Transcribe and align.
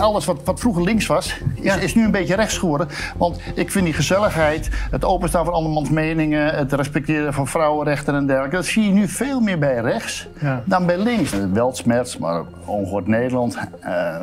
alles 0.00 0.24
wat, 0.24 0.40
wat 0.44 0.60
vroeger 0.60 0.82
links 0.82 1.06
was, 1.06 1.36
is, 1.54 1.76
is 1.76 1.94
nu 1.94 2.04
een 2.04 2.10
beetje 2.10 2.34
rechts 2.34 2.58
geworden. 2.58 2.88
Want 3.16 3.40
ik 3.54 3.70
vind 3.70 3.84
die 3.84 3.94
gezelligheid, 3.94 4.68
het 4.90 5.04
openstaan 5.04 5.44
van 5.44 5.54
andermans 5.54 5.90
meningen, 5.90 6.54
het 6.54 6.72
respecteren 6.72 7.34
van 7.34 7.46
vrouwenrechten 7.46 8.14
en 8.14 8.26
dergelijke, 8.26 8.56
dat 8.56 8.64
zie 8.66 8.82
je 8.84 8.90
nu 8.90 9.08
veel 9.08 9.40
meer 9.40 9.58
bij 9.58 9.80
rechts 9.80 10.28
Ja. 10.40 10.62
dan 10.64 10.86
bij 10.86 10.98
links. 10.98 11.32
Weltsmerts, 11.52 12.18
maar 12.18 12.42
Ongehoord 12.64 13.06
Nederland, 13.06 13.58
eh, 13.80 14.16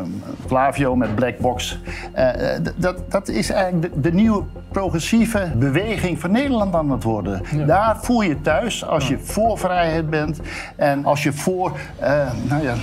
Flavio 0.46 0.96
met 0.96 1.16
Blackbox. 1.16 1.80
Eh, 2.12 2.56
eh, 2.56 2.62
d- 2.64 2.74
dat, 2.76 3.12
dat 3.12 3.28
is 3.28 3.50
eigenlijk 3.50 3.94
de, 3.94 4.02
de 4.02 4.14
nieuwe 4.14 4.44
progressieve 4.72 5.52
beweging 5.56 6.20
van 6.20 6.32
Nederland 6.32 6.76
aan 6.76 6.92
het 6.92 7.04
worden. 7.04 7.42
Daar 7.68 7.98
voel 8.02 8.22
je 8.22 8.42
thuis 8.42 8.86
als 8.86 9.08
je 9.08 9.18
voor 9.20 9.58
vrijheid 9.58 10.10
bent 10.10 10.40
en 10.76 11.06
als 11.06 11.24
je 11.24 11.34
voor 11.34 11.72
eh, 12.00 12.28
nou 12.50 12.64
ja, 12.64 12.74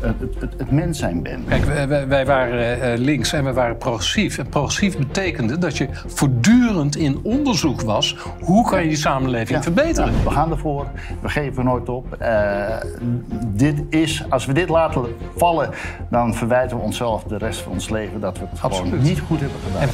het, 0.00 0.14
het, 0.40 0.52
het 0.58 0.70
mens 0.70 0.98
zijn 0.98 1.22
bent. 1.22 1.48
Kijk, 1.48 1.64
wij- 1.64 1.88
wij, 1.88 2.08
wij 2.08 2.26
waren 2.30 2.80
eh, 2.82 2.98
links 2.98 3.32
en 3.32 3.44
we 3.44 3.52
waren 3.52 3.76
progressief. 3.76 4.38
En 4.38 4.48
progressief 4.48 4.98
betekende 4.98 5.58
dat 5.58 5.76
je 5.76 5.88
voortdurend 6.06 6.96
in 6.96 7.20
onderzoek 7.22 7.80
was... 7.80 8.16
hoe 8.40 8.68
kan 8.68 8.82
je 8.82 8.88
die 8.88 8.96
samenleving 8.96 9.48
Ja. 9.58 9.62
verbeteren? 9.62 10.12
Ja, 10.12 10.22
we 10.24 10.30
gaan 10.30 10.50
ervoor, 10.50 10.86
we 11.20 11.28
geven 11.28 11.64
nooit 11.64 11.88
op. 11.88 12.12
Eh, 12.18 12.76
dit 13.46 13.82
is, 13.90 14.24
als 14.28 14.46
we 14.46 14.52
dit 14.52 14.68
laten 14.68 15.04
vallen, 15.36 15.70
dan 16.10 16.34
verwijten 16.34 16.76
we 16.76 16.82
onszelf 16.82 17.22
de 17.22 17.38
rest 17.38 17.60
van 17.60 17.72
ons 17.72 17.88
leven 17.88 18.20
dat 18.20 18.38
we 18.38 18.44
het 18.50 18.58
gewoon 18.60 18.78
Absoluut. 18.78 19.02
niet 19.02 19.20
goed 19.20 19.40
hebben 19.40 19.58
gedaan. 19.66 19.88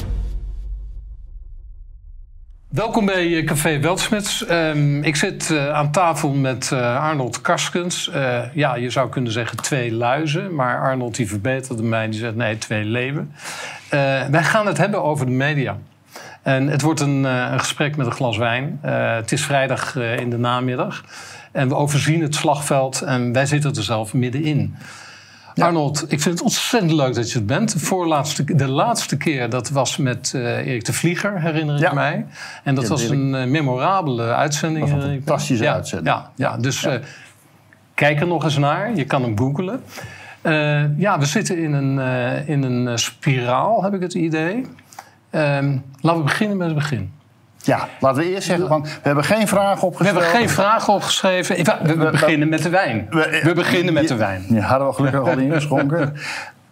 Welkom 2.69 3.07
bij 3.07 3.37
eh, 3.37 3.45
Café 3.45 3.81
Weltsmets. 3.81 4.47
Ehm, 4.47 5.03
ik 5.03 5.17
zit 5.17 5.51
eh, 5.51 5.73
aan 5.73 5.91
tafel 5.91 6.31
met 6.31 6.73
eh, 6.73 7.03
Arnold 7.03 7.41
Karskens. 7.41 8.11
Ja, 8.55 8.75
je 8.75 8.91
zou 8.91 9.09
kunnen 9.09 9.33
zeggen 9.33 9.57
twee 9.57 9.93
luizen. 9.93 10.55
Maar 10.55 10.81
Arnold 10.81 11.15
die 11.15 11.29
verbeterde 11.29 11.83
mij. 11.83 12.09
Die 12.09 12.21
zegt 12.21 12.35
nee, 12.35 12.59
twee 12.59 12.85
leeuwen. 12.85 13.33
Wij 14.31 14.43
gaan 14.43 14.67
het 14.67 14.79
hebben 14.79 15.03
over 15.03 15.27
de 15.27 15.33
media. 15.33 15.79
En 16.43 16.69
het 16.69 16.83
wordt 16.83 17.01
een, 17.01 17.25
een 17.25 17.59
gesprek 17.59 17.97
met 17.97 18.07
een 18.07 18.13
glas 18.13 18.37
wijn. 18.37 18.79
Het 18.83 19.33
is 19.33 19.45
vrijdag 19.45 19.97
in 19.97 20.31
de 20.31 20.39
namiddag. 20.39 21.05
En 21.53 21.69
we 21.69 21.75
overzien 21.75 22.23
het 22.23 22.35
slagveld. 22.35 23.01
En 23.03 23.33
wij 23.33 23.47
zitten 23.47 23.75
er 23.75 23.83
zelf 23.83 24.15
middenin. 24.15 24.77
Arnold, 25.65 26.03
ik 26.13 26.21
vind 26.21 26.35
het 26.35 26.43
ontzettend 26.43 26.93
leuk 26.93 27.15
dat 27.15 27.31
je 27.33 27.39
het 27.39 27.47
bent. 27.47 27.73
De, 27.73 27.79
voorlaatste, 27.79 28.45
de 28.55 28.69
laatste 28.69 29.17
keer, 29.17 29.51
dat 29.51 29.69
was 29.71 29.97
met 29.97 30.33
eh, 30.35 30.43
Erik 30.67 30.85
de 30.85 30.93
Vlieger, 30.93 31.41
herinner 31.41 31.75
ik 31.75 31.81
Ja. 31.81 31.93
mij. 31.95 32.27
En 32.65 32.75
dat 32.75 32.85
Ja, 32.85 32.91
was 32.91 33.09
een 33.09 33.35
eh, 33.35 33.47
memorabele 33.47 34.23
uitzending. 34.35 34.91
Een 34.93 35.01
fantastische 35.01 35.65
ja, 35.65 35.73
uitzending. 35.73 36.09
Ja, 36.17 36.31
ja 36.35 36.57
dus 36.57 36.85
eh, 36.85 36.95
kijk 37.95 38.21
er 38.21 38.27
nog 38.27 38.45
eens 38.45 38.59
naar. 38.59 38.95
Je 38.97 39.05
kan 39.05 39.23
hem 39.23 39.39
googlen. 39.39 39.83
Eh, 40.43 40.99
ja, 40.99 41.19
we 41.19 41.25
zitten 41.25 41.59
in 41.59 41.73
een, 41.73 41.99
eh, 41.99 42.49
in 42.49 42.63
een 42.63 42.89
eh, 42.89 42.97
spiraal, 42.97 43.83
heb 43.83 43.95
ik 43.95 44.01
het 44.01 44.15
idee. 44.15 44.67
Ehm, 45.31 45.77
laten 46.01 46.21
we 46.21 46.25
beginnen 46.27 46.57
met 46.57 46.67
het 46.67 46.77
begin. 46.77 47.13
Ja, 47.67 47.89
laten 48.01 48.23
we 48.23 48.31
eerst 48.35 48.47
zeggen, 48.47 48.69
van, 48.69 48.83
we 48.83 48.89
hebben 49.03 49.25
geen 49.25 49.49
vragen 49.49 49.81
We 49.81 49.87
opgesteld. 49.87 50.19
hebben 50.21 50.39
geen 50.39 50.49
vragen 50.49 50.93
opgeschreven. 50.93 51.57
We, 51.57 51.77
we- 51.83 51.97
we 51.97 52.11
beginnen 52.11 52.49
met 52.49 52.63
de 52.63 52.69
wijn. 52.69 53.07
We- 53.11 53.41
We 53.43 53.53
beginnen 53.55 53.95
met 53.95 54.09
de 54.09 54.17
wijn. 54.17 54.45
Ja, 54.49 54.61
hadden 54.61 54.89
we 54.89 54.95
gelukkig 54.95 55.21
al 55.21 55.39
ingeschonken. 55.49 56.15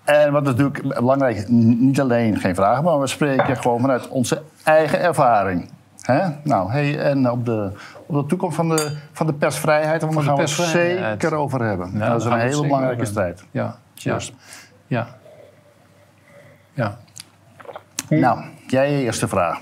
En 0.05 0.33
wat 0.33 0.43
natuurlijk 0.43 0.83
belangrijk 0.95 1.37
n- 1.51 1.77
niet 1.87 2.01
alleen 2.01 2.39
geen 2.41 2.55
vragen, 2.55 2.85
maar 2.85 3.01
we 3.01 3.07
spreken 3.07 3.57
gewoon 3.57 3.81
vanuit 3.81 4.09
onze 4.09 4.43
eigen 4.65 5.01
ervaring. 5.01 5.71
Hè? 6.01 6.21
Nou, 6.43 6.71
hey, 6.71 6.99
en 6.99 7.31
op 7.31 7.45
de, 7.45 7.71
op 8.07 8.15
de 8.15 8.27
toekomst 8.27 8.57
van 8.57 8.69
de, 8.69 8.97
van 9.13 9.27
de 9.27 9.33
persvrijheid, 9.33 10.01
want 10.03 10.15
daar 10.15 10.23
gaan 10.25 10.35
we 10.35 10.41
het 10.41 10.51
zeker 10.51 11.35
over 11.35 11.63
hebben. 11.65 11.99
daar 11.99 12.09
dat 12.11 12.19
is 12.21 12.25
een 12.27 12.33
we 12.33 12.39
hele 12.39 12.61
belangrijke 12.63 13.05
strijd. 13.05 13.45
Ja, 13.51 13.77
Cheers. 13.95 14.33
ja. 14.87 15.07
Ja. 16.73 16.99
Nou, 18.09 18.41
jij 18.67 18.93
je 18.93 19.03
eerste 19.03 19.29
vraag. 19.29 19.59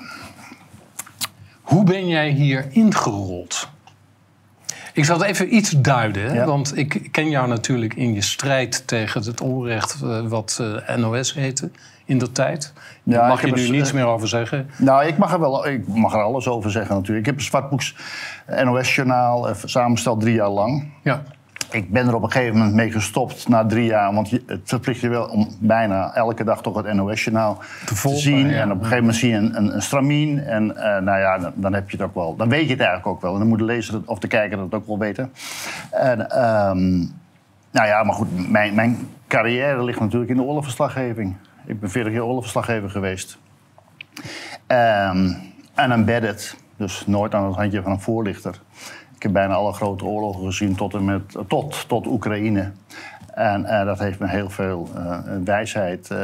Hoe 1.72 1.84
ben 1.84 2.08
jij 2.08 2.30
hier 2.30 2.66
ingerold? 2.70 3.68
Ik 4.92 5.04
zal 5.04 5.18
het 5.18 5.26
even 5.26 5.54
iets 5.54 5.70
duiden, 5.70 6.34
Ja. 6.34 6.44
want 6.46 6.76
ik 6.76 7.08
ken 7.10 7.30
jou 7.30 7.48
natuurlijk 7.48 7.94
in 7.94 8.14
je 8.14 8.20
strijd 8.22 8.86
tegen 8.86 9.22
het 9.24 9.40
onrecht 9.40 10.02
eh, 10.02 10.20
wat 10.26 10.58
eh, 10.86 10.96
NOS 10.96 11.34
heette 11.34 11.70
in 12.04 12.18
de 12.18 12.32
tijd. 12.32 12.72
Daar 13.02 13.22
Ja, 13.22 13.28
mag 13.28 13.40
je 13.40 13.52
nu 13.52 13.68
niets 13.68 13.92
meer 13.92 14.06
over 14.06 14.28
zeggen. 14.28 14.70
Nou, 14.78 15.06
ik 15.06 15.18
mag 15.18 15.32
er 15.32 15.40
wel 15.40 15.66
ik 15.66 15.88
mag 15.88 16.12
er 16.14 16.22
alles 16.22 16.48
over 16.48 16.70
zeggen 16.70 16.94
natuurlijk. 16.94 17.18
Ik 17.18 17.26
heb 17.26 17.34
een 17.34 17.46
zwartboeks 17.46 17.94
NOS-journaal 18.64 19.48
eh, 19.48 19.54
samengesteld 19.64 20.20
drie 20.20 20.34
jaar 20.34 20.50
lang. 20.50 20.92
Ja. 21.02 21.22
Ik 21.72 21.90
ben 21.90 22.08
er 22.08 22.14
op 22.14 22.22
een 22.22 22.30
gegeven 22.30 22.56
moment 22.58 22.74
mee 22.74 22.90
gestopt 22.90 23.48
na 23.48 23.66
drie 23.66 23.84
jaar. 23.84 24.14
Want 24.14 24.30
je, 24.30 24.42
het 24.46 24.60
verplicht 24.64 25.00
je 25.00 25.08
wel 25.08 25.24
om 25.24 25.48
bijna 25.58 26.14
elke 26.14 26.44
dag 26.44 26.62
toch 26.62 26.76
het 26.76 26.92
NOS-journaal 26.92 27.62
te, 27.86 27.96
volgen, 27.96 28.20
zien. 28.20 28.48
ja. 28.48 28.60
En 28.60 28.70
op 28.70 28.78
een 28.78 28.84
gegeven 28.84 28.98
moment 28.98 29.16
zie 29.16 29.30
je 29.30 29.36
een, 29.36 29.56
een, 29.56 29.74
een 29.74 29.82
stramien. 29.82 30.44
En 30.44 30.76
eh, 30.76 31.02
nou 31.02 31.18
ja, 31.18 31.38
dan, 31.38 31.52
dan 31.54 31.72
heb 31.74 31.90
je 31.90 31.96
het 31.96 32.06
ook 32.06 32.14
wel. 32.14 32.36
Dan 32.36 32.48
weet 32.48 32.64
je 32.64 32.70
het 32.70 32.80
eigenlijk 32.80 33.08
ook 33.08 33.22
wel. 33.22 33.32
En 33.32 33.38
dan 33.38 33.48
moet 33.48 33.58
de 33.58 33.64
lezer 33.64 33.94
het, 33.94 34.06
of 34.06 34.18
de 34.18 34.28
kijker 34.28 34.56
dat 34.56 34.74
ook 34.74 34.86
wel 34.86 34.98
weten. 34.98 35.32
En, 35.90 36.30
ehm, 36.30 36.98
nou 37.70 37.86
ja, 37.86 38.02
maar 38.02 38.14
goed, 38.14 38.50
mijn, 38.50 38.74
mijn 38.74 39.08
carrière 39.28 39.84
ligt 39.84 40.00
natuurlijk 40.00 40.30
in 40.30 40.36
de 40.36 40.42
oorlogverslaggeving. 40.42 41.36
Ik 41.66 41.80
ben 41.80 41.90
40 41.90 42.12
jaar 42.12 42.22
oorlogverslaggever 42.22 42.90
geweest. 42.90 43.38
Ehm, 44.66 45.32
en 45.74 45.92
embedded, 45.92 46.56
dus 46.76 47.06
nooit 47.06 47.34
aan 47.34 47.46
het 47.46 47.56
handje 47.56 47.82
van 47.82 47.92
een 47.92 48.00
voorlichter. 48.00 48.60
Ik 49.22 49.28
heb 49.28 49.36
bijna 49.36 49.54
alle 49.54 49.72
grote 49.72 50.04
oorlogen 50.04 50.44
gezien 50.44 50.74
tot, 50.74 50.94
en 50.94 51.04
met, 51.04 51.22
tot, 51.48 51.88
tot 51.88 52.06
Oekraïne. 52.06 52.72
En 53.34 53.64
eh, 53.64 53.84
dat 53.84 53.98
heeft 53.98 54.18
me 54.18 54.28
heel 54.28 54.50
veel 54.50 54.88
eh, 54.94 55.18
wijsheid 55.44 56.10
eh, 56.10 56.18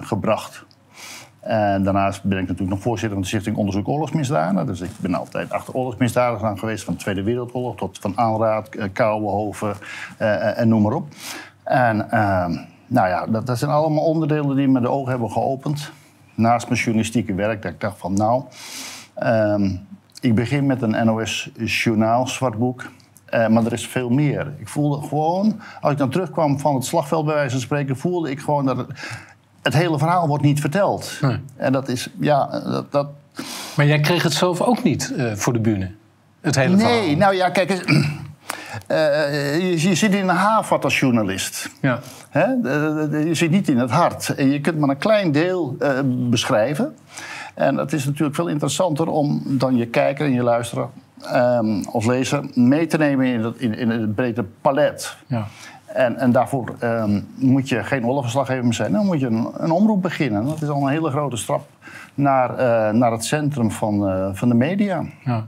gebracht. 0.00 0.64
En 1.40 1.82
daarnaast 1.82 2.22
ben 2.22 2.38
ik 2.38 2.42
natuurlijk 2.42 2.70
nog 2.70 2.80
voorzitter 2.80 3.12
van 3.12 3.20
de 3.20 3.26
Stichting 3.26 3.56
Onderzoek 3.56 3.88
Oorlogsmisdaden. 3.88 4.66
Dus 4.66 4.80
ik 4.80 4.90
ben 5.00 5.14
altijd 5.14 5.52
achter 5.52 5.74
oorlogsmisdaden 5.74 6.48
aan 6.48 6.58
geweest, 6.58 6.84
van 6.84 6.94
de 6.94 7.00
Tweede 7.00 7.22
Wereldoorlog 7.22 7.76
tot 7.76 7.98
van 7.98 8.18
Aanraad, 8.18 8.68
Kouwenhoven 8.92 9.74
en 10.56 10.68
noem 10.68 10.82
maar 10.82 10.92
op. 10.92 11.06
En 11.64 12.10
ehm, 12.10 12.56
nou 12.86 13.08
ja, 13.08 13.26
dat, 13.26 13.46
dat 13.46 13.58
zijn 13.58 13.70
allemaal 13.70 14.04
onderdelen 14.04 14.56
die 14.56 14.68
me 14.68 14.80
de 14.80 14.90
ogen 14.90 15.10
hebben 15.10 15.30
geopend. 15.30 15.92
Naast 16.34 16.68
mijn 16.68 16.80
journalistieke 16.80 17.34
werk, 17.34 17.62
dat 17.62 17.72
ik 17.72 17.80
dacht 17.80 17.98
van 17.98 18.14
nou, 18.14 18.42
ehm, 19.14 19.70
ik 20.22 20.34
begin 20.34 20.66
met 20.66 20.82
een 20.82 21.06
NOS-journaal, 21.06 22.26
zwartboek. 22.26 22.84
Eh, 23.24 23.48
maar 23.48 23.64
er 23.66 23.72
is 23.72 23.86
veel 23.86 24.08
meer. 24.08 24.52
Ik 24.58 24.68
voelde 24.68 25.08
gewoon, 25.08 25.60
als 25.80 25.92
ik 25.92 25.98
dan 25.98 26.10
terugkwam 26.10 26.58
van 26.58 26.74
het 26.74 26.84
slagveld 26.84 27.24
bij 27.24 27.34
wijze 27.34 27.50
van 27.50 27.60
spreken, 27.60 27.96
voelde 27.96 28.30
ik 28.30 28.40
gewoon 28.40 28.66
dat 28.66 28.76
het, 28.76 28.88
het 29.62 29.74
hele 29.74 29.98
verhaal 29.98 30.26
wordt 30.28 30.42
niet 30.42 30.60
verteld. 30.60 31.18
Nee. 31.20 31.38
En 31.56 31.72
dat 31.72 31.88
is, 31.88 32.10
ja, 32.20 32.60
dat, 32.60 32.92
dat, 32.92 33.08
Maar 33.76 33.86
jij 33.86 34.00
kreeg 34.00 34.22
het 34.22 34.32
zelf 34.32 34.60
ook 34.60 34.82
niet 34.82 35.12
eh, 35.16 35.32
voor 35.34 35.52
de 35.52 35.60
bühne? 35.60 35.90
Het 36.40 36.54
hele 36.54 36.76
Nee, 36.76 37.00
verhaal? 37.00 37.16
nou 37.16 37.34
ja, 37.34 37.50
kijk 37.50 37.70
eens. 37.70 37.84
eh, 38.86 39.58
je, 39.58 39.88
je 39.88 39.94
zit 39.94 40.14
in 40.14 40.28
een 40.28 40.36
havat 40.36 40.84
als 40.84 40.98
journalist. 40.98 41.70
Ja. 41.80 42.00
Hè? 42.30 42.44
Je 43.18 43.34
zit 43.34 43.50
niet 43.50 43.68
in 43.68 43.78
het 43.78 43.90
hart. 43.90 44.34
En 44.34 44.50
je 44.50 44.60
kunt 44.60 44.78
maar 44.78 44.88
een 44.88 44.98
klein 44.98 45.32
deel 45.32 45.76
beschrijven. 46.04 46.96
En 47.54 47.76
het 47.76 47.92
is 47.92 48.04
natuurlijk 48.04 48.34
veel 48.34 48.48
interessanter 48.48 49.08
om 49.08 49.42
dan 49.44 49.76
je 49.76 49.86
kijker 49.86 50.26
en 50.26 50.32
je 50.32 50.42
luisteraar 50.42 50.88
ehm, 51.22 51.82
als 51.92 52.06
lezer 52.06 52.44
mee 52.54 52.86
te 52.86 52.96
nemen 52.96 53.26
in 53.26 53.44
het, 53.44 53.58
in, 53.58 53.74
in 53.74 53.90
het 53.90 54.14
brede 54.14 54.44
palet. 54.60 55.16
Ja. 55.26 55.46
En, 55.86 56.16
en 56.16 56.32
daarvoor 56.32 56.74
ehm, 56.78 57.20
moet 57.34 57.68
je 57.68 57.84
geen 57.84 58.04
oorlogsverslaggever 58.04 58.64
meer 58.64 58.74
zijn. 58.74 58.92
Dan 58.92 59.06
moet 59.06 59.20
je 59.20 59.26
een, 59.26 59.48
een 59.56 59.70
omroep 59.70 60.02
beginnen. 60.02 60.44
Dat 60.44 60.62
is 60.62 60.68
al 60.68 60.82
een 60.82 60.92
hele 60.92 61.10
grote 61.10 61.36
stap 61.36 61.66
naar, 62.14 62.50
eh, 62.50 62.94
naar 62.94 63.12
het 63.12 63.24
centrum 63.24 63.70
van, 63.70 64.08
eh, 64.08 64.28
van 64.32 64.48
de 64.48 64.54
media. 64.54 65.04
Ja. 65.24 65.46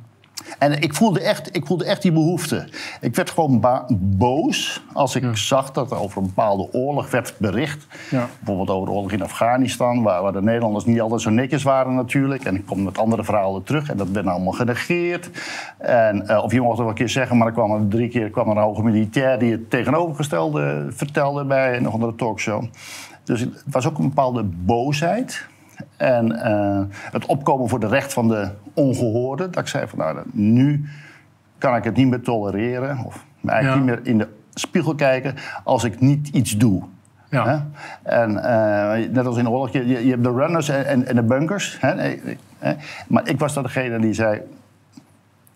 En 0.59 0.81
ik 0.81 0.95
voelde, 0.95 1.21
echt, 1.21 1.57
ik 1.57 1.67
voelde 1.67 1.85
echt 1.85 2.03
die 2.03 2.13
behoefte. 2.13 2.69
Ik 3.01 3.15
werd 3.15 3.31
gewoon 3.31 3.65
boos 3.91 4.83
als 4.93 5.15
ik 5.15 5.37
zag 5.37 5.71
dat 5.71 5.91
er 5.91 5.99
over 5.99 6.19
een 6.19 6.27
bepaalde 6.27 6.73
oorlog 6.73 7.11
werd 7.11 7.35
bericht. 7.39 7.87
Ja. 8.11 8.29
Bijvoorbeeld 8.39 8.71
over 8.71 8.89
de 8.89 8.95
oorlog 8.95 9.13
in 9.13 9.23
Afghanistan, 9.23 10.03
waar, 10.03 10.23
waar 10.23 10.33
de 10.33 10.43
Nederlanders 10.43 10.85
niet 10.85 11.01
altijd 11.01 11.21
zo 11.21 11.31
netjes 11.31 11.63
waren 11.63 11.95
natuurlijk. 11.95 12.45
En 12.45 12.55
ik 12.55 12.67
kom 12.67 12.83
met 12.83 12.99
andere 12.99 13.25
verhalen 13.25 13.63
terug 13.63 13.91
en 13.91 13.97
dat 13.97 14.09
werd 14.09 14.27
allemaal 14.27 14.53
genegeerd. 14.53 15.31
En, 15.79 16.29
eh, 16.29 16.43
of 16.43 16.53
je 16.53 16.61
mocht 16.61 16.71
het 16.71 16.81
wel 16.81 16.89
een 16.89 16.95
keer 16.95 17.09
zeggen, 17.09 17.37
maar 17.37 17.47
er 17.47 17.53
kwam 17.53 17.73
er 17.73 17.89
drie 17.89 18.09
keer 18.09 18.31
kwam 18.31 18.51
er 18.51 18.57
een 18.57 18.63
hoge 18.63 18.83
militair 18.83 19.39
die 19.39 19.53
het 19.53 19.71
tegenovergestelde 19.71 20.87
vertelde 20.91 21.45
bij 21.45 21.77
een 21.77 21.87
andere 21.87 22.15
talkshow. 22.15 22.65
Dus 23.25 23.41
het 23.41 23.63
was 23.71 23.87
ook 23.87 23.99
een 23.99 24.09
bepaalde 24.09 24.43
boosheid. 24.43 25.47
En 25.97 26.43
eh, 26.43 26.81
het 26.91 27.27
opkomen 27.27 27.69
voor 27.69 27.81
de 27.81 27.87
recht 27.87 28.13
van 28.13 28.29
de 28.29 28.49
ongehoorde. 28.75 29.51
Dat 29.51 29.63
ik 29.63 29.69
zei 29.69 29.87
van 29.89 29.99
nou, 29.99 30.19
nu 30.33 30.85
kan 31.59 31.77
ik 31.77 31.85
het 31.85 31.97
niet 31.97 32.09
meer 32.09 32.21
tolereren. 32.21 32.99
Of 33.05 33.25
eigenlijk 33.47 33.87
Ja. 33.87 33.93
niet 33.93 34.05
meer 34.05 34.13
in 34.13 34.19
de 34.19 34.29
spiegel 34.55 34.95
kijken 34.95 35.35
als 35.65 35.85
ik 35.85 36.01
niet 36.01 36.29
iets 36.29 36.57
doe. 36.57 36.83
Ja. 37.31 37.47
Hè? 37.49 37.59
En 38.03 38.45
eh, 38.45 39.11
net 39.11 39.27
als 39.27 39.37
in 39.37 39.45
de 39.45 39.51
oorlog, 39.51 39.71
je, 39.71 39.87
je 40.05 40.11
hebt 40.11 40.25
de 40.25 40.33
runners 40.33 40.69
en, 40.69 40.87
en, 40.87 41.07
en 41.07 41.15
de 41.15 41.23
bunkers. 41.23 41.77
Hè? 41.81 41.95
Nee, 41.95 42.21
nee, 42.25 42.39
hè? 42.59 42.75
Maar 43.09 43.29
ik 43.29 43.39
was 43.39 43.55
dan 43.55 43.63
degene 43.63 43.99
die 43.99 44.13
zei, 44.13 44.41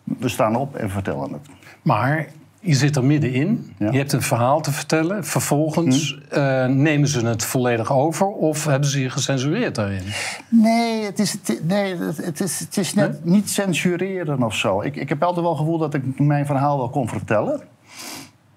we 0.04 0.28
staan 0.28 0.56
op 0.56 0.76
en 0.76 0.90
vertellen 0.90 1.32
het. 1.32 1.48
Maar 1.82 2.26
Je 2.60 2.74
zit 2.74 2.96
er 2.96 3.04
middenin. 3.04 3.74
Ja. 3.78 3.90
Je 3.90 3.98
hebt 3.98 4.12
een 4.12 4.22
verhaal 4.22 4.60
te 4.60 4.72
vertellen. 4.72 5.24
Vervolgens 5.24 6.18
eh, 6.30 6.66
nemen 6.66 7.08
ze 7.08 7.26
het 7.26 7.44
volledig 7.44 7.92
over 7.92 8.26
of 8.26 8.64
hebben 8.64 8.88
ze 8.88 9.00
je 9.00 9.10
gecensureerd 9.10 9.74
daarin? 9.74 10.02
Nee, 10.48 11.04
het 11.04 11.18
is, 11.18 11.32
het- 11.32 11.60
nee, 11.64 11.96
het 12.22 12.40
is, 12.40 12.58
het 12.60 12.76
is 12.76 12.94
net 12.94 13.24
niet 13.24 13.50
censureren 13.50 14.42
of 14.42 14.54
zo. 14.54 14.80
Ik, 14.82 14.96
ik 14.96 15.08
heb 15.08 15.22
altijd 15.22 15.40
wel 15.40 15.50
het 15.50 15.58
gevoel 15.60 15.78
dat 15.78 15.94
ik 15.94 16.18
mijn 16.18 16.46
verhaal 16.46 16.76
wel 16.78 16.88
kon 16.90 17.08
vertellen. 17.08 17.60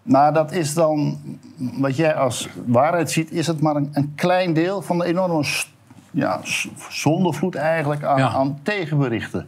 Maar 0.01 0.33
dat 0.33 0.51
is 0.51 0.73
dan, 0.73 1.19
wat 1.57 1.95
jij 1.95 2.15
als 2.15 2.49
waarheid 2.65 3.11
ziet, 3.11 3.31
is 3.31 3.47
het 3.47 3.61
maar 3.61 3.75
een, 3.75 3.89
een 3.93 4.11
klein 4.15 4.53
deel 4.53 4.81
van 4.81 4.97
de 4.97 5.05
enorme 5.05 5.45
ja, 6.11 6.39
zondevloed 6.89 7.55
eigenlijk 7.55 8.03
aan, 8.03 8.17
Ja. 8.17 8.29
aan 8.29 8.59
tegenberichten. 8.63 9.45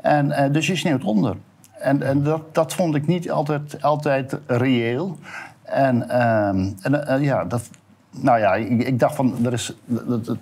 En, 0.00 0.30
eh, 0.32 0.52
dus 0.52 0.66
je 0.66 0.76
sneeuwt 0.76 1.04
onder. 1.04 1.36
En, 1.84 2.02
en 2.02 2.22
dat, 2.22 2.54
dat 2.54 2.74
vond 2.74 2.94
ik 2.94 3.06
niet 3.06 3.30
altijd, 3.30 3.82
altijd 3.82 4.38
reëel. 4.46 5.18
En, 5.62 6.08
ehm, 6.08 6.70
en 6.82 7.06
eh, 7.06 7.22
ja, 7.22 7.44
dat, 7.44 7.70
nou 8.10 8.38
ja, 8.38 8.54
ik, 8.54 8.82
ik 8.82 8.98
dacht 8.98 9.14
van, 9.14 9.34
er 9.44 9.52
is, 9.52 9.74
dat, 9.86 10.24
dat 10.24 10.36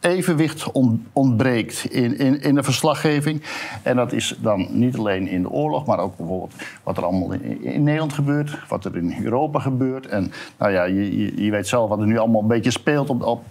evenwicht 0.00 0.72
on- 0.72 1.06
ontbreekt 1.12 1.84
in, 1.84 2.18
in, 2.18 2.40
in 2.40 2.54
de 2.54 2.62
verslaggeving. 2.62 3.42
En 3.82 3.96
dat 3.96 4.12
is 4.12 4.38
dan 4.42 4.66
niet 4.70 4.96
alleen 4.96 5.28
in 5.28 5.42
de 5.42 5.50
oorlog, 5.50 5.86
maar 5.86 5.98
ook 5.98 6.16
bijvoorbeeld 6.16 6.54
wat 6.82 6.96
er 6.96 7.04
allemaal 7.04 7.32
in, 7.60 7.82
Nederland 7.82 8.12
gebeurt, 8.12 8.58
wat 8.68 8.84
er 8.84 8.96
in 8.96 9.24
Europa 9.24 9.58
gebeurt. 9.58 10.06
En 10.06 10.32
nou 10.58 10.72
ja, 10.72 10.84
je, 10.84 11.44
je, 11.44 11.50
weet 11.50 11.68
zelf 11.68 11.88
wat 11.88 12.00
er 12.00 12.06
nu 12.06 12.18
allemaal 12.18 12.40
een 12.40 12.46
beetje 12.46 12.70
speelt 12.70 13.10
op, 13.10 13.22
op, 13.22 13.44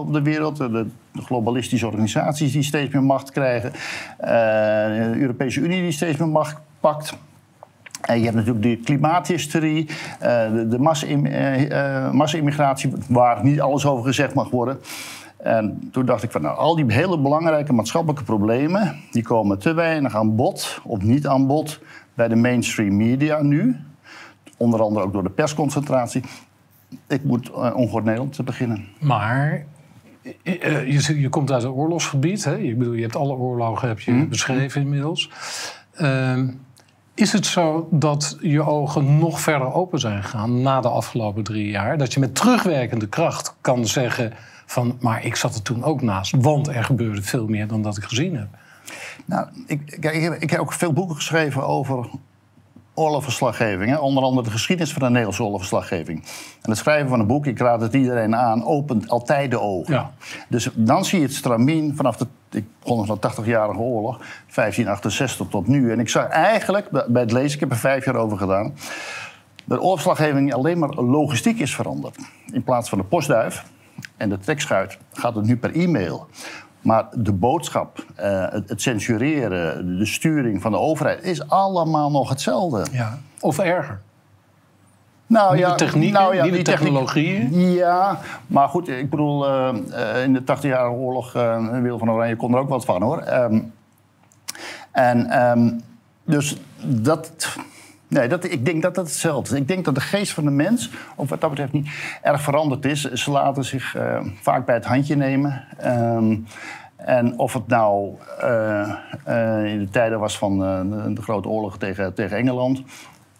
op 0.00 0.12
de 0.12 0.22
wereld. 0.22 0.56
De, 0.56 0.86
de 1.12 1.22
globalistische 1.22 1.86
organisaties 1.86 2.52
die 2.52 2.62
steeds 2.62 2.92
meer 2.92 3.02
macht 3.02 3.30
krijgen. 3.30 3.72
Eh, 4.18 4.28
de 5.12 5.14
Europese 5.16 5.60
Unie 5.60 5.82
die 5.82 5.92
steeds 5.92 6.18
meer 6.18 6.28
macht 6.28 6.56
pakt. 6.84 7.16
En 8.00 8.18
je 8.18 8.24
hebt 8.24 8.36
natuurlijk 8.36 8.64
de 8.64 8.76
klimaathysterie, 8.76 9.88
eh, 10.20 10.52
de, 10.52 10.68
de 10.68 10.76
eh, 11.06 12.04
eh, 12.06 12.12
massa-immigratie, 12.12 12.92
waar 13.08 13.44
niet 13.44 13.60
alles 13.60 13.86
over 13.86 14.04
gezegd 14.04 14.34
mag 14.34 14.50
worden. 14.50 14.78
En 15.36 15.88
toen 15.92 16.06
dacht 16.06 16.22
ik 16.22 16.30
van, 16.30 16.42
nou, 16.42 16.56
al 16.56 16.76
die 16.76 16.84
hele 16.92 17.18
belangrijke 17.18 17.72
maatschappelijke 17.72 18.24
problemen... 18.24 18.96
die 19.10 19.22
komen 19.22 19.58
te 19.58 19.72
weinig 19.72 20.16
aan 20.16 20.36
bod, 20.36 20.80
of 20.84 21.02
niet 21.02 21.26
aan 21.26 21.46
bod, 21.46 21.80
bij 22.14 22.28
de 22.28 22.36
mainstream 22.36 22.96
media 22.96 23.42
nu. 23.42 23.76
Onder 24.56 24.82
andere 24.82 25.04
ook 25.04 25.12
door 25.12 25.22
de 25.22 25.30
persconcentratie. 25.30 26.22
Ik 27.08 27.24
moet 27.24 27.48
uh, 27.48 27.76
ongehoord 27.76 28.04
Nederland 28.04 28.32
te 28.32 28.42
beginnen. 28.42 28.84
Maar 29.00 29.64
je, 30.42 31.20
je 31.20 31.28
komt 31.28 31.52
uit 31.52 31.62
een 31.62 31.70
oorlogsgebied. 31.70 32.44
Hè? 32.44 32.58
Ik 32.58 32.78
bedoel, 32.78 32.94
je 32.94 33.02
hebt 33.02 33.16
alle 33.16 33.34
oorlogen 33.34 33.88
heb 33.88 34.00
je 34.00 34.12
Mhm. 34.12 34.28
beschreven 34.28 34.80
inmiddels. 34.80 35.30
Ehm, 35.94 36.48
is 37.14 37.32
het 37.32 37.46
zo 37.46 37.88
dat 37.90 38.36
je 38.40 38.62
ogen 38.62 39.18
nog 39.18 39.40
verder 39.40 39.72
open 39.72 39.98
zijn 40.00 40.22
gegaan 40.22 40.62
na 40.62 40.80
de 40.80 40.88
afgelopen 40.88 41.44
drie 41.44 41.70
jaar? 41.70 41.98
Dat 41.98 42.12
je 42.12 42.20
met 42.20 42.34
terugwerkende 42.34 43.08
kracht 43.08 43.54
kan 43.60 43.86
zeggen 43.86 44.32
van... 44.66 44.96
maar 45.00 45.24
ik 45.24 45.36
zat 45.36 45.54
er 45.54 45.62
toen 45.62 45.84
ook 45.84 46.02
naast, 46.02 46.34
want 46.36 46.68
er 46.68 46.84
gebeurde 46.84 47.22
veel 47.22 47.46
meer 47.46 47.66
dan 47.66 47.82
dat 47.82 47.96
ik 47.96 48.04
gezien 48.04 48.36
heb. 48.36 48.48
Nou, 49.24 49.46
ik, 49.66 49.96
kijk, 50.00 50.14
ik, 50.14 50.22
heb, 50.22 50.34
ik 50.42 50.50
heb 50.50 50.60
ook 50.60 50.72
veel 50.72 50.92
boeken 50.92 51.16
geschreven 51.16 51.66
over 51.66 52.08
oorlogsverslaggeving. 52.94 53.90
Hè? 53.90 53.96
Onder 53.96 54.22
andere 54.22 54.46
de 54.46 54.52
geschiedenis 54.52 54.92
van 54.92 55.02
de 55.02 55.08
Nederlandse 55.08 55.42
oorlogsverslaggeving. 55.42 56.24
En 56.62 56.70
het 56.70 56.78
schrijven 56.78 57.08
van 57.08 57.20
een 57.20 57.26
boek, 57.26 57.46
ik 57.46 57.58
raad 57.58 57.80
het 57.80 57.94
iedereen 57.94 58.36
aan, 58.36 58.64
opent 58.64 59.08
altijd 59.08 59.50
de 59.50 59.60
ogen. 59.60 59.94
Ja. 59.94 60.12
Dus 60.48 60.68
dan 60.74 61.04
zie 61.04 61.18
je 61.18 61.24
het 61.24 61.34
stramien 61.34 61.96
vanaf 61.96 62.16
de 62.16 62.26
ik 62.54 62.64
begon 62.82 63.06
van 63.06 63.18
de 63.20 63.30
80-jarige 63.30 63.80
oorlog, 63.80 64.16
1568 64.18 65.46
tot 65.48 65.66
nu. 65.66 65.92
En 65.92 66.00
ik 66.00 66.08
zag 66.08 66.28
eigenlijk, 66.28 66.90
bij 66.90 67.22
het 67.22 67.32
lezen, 67.32 67.54
ik 67.54 67.60
heb 67.60 67.70
er 67.70 67.76
vijf 67.76 68.04
jaar 68.04 68.14
over 68.14 68.38
gedaan... 68.38 68.74
de 69.64 69.80
oorlogsverslaggeving 69.80 70.54
alleen 70.54 70.78
maar 70.78 70.94
logistiek 70.94 71.58
is 71.58 71.74
veranderd. 71.74 72.18
In 72.52 72.62
plaats 72.62 72.88
van 72.88 72.98
de 72.98 73.04
postduif 73.04 73.64
en 74.16 74.28
de 74.28 74.38
trekschuit 74.38 74.98
gaat 75.12 75.34
het 75.34 75.44
nu 75.44 75.56
per 75.56 75.74
e-mail. 75.74 76.26
Maar 76.80 77.06
de 77.12 77.32
boodschap, 77.32 78.04
eh, 78.14 78.46
het, 78.50 78.68
het 78.68 78.82
censureren, 78.82 79.98
de 79.98 80.06
sturing 80.06 80.62
van 80.62 80.70
de 80.70 80.78
overheid... 80.78 81.22
is 81.22 81.48
allemaal 81.48 82.10
nog 82.10 82.28
hetzelfde. 82.28 82.84
Ja. 82.92 83.18
Of 83.40 83.58
erger. 83.58 84.00
Nou, 85.26 85.54
Nieuwe 85.56 85.74
technieken, 85.74 86.20
nieuwe 86.30 86.42
die 86.50 86.62
techniek- 86.62 86.64
technologieën. 86.64 87.60
Ja, 87.72 88.18
maar 88.46 88.68
goed, 88.68 88.88
ik 88.88 89.10
bedoel, 89.10 89.46
eh, 89.46 89.68
eh, 90.16 90.22
in 90.22 90.32
de 90.32 90.44
80-jarige 90.44 90.94
oorlog, 90.94 91.34
uh, 91.36 91.68
Wil 91.80 91.98
van 91.98 92.10
Oranje 92.10 92.36
kon 92.36 92.52
er 92.54 92.58
ook 92.58 92.68
wat 92.68 92.84
van 92.84 93.02
hoor. 93.02 93.18
Ehm, 93.18 93.60
en 94.92 95.26
ehm, 95.30 95.70
dus 96.24 96.56
dat. 96.82 97.56
Nee, 98.08 98.28
dat, 98.28 98.44
ik 98.44 98.64
denk 98.64 98.82
dat 98.82 98.94
dat 98.94 99.06
hetzelfde 99.06 99.54
is. 99.54 99.60
Ik 99.60 99.68
denk 99.68 99.84
dat 99.84 99.94
de 99.94 100.00
geest 100.00 100.32
van 100.32 100.44
de 100.44 100.50
mens, 100.50 100.90
of 101.14 101.28
wat 101.28 101.40
dat 101.40 101.50
betreft 101.50 101.72
niet, 101.72 101.88
erg 102.22 102.40
veranderd 102.42 102.84
is. 102.84 103.12
Ze 103.12 103.30
laten 103.30 103.64
zich 103.64 103.94
eh, 103.94 104.20
vaak 104.40 104.66
bij 104.66 104.74
het 104.74 104.84
handje 104.84 105.16
nemen. 105.16 105.64
Ehm, 105.78 106.36
en 106.96 107.38
of 107.38 107.52
het 107.52 107.66
nou 107.66 108.14
eh, 108.40 108.90
eh, 109.24 109.64
in 109.72 109.78
de 109.78 109.88
tijden 109.90 110.18
was 110.18 110.38
van 110.38 110.64
eh, 110.64 110.80
de, 110.80 111.12
de 111.12 111.22
grote 111.22 111.48
oorlog 111.48 111.78
tegen, 111.78 112.14
tegen 112.14 112.36
Engeland. 112.36 112.82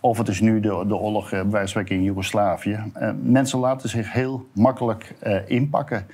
Of 0.04 0.18
het 0.18 0.28
is 0.28 0.40
nu 0.40 0.60
de, 0.60 0.84
de 0.86 0.96
oorlog 0.96 1.32
eh, 1.32 1.40
bij 1.40 1.50
wijze 1.50 1.84
in 1.84 2.02
Joegoslavië. 2.02 2.82
Eh, 2.92 3.10
mensen 3.22 3.58
laten 3.58 3.88
zich 3.88 4.12
heel 4.12 4.48
makkelijk 4.52 5.14
eh, 5.18 5.36
inpakken. 5.46 6.06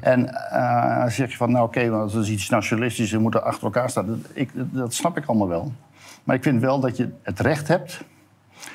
En 0.00 0.34
eh, 0.50 0.98
dan 0.98 1.10
zeg 1.10 1.30
je 1.30 1.36
van, 1.36 1.50
nou 1.50 1.66
oké, 1.66 1.88
want 1.88 2.12
dat 2.12 2.22
is 2.22 2.30
iets 2.30 2.48
nationalistisch, 2.48 3.10
we 3.10 3.18
moeten 3.18 3.44
achter 3.44 3.64
elkaar 3.64 3.90
staan. 3.90 4.06
Dat, 4.06 4.18
ik, 4.32 4.50
dat 4.54 4.94
snap 4.94 5.16
ik 5.16 5.26
allemaal 5.26 5.48
wel. 5.48 5.72
Maar 6.24 6.36
ik 6.36 6.42
vind 6.42 6.60
wel 6.60 6.80
dat 6.80 6.96
je 6.96 7.08
het 7.22 7.40
recht 7.40 7.68
hebt, 7.68 8.04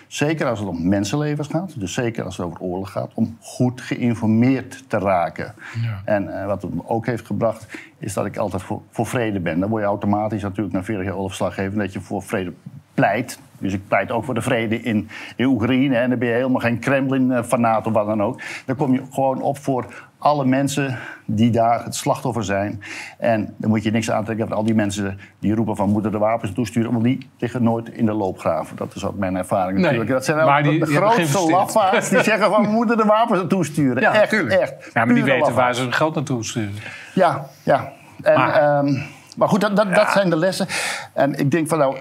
zeker 0.08 0.48
als 0.48 0.60
het 0.60 0.68
om 0.68 0.88
mensenlevens 0.88 1.48
gaat, 1.48 1.80
dus 1.80 1.94
zeker 1.94 2.24
als 2.24 2.38
het 2.38 2.46
over 2.46 2.60
oorlog 2.60 2.92
gaat, 2.92 3.12
om 3.14 3.38
goed 3.42 3.82
geïnformeerd 3.82 4.84
te 4.88 4.98
raken. 4.98 5.54
Ja. 5.82 6.02
En 6.06 6.46
wat 6.46 6.62
het 6.62 6.74
me 6.74 6.82
ook 6.86 7.06
heeft 7.06 7.26
gebracht, 7.26 7.68
is 7.98 8.14
dat 8.14 8.26
ik 8.26 8.38
altijd 8.38 8.62
voor, 8.62 8.82
voor 8.90 9.06
vrede 9.06 9.40
ben. 9.40 9.60
Dan 9.60 9.70
word 9.70 9.82
je 9.82 9.88
automatisch 9.88 10.42
natuurlijk 10.42 10.76
na 10.76 10.84
40 10.84 11.06
jaar 11.06 11.14
oorlogsverslaggeving 11.14 11.82
dat 11.82 11.94
je 11.94 12.02
voor 12.02 12.24
vrede 12.24 12.54
pleit. 13.00 13.40
Dus 13.58 13.74
ik 13.74 13.88
pleit 13.88 14.12
ook 14.12 14.26
voor 14.26 14.34
de 14.34 14.42
vrede 14.42 14.82
in, 14.82 15.10
in 15.36 15.46
Oekraïne. 15.46 15.98
En 15.98 16.10
dan 16.10 16.20
ben 16.20 16.28
je 16.28 16.34
helemaal 16.34 16.62
geen 16.62 16.80
Kremlin-fanaat 16.80 17.88
of 17.88 17.94
wat 17.94 18.06
dan 18.06 18.24
ook. 18.24 18.42
Dan 18.66 18.76
kom 18.76 18.94
je 18.94 19.02
gewoon 19.12 19.42
op 19.42 19.58
voor 19.58 19.86
alle 20.18 20.46
mensen 20.46 20.98
die 21.26 21.50
daar 21.52 21.84
het 21.84 21.96
slachtoffer 21.96 22.44
zijn. 22.44 22.84
En 23.18 23.54
dan 23.58 23.70
moet 23.70 23.84
je 23.84 23.92
niks 23.92 24.12
aantrekken 24.12 24.48
van 24.48 24.58
al 24.58 24.64
die 24.64 24.74
mensen 24.76 25.20
die 25.40 25.56
roepen 25.56 25.76
van 25.76 25.90
moeten 25.90 26.12
de 26.12 26.18
wapens 26.18 26.54
toesturen. 26.54 26.92
Want 26.92 27.04
die 27.04 27.30
liggen 27.38 27.64
nooit 27.64 27.90
in 27.90 28.06
de 28.06 28.14
loopgraven. 28.14 28.76
Dat 28.76 28.96
is 28.96 29.06
ook 29.06 29.18
mijn 29.18 29.36
ervaring 29.36 29.74
Nee, 29.74 29.82
natuurlijk. 29.82 30.10
Dat 30.12 30.26
zijn 30.26 30.64
die- 30.64 30.80
de 30.80 30.86
die 30.86 30.96
grootste 30.96 31.50
lafaards 31.52 32.10
die 32.10 32.24
zeggen 32.24 32.50
van 32.52 32.62
we 32.62 32.68
moeten 32.70 32.98
de 32.98 33.06
wapens 33.06 33.42
toesturen. 33.48 34.02
Ja, 34.12 34.14
echt, 34.22 34.30
tuurlijk. 34.30 34.62
echt. 34.62 34.74
Ja, 34.94 35.06
maar 35.06 35.16
die 35.16 35.24
weten 35.24 35.54
waar 35.54 35.76
ze 35.76 35.82
hun 35.82 35.94
geld 35.94 36.16
naartoe 36.16 36.44
sturen. 36.46 36.74
Ja, 37.14 37.46
ja. 37.64 37.92
En, 38.22 38.38
Maar- 38.38 38.84
maar, 38.84 38.94
maar 39.38 39.50
goed, 39.50 39.62
dat, 39.62 39.76
dat, 39.76 39.96
dat 39.96 40.12
zijn 40.12 40.30
de 40.30 40.36
lessen. 40.38 40.68
En 41.14 41.40
ik 41.40 41.52
denk 41.52 41.68
van 41.68 41.78
nou, 41.78 41.98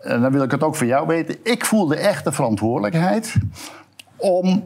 en 0.00 0.20
dan 0.20 0.32
wil 0.32 0.42
ik 0.42 0.50
het 0.50 0.62
ook 0.62 0.76
voor 0.76 0.86
jou 0.86 1.06
weten. 1.06 1.36
Ik 1.42 1.64
echt 1.98 2.24
de 2.24 2.32
verantwoordelijkheid 2.32 3.34
om 4.16 4.62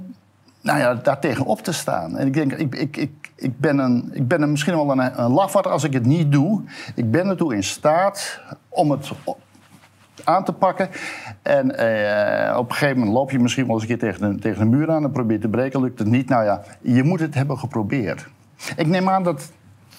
nou 0.60 0.78
ja, 0.78 0.94
daar 0.94 1.18
tegenop 1.18 1.62
te 1.62 1.72
staan. 1.72 2.16
En 2.16 2.26
ik 2.26 2.34
denk, 2.34 2.52
ik, 2.52 2.74
ik, 2.74 2.96
ik, 2.96 3.30
ik, 3.34 3.58
ben, 3.58 3.78
een, 3.78 4.10
ik 4.12 4.28
ben 4.28 4.42
een, 4.42 4.50
misschien 4.50 4.74
wel 4.74 4.90
een, 4.90 5.20
een 5.20 5.30
lafaard 5.30 5.66
als 5.66 5.84
ik 5.84 5.92
het 5.92 6.06
niet 6.06 6.32
doe. 6.32 6.62
Ik 6.94 7.10
ben 7.10 7.28
ertoe 7.28 7.54
in 7.54 7.64
staat 7.64 8.40
om 8.68 8.90
het 8.90 9.12
op- 9.24 9.38
aan 10.24 10.44
te 10.44 10.52
pakken. 10.52 10.88
En 11.42 11.76
eh, 11.76 12.58
op 12.58 12.68
een 12.68 12.74
gegeven 12.74 12.98
moment 12.98 13.16
loop 13.16 13.30
je 13.30 13.38
misschien 13.38 13.66
wel 13.66 13.74
eens 13.74 13.82
een 13.82 13.88
keer 13.88 13.98
tegen 13.98 14.22
een, 14.22 14.40
tegen 14.40 14.68
muur 14.68 14.90
aan... 14.90 15.04
en 15.04 15.10
probeer 15.10 15.40
te 15.40 15.48
breken, 15.48 15.80
lukt 15.80 15.98
het 15.98 16.08
niet. 16.08 16.28
Nou 16.28 16.44
ja, 16.44 16.62
je 16.80 17.02
moet 17.02 17.20
het 17.20 17.34
hebben 17.34 17.58
geprobeerd. 17.58 18.26
Ik 18.76 18.86
neem 18.86 19.08
aan 19.08 19.22
dat 19.22 19.52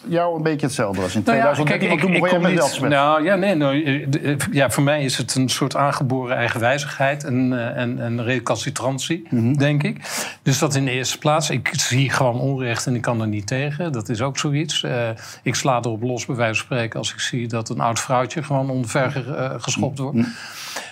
jou 0.07 0.35
een 0.35 0.43
beetje 0.43 0.65
hetzelfde 0.65 1.01
was 1.01 1.15
in 1.15 1.21
Nou 1.25 1.37
ja, 1.37 1.43
2013. 1.53 1.97
kijk, 1.97 2.23
ik, 2.23 2.31
met 2.41 2.49
niet, 2.49 2.57
Weltsmet. 2.59 2.89
nou, 2.89 3.23
ja, 3.23 3.35
nee, 3.35 3.55
nou, 3.55 3.83
eh, 3.83 4.31
eh, 4.31 4.37
ja, 4.51 4.69
voor 4.69 4.83
mij 4.83 5.03
is 5.03 5.17
het 5.17 5.35
een 5.35 5.49
soort 5.49 5.75
aangeboren 5.75 6.35
eigenwijzigheid 6.35 7.23
en, 7.23 7.53
eh, 7.53 7.81
en, 7.81 7.99
en 7.99 8.23
recalcitrantie, 8.23 9.27
Mhm. 9.29 9.53
denk 9.53 9.83
ik. 9.83 9.97
Dus 10.43 10.59
dat 10.59 10.75
in 10.75 10.85
de 10.85 10.91
eerste 10.91 11.17
plaats. 11.17 11.49
Ik 11.49 11.69
zie 11.71 12.09
gewoon 12.09 12.39
onrecht 12.39 12.85
en 12.85 12.95
ik 12.95 13.01
kan 13.01 13.21
er 13.21 13.27
niet 13.27 13.47
tegen. 13.47 13.91
Dat 13.91 14.09
is 14.09 14.21
ook 14.21 14.37
zoiets. 14.37 14.85
Ik 15.43 15.55
sla 15.55 15.77
erop 15.77 16.01
los, 16.03 16.25
bij 16.25 16.35
wijze 16.35 16.55
van 16.55 16.65
spreken, 16.65 16.99
als 16.99 17.13
ik 17.13 17.19
zie 17.19 17.47
dat 17.47 17.69
een 17.69 17.79
oud 17.79 17.99
vrouwtje 17.99 18.43
gewoon 18.43 18.69
onver 18.69 19.35
eh, 19.37 19.53
geschopt 19.57 19.99
wordt. 19.99 20.17
Mhm. 20.17 20.27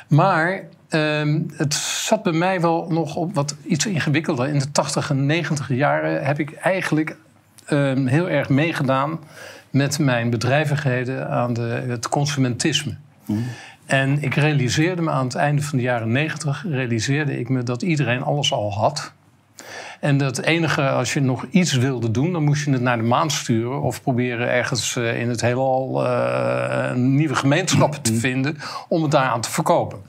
Maar 0.08 0.64
ehm, 0.90 1.40
het 1.54 1.74
zat 1.74 2.24
bij 2.24 2.32
mij 2.34 2.62
wel 2.62 2.86
nog 2.90 3.16
op 3.16 3.36
wat 3.36 3.56
iets 3.68 3.86
ingewikkelder. 3.86 4.48
In 4.48 4.60
de 4.60 4.72
80 4.72 5.10
en 5.10 5.26
90 5.26 5.70
jaren 5.70 6.26
heb 6.26 6.40
ik 6.40 6.54
eigenlijk 6.54 7.16
ehm, 7.66 8.06
heel 8.06 8.30
erg 8.30 8.50
meegedaan 8.50 9.20
met 9.70 10.00
mijn 10.00 10.30
bedrijvigheden 10.30 11.30
aan 11.30 11.54
de, 11.54 11.84
het 11.88 12.10
consumentisme. 12.10 12.96
En 13.86 14.24
ik 14.24 14.36
realiseerde 14.36 15.02
me 15.02 15.10
aan 15.10 15.26
het 15.26 15.36
einde 15.36 15.62
van 15.62 15.78
de 15.78 15.84
jaren 15.84 16.12
90 16.12 16.66
realiseerde 16.70 17.40
ik 17.40 17.50
me 17.50 17.64
dat 17.64 17.82
iedereen 17.82 18.24
alles 18.24 18.52
al 18.52 18.74
had. 18.74 19.14
En 20.04 20.18
dat 20.18 20.42
enige, 20.42 20.90
als 20.90 21.14
je 21.14 21.20
nog 21.20 21.46
iets 21.50 21.74
wilde 21.74 22.12
doen, 22.12 22.32
dan 22.32 22.44
moest 22.44 22.66
je 22.66 22.72
het 22.72 22.82
naar 22.82 22.98
de 22.98 23.04
maan 23.04 23.32
sturen. 23.32 23.82
Of 23.82 24.02
proberen 24.02 24.50
ergens 24.50 24.96
eh, 24.96 25.22
in 25.22 25.30
het 25.30 25.42
heelal 25.42 26.06
uh, 26.06 26.94
nieuwe 26.94 27.36
gemeenschappen 27.36 28.02
te 28.02 28.14
vinden 28.14 28.58
om 28.88 29.02
het 29.02 29.12
daaraan 29.12 29.42
te 29.42 29.52
verkopen. 29.52 30.00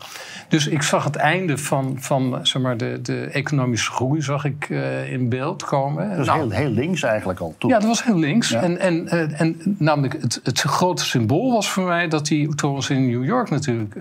Dus 0.48 0.66
ik 0.66 0.82
zag 0.82 1.04
het 1.04 1.16
einde 1.16 1.58
van, 1.58 1.96
van 1.98 2.38
zeg 2.42 2.62
maar, 2.62 2.76
de, 2.76 2.98
de 3.02 3.24
economische 3.24 3.90
groei 3.90 4.22
zag 4.22 4.44
ik, 4.44 4.68
uh, 4.68 5.12
in 5.12 5.28
beeld 5.28 5.64
komen. 5.64 6.08
Dat 6.08 6.16
was 6.16 6.26
nou, 6.26 6.40
heel, 6.40 6.50
heel, 6.50 6.70
links 6.70 7.02
eigenlijk 7.02 7.40
al 7.40 7.54
toen. 7.58 7.70
Ja, 7.70 7.78
dat 7.78 7.88
was 7.88 8.04
heel 8.04 8.18
links. 8.18 8.48
Ja. 8.48 8.62
En, 8.62 8.78
en, 8.78 9.04
uh, 9.04 9.40
en 9.40 9.76
namelijk 9.78 10.16
het, 10.20 10.40
het 10.42 10.60
grote 10.60 11.04
symbool 11.04 11.52
was 11.52 11.70
voor 11.70 11.84
mij 11.84 12.08
dat 12.08 12.26
die 12.26 12.54
torens 12.54 12.90
in 12.90 13.10
New 13.10 13.24
York 13.24 13.50
natuurlijk 13.50 13.96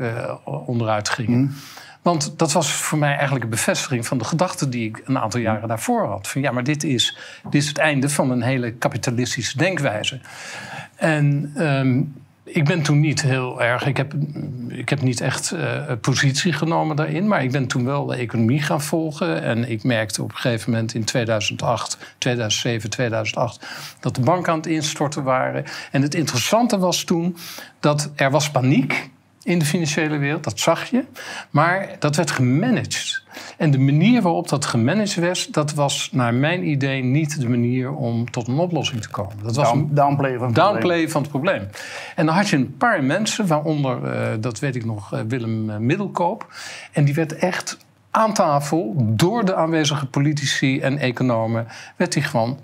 onderuit 0.65 1.09
gingen. 1.09 1.39
Mm. 1.39 1.53
Want 2.03 2.33
dat 2.38 2.51
was 2.51 2.72
voor 2.72 2.98
mij 2.98 3.13
eigenlijk 3.13 3.43
een 3.43 3.50
bevestiging 3.50 4.07
van 4.07 4.17
de 4.17 4.24
gedachte 4.24 4.69
die 4.69 4.88
ik 4.88 5.01
een 5.05 5.19
aantal 5.19 5.39
jaren 5.39 5.67
daarvoor 5.67 6.07
had. 6.07 6.27
Van 6.27 6.41
ja, 6.41 6.51
maar 6.51 6.63
dit 6.63 6.83
is, 6.83 7.17
dit 7.43 7.62
is 7.62 7.67
het 7.67 7.77
einde 7.77 8.10
van 8.10 8.31
een 8.31 8.41
hele 8.41 8.72
kapitalistische 8.72 9.57
denkwijze. 9.57 10.19
En 10.95 11.53
um, 11.57 12.13
ik 12.43 12.65
ben 12.65 12.81
toen 12.81 13.00
niet 13.00 13.22
heel 13.22 13.62
erg. 13.62 13.86
Ik 13.86 13.98
heb, 13.98 14.13
ik 14.67 14.89
heb 14.89 15.01
niet 15.01 15.22
echt 15.22 15.51
uh, 15.51 15.91
positie 16.01 16.53
genomen 16.53 16.95
daarin. 16.95 17.27
Maar 17.27 17.43
ik 17.43 17.51
ben 17.51 17.67
toen 17.67 17.86
wel 17.86 18.05
de 18.05 18.15
economie 18.15 18.62
gaan 18.62 18.81
volgen. 18.81 19.41
En 19.41 19.69
ik 19.69 19.83
merkte 19.83 20.24
op 20.24 20.29
een 20.29 20.38
gegeven 20.38 20.72
moment 20.72 20.93
in 20.93 21.03
2008, 21.03 21.98
2007, 22.17 22.89
2008. 22.89 23.67
dat 24.00 24.15
de 24.15 24.22
banken 24.22 24.51
aan 24.51 24.57
het 24.57 24.67
instorten 24.67 25.24
waren. 25.24 25.63
En 25.91 26.01
het 26.01 26.15
interessante 26.15 26.77
was 26.77 27.03
toen 27.03 27.38
dat 27.79 28.12
er 28.15 28.31
was 28.31 28.51
paniek 28.51 29.12
in 29.43 29.59
de 29.59 29.65
financiële 29.65 30.17
wereld, 30.17 30.43
dat 30.43 30.59
zag 30.59 30.85
je. 30.85 31.03
Maar 31.50 31.95
dat 32.00 32.15
werd 32.15 32.31
gemanaged. 32.31 33.23
En 33.57 33.71
de 33.71 33.79
manier 33.79 34.21
waarop 34.21 34.50
dat 34.50 34.65
gemanaged 34.65 35.15
werd, 35.15 35.53
dat 35.53 35.73
was 35.73 36.09
naar 36.12 36.33
mijn 36.33 36.67
idee 36.67 37.03
niet 37.03 37.39
de 37.39 37.50
manier 37.50 37.91
om 37.91 38.31
tot 38.31 38.47
een 38.47 38.57
oplossing 38.57 39.01
te 39.01 39.09
komen. 39.09 39.35
Dat 39.43 39.55
was 39.55 39.71
een 39.71 39.93
downplay 39.93 40.38
van 40.38 40.45
het 40.45 40.55
downplay 40.55 40.79
probleem. 40.79 41.09
van 41.09 41.21
het 41.21 41.31
probleem. 41.31 41.67
En 42.15 42.25
dan 42.25 42.35
had 42.35 42.50
je 42.50 42.55
een 42.55 42.77
paar 42.77 43.03
mensen, 43.03 43.47
waaronder, 43.47 44.01
uh, 44.03 44.27
dat 44.39 44.59
weet 44.59 44.75
ik 44.75 44.85
nog, 44.85 45.13
uh, 45.13 45.19
Willem 45.27 45.85
Middelkoop. 45.85 46.53
En 46.91 47.05
die 47.05 47.13
werd 47.13 47.35
echt 47.35 47.77
aan 48.12 48.33
tafel 48.33 48.93
door 48.97 49.45
de 49.45 49.55
aanwezige 49.55 50.05
politici 50.05 50.79
en 50.79 50.97
economen, 50.97 51.67
werd 51.95 52.13
hij 52.13 52.23
gewoon 52.23 52.59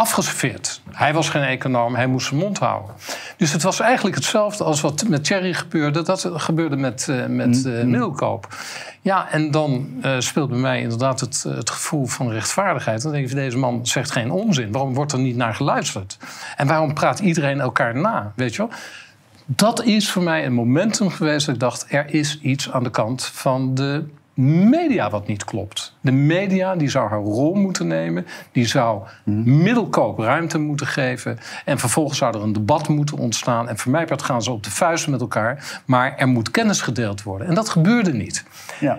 afgeserveerd. 0.00 0.80
Hij 0.90 1.12
was 1.14 1.28
geen 1.28 1.42
econoom, 1.42 1.94
hij 1.94 2.06
moest 2.06 2.26
zijn 2.26 2.40
mond 2.40 2.58
houden. 2.58 2.94
Dus 3.36 3.52
het 3.52 3.62
was 3.62 3.80
eigenlijk 3.80 4.16
hetzelfde 4.16 4.64
als 4.64 4.80
wat 4.80 5.04
met 5.08 5.24
Thierry 5.24 5.54
gebeurde. 5.54 6.02
Dat 6.02 6.30
gebeurde 6.34 6.76
met, 6.76 7.06
uh, 7.10 7.26
met 7.26 7.64
uh, 7.66 7.84
middelkoop. 7.84 8.48
Ja, 9.00 9.30
en 9.30 9.50
dan 9.50 9.88
uh, 10.04 10.14
speelt 10.18 10.48
bij 10.48 10.58
mij 10.58 10.80
inderdaad 10.80 11.20
het, 11.20 11.44
het 11.48 11.70
gevoel 11.70 12.06
van 12.06 12.30
rechtvaardigheid. 12.30 13.02
Dan 13.02 13.12
denk 13.12 13.28
je, 13.28 13.34
deze 13.34 13.58
man 13.58 13.86
zegt 13.86 14.10
geen 14.10 14.30
onzin. 14.30 14.72
Waarom 14.72 14.94
wordt 14.94 15.12
er 15.12 15.18
niet 15.18 15.36
naar 15.36 15.54
geluisterd? 15.54 16.18
En 16.56 16.66
waarom 16.66 16.94
praat 16.94 17.18
iedereen 17.18 17.60
elkaar 17.60 17.96
na? 17.96 18.32
Weet 18.36 18.54
je 18.54 18.58
wel? 18.58 18.70
Dat 19.46 19.82
is 19.82 20.10
voor 20.10 20.22
mij 20.22 20.46
een 20.46 20.52
momentum 20.52 21.10
geweest 21.10 21.46
dat 21.46 21.54
ik 21.54 21.60
dacht... 21.60 21.86
er 21.88 22.14
is 22.14 22.40
iets 22.40 22.70
aan 22.70 22.82
de 22.82 22.90
kant 22.90 23.24
van 23.24 23.74
de 23.74 24.04
media 24.34 25.10
wat 25.10 25.26
niet 25.26 25.44
klopt. 25.44 25.96
De 26.00 26.12
media 26.12 26.76
die 26.76 26.88
zou 26.88 27.08
haar 27.08 27.18
rol 27.18 27.54
moeten 27.54 27.86
nemen. 27.86 28.26
Die 28.52 28.66
zou 28.66 29.02
middelkoop 29.44 30.18
ruimte 30.18 30.58
moeten 30.58 30.86
geven. 30.86 31.38
En 31.64 31.78
vervolgens 31.78 32.18
zou 32.18 32.36
er 32.36 32.42
een 32.42 32.52
debat 32.52 32.88
moeten 32.88 33.18
ontstaan. 33.18 33.68
En 33.68 33.78
voor 33.78 33.92
mij 33.92 34.04
part 34.04 34.22
gaan 34.22 34.42
ze 34.42 34.50
op 34.50 34.62
de 34.62 34.70
vuisten 34.70 35.10
met 35.10 35.20
elkaar. 35.20 35.80
Maar 35.84 36.16
er 36.16 36.28
moet 36.28 36.50
kennis 36.50 36.80
gedeeld 36.80 37.22
worden. 37.22 37.46
En 37.46 37.54
dat 37.54 37.68
gebeurde 37.68 38.12
niet. 38.12 38.44
Ja. 38.80 38.98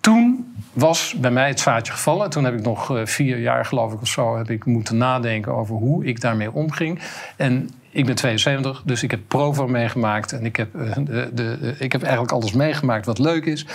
Toen 0.00 0.54
was 0.72 1.14
bij 1.20 1.30
mij 1.30 1.48
het 1.48 1.60
zaadje 1.60 1.92
gevallen. 1.92 2.30
Toen 2.30 2.44
heb 2.44 2.54
ik 2.54 2.62
nog 2.62 3.00
vier 3.04 3.38
jaar, 3.38 3.64
geloof 3.64 3.92
ik 3.92 4.00
of 4.00 4.08
zo, 4.08 4.36
heb 4.36 4.50
ik 4.50 4.64
moeten 4.64 4.96
nadenken 4.96 5.54
over 5.54 5.74
hoe 5.74 6.04
ik 6.04 6.20
daarmee 6.20 6.52
omging. 6.52 7.00
En 7.36 7.70
ik 7.90 8.06
ben 8.06 8.14
72, 8.14 8.82
dus 8.84 9.02
ik 9.02 9.10
heb 9.10 9.20
Provo 9.28 9.66
meegemaakt. 9.66 10.32
En 10.32 10.44
ik 10.44 10.56
heb, 10.56 10.72
de, 11.04 11.30
de, 11.32 11.74
ik 11.78 11.92
heb 11.92 12.02
eigenlijk 12.02 12.32
alles 12.32 12.52
meegemaakt 12.52 13.06
wat 13.06 13.18
leuk 13.18 13.44
is. 13.44 13.66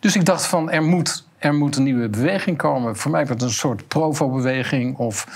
Dus 0.00 0.16
ik 0.16 0.24
dacht 0.24 0.46
van, 0.46 0.70
er 0.70 0.82
moet, 0.82 1.26
er 1.38 1.54
moet 1.54 1.76
een 1.76 1.82
nieuwe 1.82 2.08
beweging 2.08 2.56
komen. 2.56 2.96
Voor 2.96 3.10
mij 3.10 3.26
wordt 3.26 3.40
het 3.40 3.50
een 3.50 3.56
soort 3.56 3.88
Provo-beweging. 3.88 4.96
Of, 4.96 5.26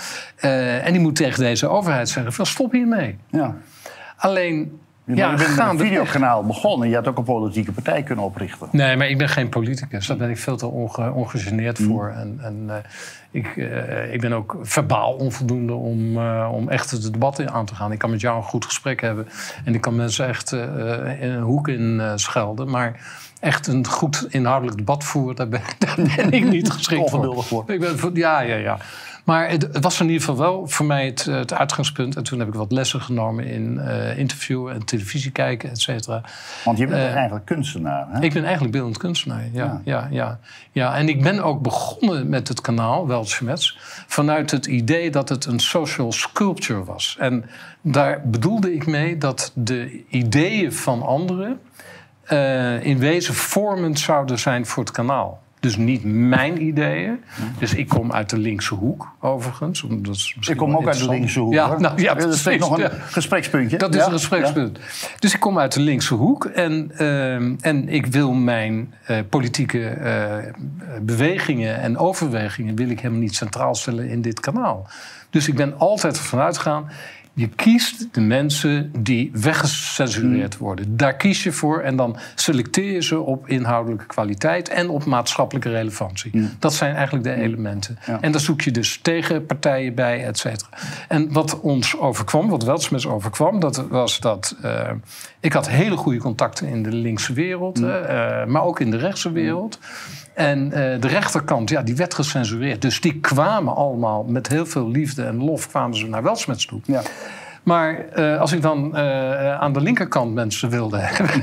uh, 0.41 0.85
en 0.85 0.91
die 0.91 1.01
moet 1.01 1.15
tegen 1.15 1.43
deze 1.43 1.67
overheid 1.67 2.09
zeggen, 2.09 2.33
van, 2.33 2.45
stop 2.45 2.71
hiermee. 2.71 3.17
Ja. 3.29 3.55
Alleen... 4.17 4.79
Ja, 5.15 5.31
je 5.31 5.37
bent 5.37 5.55
met 5.55 5.67
een 5.67 5.77
videokanaal 5.77 6.43
begonnen. 6.43 6.89
Je 6.89 6.95
had 6.95 7.07
ook 7.07 7.17
een 7.17 7.23
politieke 7.23 7.71
partij 7.71 8.03
kunnen 8.03 8.25
oprichten. 8.25 8.67
Nee, 8.71 8.97
maar 8.97 9.07
ik 9.07 9.17
ben 9.17 9.29
geen 9.29 9.49
politicus. 9.49 10.07
Daar 10.07 10.17
ben 10.17 10.29
ik 10.29 10.37
veel 10.37 10.57
te 10.57 10.67
onge, 10.67 11.11
ongegeneerd 11.11 11.79
mm. 11.79 11.87
voor. 11.87 12.09
En, 12.09 12.39
en 12.41 12.63
uh, 12.67 12.75
ik, 13.31 13.55
uh, 13.55 14.13
ik 14.13 14.21
ben 14.21 14.33
ook 14.33 14.57
verbaal 14.61 15.13
onvoldoende 15.13 15.73
om, 15.73 16.17
uh, 16.17 16.49
om 16.51 16.69
echt 16.69 16.91
het 16.91 17.13
debat 17.13 17.47
aan 17.47 17.65
te 17.65 17.75
gaan. 17.75 17.91
Ik 17.91 17.97
kan 17.99 18.09
met 18.09 18.21
jou 18.21 18.37
een 18.37 18.43
goed 18.43 18.65
gesprek 18.65 19.01
hebben. 19.01 19.27
En 19.65 19.73
ik 19.73 19.81
kan 19.81 19.95
mensen 19.95 20.27
echt 20.27 20.51
in 20.51 21.29
een 21.29 21.41
hoek 21.41 21.67
in 21.67 22.01
schelden. 22.15 22.69
Maar 22.69 22.99
echt 23.39 23.67
een 23.67 23.87
goed 23.87 24.27
inhoudelijk 24.29 24.77
debat 24.77 25.03
voeren, 25.03 25.35
daar 25.35 25.47
ben, 25.47 25.61
daar 25.79 25.95
ben 26.15 26.31
ik 26.31 26.43
niet 26.49 26.71
geschikt 26.71 27.09
voor. 27.09 27.43
voor. 27.43 27.63
Ik 27.71 27.79
ben, 27.79 28.11
ja, 28.13 28.39
ja, 28.39 28.55
ja. 28.55 28.77
Maar 29.27 29.49
het, 29.49 29.61
het, 29.61 29.83
was 29.83 29.99
in 29.99 30.05
ieder 30.05 30.21
geval 30.21 30.37
wel 30.37 30.67
voor 30.67 30.85
mij 30.85 31.05
het, 31.05 31.25
het, 31.25 31.53
uitgangspunt. 31.53 32.15
En 32.15 32.23
toen 32.23 32.39
heb 32.39 32.47
ik 32.47 32.53
wat 32.53 32.71
lessen 32.71 33.01
genomen 33.01 33.45
in 33.45 33.75
uh, 33.77 34.17
interviewen 34.17 34.73
en 34.73 34.85
televisie 34.85 35.31
kijken, 35.31 35.69
et 35.69 35.79
cetera. 35.79 36.21
Want 36.63 36.77
je 36.77 36.87
bent 36.87 36.97
uh, 36.97 37.13
eigenlijk 37.15 37.45
kunstenaar, 37.45 38.07
hè? 38.09 38.21
Ik 38.21 38.33
ben 38.33 38.43
eigenlijk 38.43 38.73
beeldend 38.73 38.97
kunstenaar, 38.97 39.43
ja. 39.51 39.63
ja. 39.63 39.81
ja, 39.83 40.07
ja, 40.11 40.39
ja. 40.71 40.95
En 40.95 41.09
ik 41.09 41.21
ben 41.21 41.43
ook 41.43 41.61
begonnen 41.61 42.29
met 42.29 42.47
het 42.47 42.61
kanaal, 42.61 43.07
Weltschmerz... 43.07 43.77
vanuit 44.07 44.51
het 44.51 44.65
idee 44.65 45.11
dat 45.11 45.29
het 45.29 45.45
een 45.45 45.59
social 45.59 46.11
sculpture 46.11 46.83
was. 46.83 47.15
En 47.19 47.45
daar 47.81 48.21
bedoelde 48.25 48.73
ik 48.73 48.85
mee 48.85 49.17
dat 49.17 49.51
de 49.55 50.03
ideeën 50.09 50.73
van 50.73 51.01
anderen... 51.01 51.59
Uh, 52.31 52.85
in 52.85 52.97
wezen 52.97 53.33
vormend 53.33 53.99
zouden 53.99 54.39
zijn 54.39 54.65
voor 54.65 54.83
het 54.83 54.91
kanaal. 54.91 55.41
Dus 55.67 55.77
niet 55.77 56.03
mijn 56.03 56.61
ideeën. 56.61 57.23
Dus 57.59 57.73
ik 57.73 57.87
kom 57.87 58.11
uit 58.11 58.29
de 58.29 58.37
linkse 58.37 58.73
hoek, 58.73 59.11
overigens. 59.19 59.85
Ik 60.39 60.57
kom 60.57 60.75
ook 60.75 60.87
uit 60.87 60.97
de 60.97 61.09
linkse 61.09 61.39
hoek. 61.39 61.53
Ja, 61.53 61.77
nou, 61.77 62.01
ja, 62.01 62.13
dat 62.13 62.33
is 62.33 62.45
nog 62.45 62.71
een 62.71 62.79
ja. 62.79 62.89
gesprekspuntje. 62.89 63.77
Dat 63.77 63.95
is 63.95 63.99
ja? 63.99 64.05
een 64.05 64.11
gesprekspunt. 64.11 64.79
Dus 65.19 65.33
ik 65.33 65.39
kom 65.39 65.59
uit 65.59 65.73
de 65.73 65.79
linkse 65.79 66.13
hoek. 66.13 66.45
En, 66.45 66.91
uh, 66.97 67.65
en 67.65 67.89
ik 67.89 68.05
wil 68.05 68.33
mijn 68.33 68.93
uh, 69.09 69.17
politieke 69.29 69.97
uh, 70.01 70.35
bewegingen 71.01 71.79
en 71.79 71.97
overwegingen... 71.97 72.75
wil 72.75 72.89
ik 72.89 72.99
helemaal 72.99 73.21
niet 73.21 73.35
centraal 73.35 73.75
stellen 73.75 74.09
in 74.09 74.21
dit 74.21 74.39
kanaal. 74.39 74.87
Dus 75.29 75.47
ik 75.47 75.55
ben 75.55 75.77
altijd 75.77 76.17
ervan 76.17 76.39
uitgegaan... 76.39 76.89
Je 77.37 77.47
kiest 77.47 78.13
de 78.13 78.21
mensen 78.21 78.91
die 78.99 79.29
weggecensureerd 79.33 80.57
worden. 80.57 80.97
Daar 80.97 81.15
kies 81.15 81.43
je 81.43 81.51
voor 81.51 81.79
en 81.79 81.95
dan 81.95 82.17
selecteer 82.35 82.93
je 82.93 83.03
ze 83.03 83.19
op 83.19 83.47
inhoudelijke 83.47 84.05
kwaliteit 84.05 84.69
en 84.69 84.89
op 84.89 85.05
maatschappelijke 85.05 85.69
relevantie. 85.69 86.31
Mm. 86.33 86.49
Dat 86.59 86.73
zijn 86.73 86.95
eigenlijk 86.95 87.23
de 87.23 87.33
elementen. 87.33 87.97
Ja. 88.05 88.21
En 88.21 88.31
daar 88.31 88.41
zoek 88.41 88.61
je 88.61 88.71
dus 88.71 88.99
tegenpartijen 89.01 89.95
bij, 89.95 90.25
et 90.25 90.37
cetera. 90.37 90.69
En 91.07 91.31
wat 91.33 91.59
ons 91.59 91.97
overkwam, 91.97 92.49
wat 92.49 92.63
Weltsmets 92.63 93.07
overkwam, 93.07 93.59
dat 93.59 93.87
was 93.89 94.19
dat. 94.19 94.55
Uh, 94.63 94.89
ik 95.39 95.53
had 95.53 95.69
hele 95.69 95.97
goede 95.97 96.19
contacten 96.19 96.67
in 96.67 96.83
de 96.83 96.91
linkse 96.91 97.33
wereld, 97.33 97.79
mm. 97.79 97.85
uh, 97.85 98.45
maar 98.45 98.63
ook 98.63 98.79
in 98.79 98.91
de 98.91 98.97
rechtse 98.97 99.31
wereld. 99.31 99.79
En 100.37 100.65
uh, 100.65 100.71
de 100.73 101.07
rechterkant, 101.07 101.69
ja, 101.69 101.81
die 101.81 101.95
werd 101.95 102.13
gecensureerd. 102.13 102.81
Dus 102.81 103.01
die 103.01 103.19
kwamen 103.19 103.75
allemaal 103.75 104.23
met 104.23 104.47
heel 104.47 104.65
veel 104.65 104.89
liefde 104.89 105.23
en 105.23 105.43
lof 105.43 105.67
kwamen 105.69 105.97
ze 105.97 106.07
naar 106.07 106.23
Welsmets 106.23 106.65
toe. 106.65 106.79
Ja. 106.85 107.01
Maar 107.63 108.05
uh, 108.15 108.39
als 108.39 108.51
ik 108.51 108.61
dan 108.61 108.91
uh, 108.93 109.59
aan 109.59 109.73
de 109.73 109.81
linkerkant 109.81 110.33
mensen 110.33 110.69
wilde 110.69 110.97
hebben. 110.97 111.35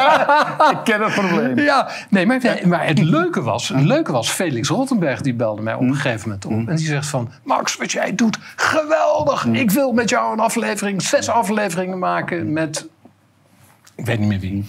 ik 0.76 0.84
ken 0.84 1.00
het 1.00 1.14
probleem. 1.14 1.58
Ja, 1.58 1.88
nee, 2.10 2.26
maar, 2.26 2.60
maar 2.66 2.86
het 2.86 2.98
leuke 2.98 3.42
was, 3.42 3.68
het 3.68 3.84
leuke 3.84 4.12
was, 4.12 4.30
Felix 4.30 4.68
Rottenberg 4.68 5.20
die 5.20 5.34
belde 5.34 5.62
mij 5.62 5.74
op 5.74 5.80
een 5.80 5.94
gegeven 5.94 6.28
moment 6.28 6.46
op. 6.46 6.68
En 6.68 6.76
die 6.76 6.86
zegt 6.86 7.06
van, 7.06 7.30
Max, 7.44 7.76
wat 7.76 7.92
jij 7.92 8.14
doet, 8.14 8.38
geweldig. 8.56 9.46
Ik 9.46 9.70
wil 9.70 9.92
met 9.92 10.08
jou 10.08 10.32
een 10.32 10.40
aflevering, 10.40 11.02
zes 11.02 11.28
afleveringen 11.28 11.98
maken 11.98 12.52
met 12.52 12.88
ik 14.02 14.08
weet 14.08 14.18
niet 14.18 14.28
meer 14.28 14.40
wie. 14.40 14.64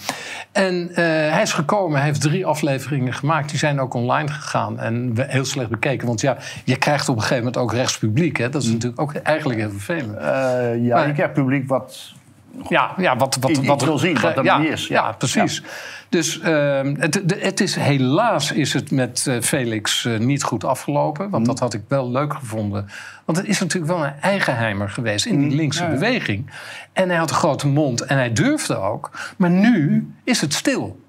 En 0.52 0.88
uh, 0.90 0.96
hij 0.96 1.42
is 1.42 1.54
gekomen, 1.54 1.98
hij 1.98 2.08
heeft 2.08 2.22
drie 2.22 2.46
afleveringen 2.46 3.14
gemaakt. 3.14 3.50
Die 3.50 3.60
zijn 3.60 3.80
ook 3.80 3.94
online 3.94 4.28
gegaan 4.28 4.80
en 4.80 5.14
heel 5.16 5.46
slecht 5.46 5.70
bekeken. 5.70 6.08
Want 6.08 6.22
ja, 6.22 6.38
je 6.64 6.78
krijgt 6.78 7.10
op 7.10 7.16
een 7.16 7.22
gegeven 7.22 7.44
moment 7.44 7.62
ook 7.62 7.74
rechtspubliek. 7.74 8.38
Hè? 8.38 8.50
Dat 8.50 8.64
is 8.64 8.70
natuurlijk 8.70 9.02
ook 9.02 9.14
eigenlijk 9.14 9.60
heel 9.60 9.70
vervelend. 9.70 10.16
Uh, 10.16 10.22
ja, 10.86 10.96
maar, 10.96 11.08
je 11.08 11.14
krijgt 11.14 11.34
publiek 11.34 11.68
wat... 11.68 12.14
Ja, 12.70 12.94
ja 12.98 13.16
wat, 13.16 13.38
wat, 13.40 13.56
wat, 13.56 13.66
wat 13.66 13.84
wil 13.84 13.98
zien, 13.98 14.20
wat 14.20 14.38
er 14.38 14.44
ja, 14.44 14.58
niet 14.58 14.70
is. 14.70 14.88
Ja, 14.88 15.04
ja 15.04 15.12
precies. 15.12 15.62
Ja. 15.64 15.70
Dus 16.10 16.40
uh, 16.40 16.82
het, 16.98 17.22
het, 17.40 17.60
is, 17.60 17.76
helaas 17.76 18.52
is 18.52 18.74
het 18.74 18.92
met 18.92 19.26
uh, 19.30 19.42
Felix 19.42 20.06
uh, 20.06 20.20
niet 20.20 20.44
goed 20.44 20.64
afgelopen. 20.64 21.30
Want 21.30 21.44
mm. 21.44 21.50
dat 21.50 21.60
had 21.60 21.74
ik 21.74 21.82
wel 21.88 22.12
leuk 22.12 22.34
gevonden. 22.34 22.90
Want 23.26 23.38
het 23.38 23.48
is 23.48 23.60
natuurlijk 23.60 23.92
wel 23.94 24.06
een 24.06 24.20
eigenheimer 24.22 24.90
geweest 24.90 25.26
in 25.26 25.40
die 25.40 25.50
mm. 25.50 25.56
linkse 25.56 25.88
beweging. 25.88 26.52
En 26.94 27.10
hij 27.10 27.18
had 27.18 27.30
een 27.30 27.36
grote 27.36 27.68
mond 27.68 28.02
en 28.02 28.18
hij 28.18 28.34
durfde 28.34 28.76
ook. 28.76 29.34
Maar 29.38 29.50
nu 29.50 30.08
is 30.24 30.42
het 30.42 30.54
stil. 30.54 31.00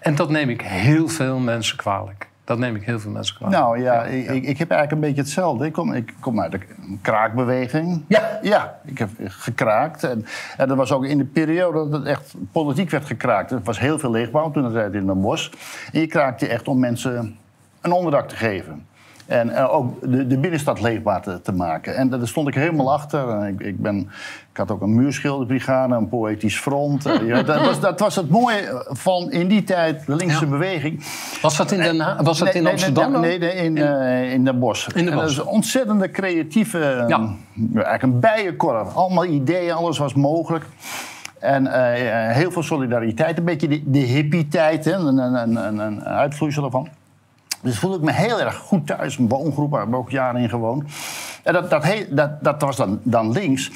En 0.00 0.14
dat 0.14 0.30
neem 0.30 0.48
ik 0.50 0.60
heel 0.60 1.08
veel 1.08 1.38
mensen 1.38 1.76
kwalijk. 1.76 2.28
Dat 2.44 2.58
neem 2.58 2.74
ik 2.74 2.84
heel 2.84 3.00
veel 3.00 3.10
mensen 3.10 3.36
kwalijk. 3.36 3.58
Nou 3.58 3.80
ja, 3.80 4.04
ik, 4.04 4.28
ik, 4.28 4.44
ik 4.44 4.58
heb 4.58 4.70
eigenlijk 4.70 4.92
een 4.92 5.08
beetje 5.08 5.22
hetzelfde. 5.22 5.66
Ik 5.66 5.72
kom, 5.72 5.92
ik 5.92 6.14
kom 6.20 6.40
uit 6.40 6.52
de 6.52 6.60
kraakbeweging. 7.02 8.04
Ja. 8.08 8.38
Ja, 8.42 8.80
ik 8.84 8.98
heb 8.98 9.10
gekraakt. 9.24 10.04
En, 10.04 10.26
en 10.56 10.68
dat 10.68 10.76
was 10.76 10.92
ook 10.92 11.04
in 11.04 11.18
de 11.18 11.24
periode 11.24 11.78
dat 11.78 11.92
het 11.92 12.04
echt 12.04 12.34
politiek 12.52 12.90
werd 12.90 13.04
gekraakt. 13.04 13.50
Er 13.50 13.60
was 13.62 13.78
heel 13.78 13.98
veel 13.98 14.10
leegbouw 14.10 14.50
toen 14.50 14.74
het 14.74 14.94
in 14.94 15.06
Den 15.06 15.20
Bosch. 15.20 15.52
En 15.92 16.00
je 16.00 16.06
kraakte 16.06 16.46
echt 16.46 16.68
om 16.68 16.78
mensen 16.78 17.36
een 17.80 17.92
onderdak 17.92 18.28
te 18.28 18.36
geven. 18.36 18.86
En 19.26 19.50
eh, 19.50 19.74
ook 19.74 20.10
de, 20.10 20.26
de 20.26 20.38
binnenstad 20.38 20.80
leefbaar 20.80 21.22
te, 21.22 21.40
te 21.40 21.52
maken. 21.52 21.96
En 21.96 22.08
daar 22.08 22.26
stond 22.28 22.48
ik 22.48 22.54
helemaal 22.54 22.92
achter. 22.92 23.28
En 23.28 23.46
ik, 23.46 23.60
ik, 23.60 23.80
ben, 23.82 23.96
ik 24.52 24.56
had 24.56 24.70
ook 24.70 24.80
een 24.82 24.94
muurschilderbrigade, 24.94 25.94
een 25.94 26.08
poëtisch 26.08 26.58
front. 26.60 27.06
Eh, 27.06 27.26
ja, 27.28 27.42
dat, 27.42 27.60
was, 27.64 27.80
dat 27.80 28.00
was 28.00 28.16
het 28.16 28.30
mooie 28.30 28.84
van 28.88 29.30
in 29.30 29.48
die 29.48 29.64
tijd 29.64 30.06
de 30.06 30.14
linkse 30.16 30.44
Ja. 30.44 30.50
beweging. 30.50 31.04
Was 31.42 31.56
dat 31.56 31.72
in, 31.72 31.78
Den 31.80 32.00
Haag? 32.00 32.20
Was 32.22 32.38
dat 32.38 32.54
in 32.54 32.66
Amsterdam? 32.66 33.20
Nee, 33.20 33.38
nee, 33.38 33.52
in, 33.54 33.76
eh, 33.78 34.32
in 34.32 34.44
Den 34.44 34.58
Bosch. 34.58 34.86
In 34.88 34.92
Den 34.94 35.04
En 35.04 35.10
dat 35.10 35.20
Bosch. 35.24 35.38
is 35.38 35.44
een 35.44 35.50
ontzettende 35.50 36.10
creatieve... 36.10 36.78
eh, 36.78 37.08
Ja. 37.08 37.34
Eigenlijk 37.74 38.02
een 38.02 38.20
bijenkorf. 38.20 38.94
Allemaal 38.94 39.24
ideeën, 39.24 39.72
alles 39.72 39.98
was 39.98 40.14
mogelijk. 40.14 40.64
En 41.38 41.66
eh, 41.66 42.34
heel 42.34 42.50
veel 42.50 42.62
solidariteit. 42.62 43.38
Een 43.38 43.44
beetje 43.44 43.68
de, 43.68 43.82
de 43.86 43.98
hippie-tijd, 43.98 44.84
hè, 44.84 44.92
een, 44.92 45.18
een, 45.18 45.34
een, 45.34 45.56
een, 45.56 45.78
een 45.78 46.04
uitvloeisel 46.04 46.64
ervan. 46.64 46.88
Dus 47.64 47.78
voelde 47.78 47.96
ik 47.96 48.02
me 48.02 48.12
heel 48.12 48.40
erg 48.40 48.56
goed 48.56 48.86
thuis. 48.86 49.18
Een 49.18 49.28
woongroep, 49.28 49.70
waar 49.70 49.88
ik 49.88 49.94
ook 49.94 50.10
jaren 50.10 50.40
in 50.40 50.48
gewoond. 50.48 50.84
En 51.42 51.52
dat, 51.52 51.70
dat, 51.70 51.84
he- 51.84 52.06
dat, 52.10 52.44
dat 52.44 52.60
was 52.62 52.76
dan, 52.76 53.00
dan 53.02 53.30
links. 53.32 53.70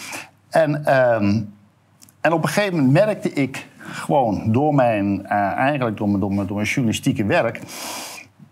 En, 0.49 0.85
ehm, 0.85 1.41
en 2.21 2.33
op 2.33 2.43
een 2.43 2.49
gegeven 2.49 2.77
moment 2.77 2.93
merkte 3.07 3.33
ik 3.33 3.67
gewoon 3.79 4.53
door 4.53 4.75
mijn, 4.75 5.27
eh, 5.27 5.53
eigenlijk 5.53 5.97
door 5.97 6.09
mijn, 6.09 6.21
door, 6.21 6.33
mijn, 6.33 6.47
door 6.47 6.57
mijn 6.57 6.69
journalistieke 6.69 7.25
werk, 7.25 7.61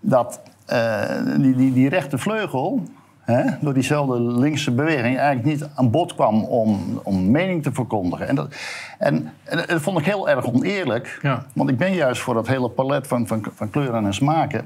dat 0.01 0.41
eh, 0.67 1.01
die, 1.37 1.57
die, 1.57 1.73
die 1.73 1.89
rechte 1.89 2.19
vleugel, 2.19 2.83
hè, 3.21 3.43
door 3.61 3.75
diezelfde 3.75 4.21
linkse 4.21 4.71
beweging, 4.73 5.19
eigenlijk 5.19 5.45
niet 5.47 5.69
aan 5.75 5.91
bod 5.91 6.15
kwam 6.15 6.45
om, 6.45 7.01
om 7.03 7.31
mening 7.31 7.63
te 7.63 7.73
verkondigen. 7.73 8.29
En 8.29 8.35
dat, 8.35 8.55
en, 8.99 9.33
en 9.45 9.57
dat 9.67 9.81
vond 9.83 9.99
ik 9.99 10.05
heel 10.05 10.29
erg 10.29 10.47
oneerlijk, 10.47 11.19
Ja. 11.23 11.45
want 11.55 11.71
ik 11.71 11.77
ben 11.79 11.95
juist 11.95 12.21
voor 12.23 12.35
dat 12.35 12.47
hele 12.47 12.69
palet 12.69 13.07
van, 13.07 13.27
van, 13.27 13.47
van 13.55 13.71
kleuren 13.71 14.05
en 14.07 14.15
smaken. 14.15 14.65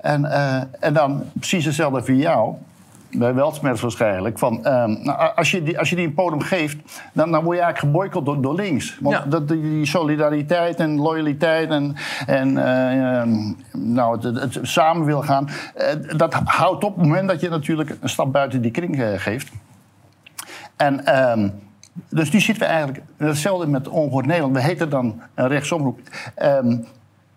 En, 0.00 0.24
eh, 0.24 0.62
en 0.80 0.94
dan 0.94 1.22
precies 1.32 1.64
hetzelfde 1.64 2.02
voor 2.02 2.14
jou. 2.14 2.54
Bij 3.10 3.34
Weltsmerts 3.34 3.80
waarschijnlijk. 3.80 4.38
Van, 4.38 4.64
ehm, 4.64 4.90
nou, 5.02 5.34
als, 5.34 5.50
je 5.50 5.62
die, 5.62 5.78
als 5.78 5.90
je 5.90 5.96
die 5.96 6.06
een 6.06 6.14
podium 6.14 6.40
geeft, 6.40 6.76
dan, 7.12 7.30
dan 7.30 7.44
word 7.44 7.56
je 7.56 7.62
eigenlijk 7.62 7.94
geboycott 7.94 8.26
door, 8.26 8.40
door 8.40 8.54
links. 8.54 8.98
Want 9.00 9.16
Ja. 9.16 9.24
dat, 9.24 9.48
die, 9.48 9.86
solidariteit 9.86 10.80
en 10.80 10.96
loyaliteit 10.96 11.70
en, 11.70 11.96
en 12.26 12.58
eh, 12.58 13.20
ehm, 13.20 13.52
nou, 13.72 14.14
het, 14.14 14.22
het, 14.40 14.54
het 14.54 14.68
samen 14.68 15.06
wil 15.06 15.22
gaan... 15.22 15.48
eh, 15.74 15.86
dat 16.16 16.34
houdt 16.34 16.84
op 16.84 16.96
het 16.96 17.06
moment 17.06 17.28
dat 17.28 17.40
je 17.40 17.48
natuurlijk 17.48 17.96
een 18.00 18.08
stap 18.08 18.32
buiten 18.32 18.62
die 18.62 18.70
kring 18.70 19.02
geeft. 19.16 19.50
En... 20.76 21.06
ehm, 21.06 21.48
dus 22.08 22.30
nu 22.30 22.40
zitten 22.40 22.64
we 22.66 22.72
eigenlijk 22.72 23.04
hetzelfde 23.16 23.66
met 23.66 23.88
Ongehoord 23.88 24.26
Nederland. 24.26 24.54
We 24.54 24.62
heten 24.62 24.90
dan 24.90 25.20
een 25.34 25.48
rechtsomroep. 25.48 26.00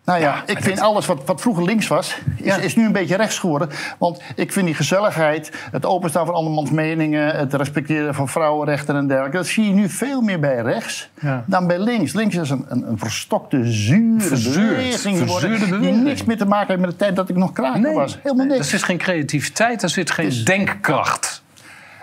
Nou 0.10 0.22
ja, 0.22 0.44
ik 0.46 0.64
vind 0.64 0.80
alles 0.80 1.06
wat, 1.06 1.26
wat 1.26 1.42
vroeger 1.42 1.64
links 1.64 1.88
was, 1.88 2.18
is, 2.36 2.58
is 2.58 2.76
nu 2.76 2.86
een 2.86 2.92
beetje 2.92 3.16
rechts 3.16 3.40
geworden. 3.40 3.70
Want 3.98 4.22
ik 4.36 4.52
vind 4.52 4.66
die 4.66 4.76
gezelligheid, 4.76 5.52
het 5.72 5.86
openstaan 5.86 6.26
van 6.26 6.36
andermans 6.36 6.72
meningen... 6.72 7.36
het 7.36 7.54
respecteren 7.54 8.16
van 8.16 8.28
vrouwenrechten 8.30 8.96
en 8.96 9.08
dergelijke... 9.08 9.38
dat 9.38 9.46
zie 9.48 9.64
je 9.66 9.72
nu 9.72 9.90
veel 9.90 10.22
meer 10.22 10.40
bij 10.40 10.62
rechts 10.62 11.10
dan 11.46 11.68
bij 11.68 11.80
links. 11.80 12.14
Links 12.14 12.36
is 12.36 12.50
een, 12.50 12.66
een, 12.70 12.90
een 12.90 12.98
verstokte, 12.98 13.72
zure 13.72 14.22
Verzuurd. 14.22 14.76
beweging 14.76 15.18
geworden... 15.18 15.82
Die 15.82 15.92
niks 15.92 16.24
meer 16.24 16.38
te 16.38 16.46
maken 16.46 16.68
heeft 16.68 16.80
met 16.80 16.90
de 16.90 16.96
tijd 16.96 17.16
dat 17.16 17.30
ik 17.30 17.36
nog 17.36 17.52
kraker 17.54 17.94
was. 17.94 18.20
Helemaal 18.24 18.46
Er 18.46 18.52
niks. 18.52 18.70
zit 18.70 18.84
geen 18.84 18.98
creativiteit, 18.98 19.84
er 19.84 19.90
zit 19.90 20.12
geen 20.12 20.28
is- 20.28 20.46
denkkracht. 20.46 21.44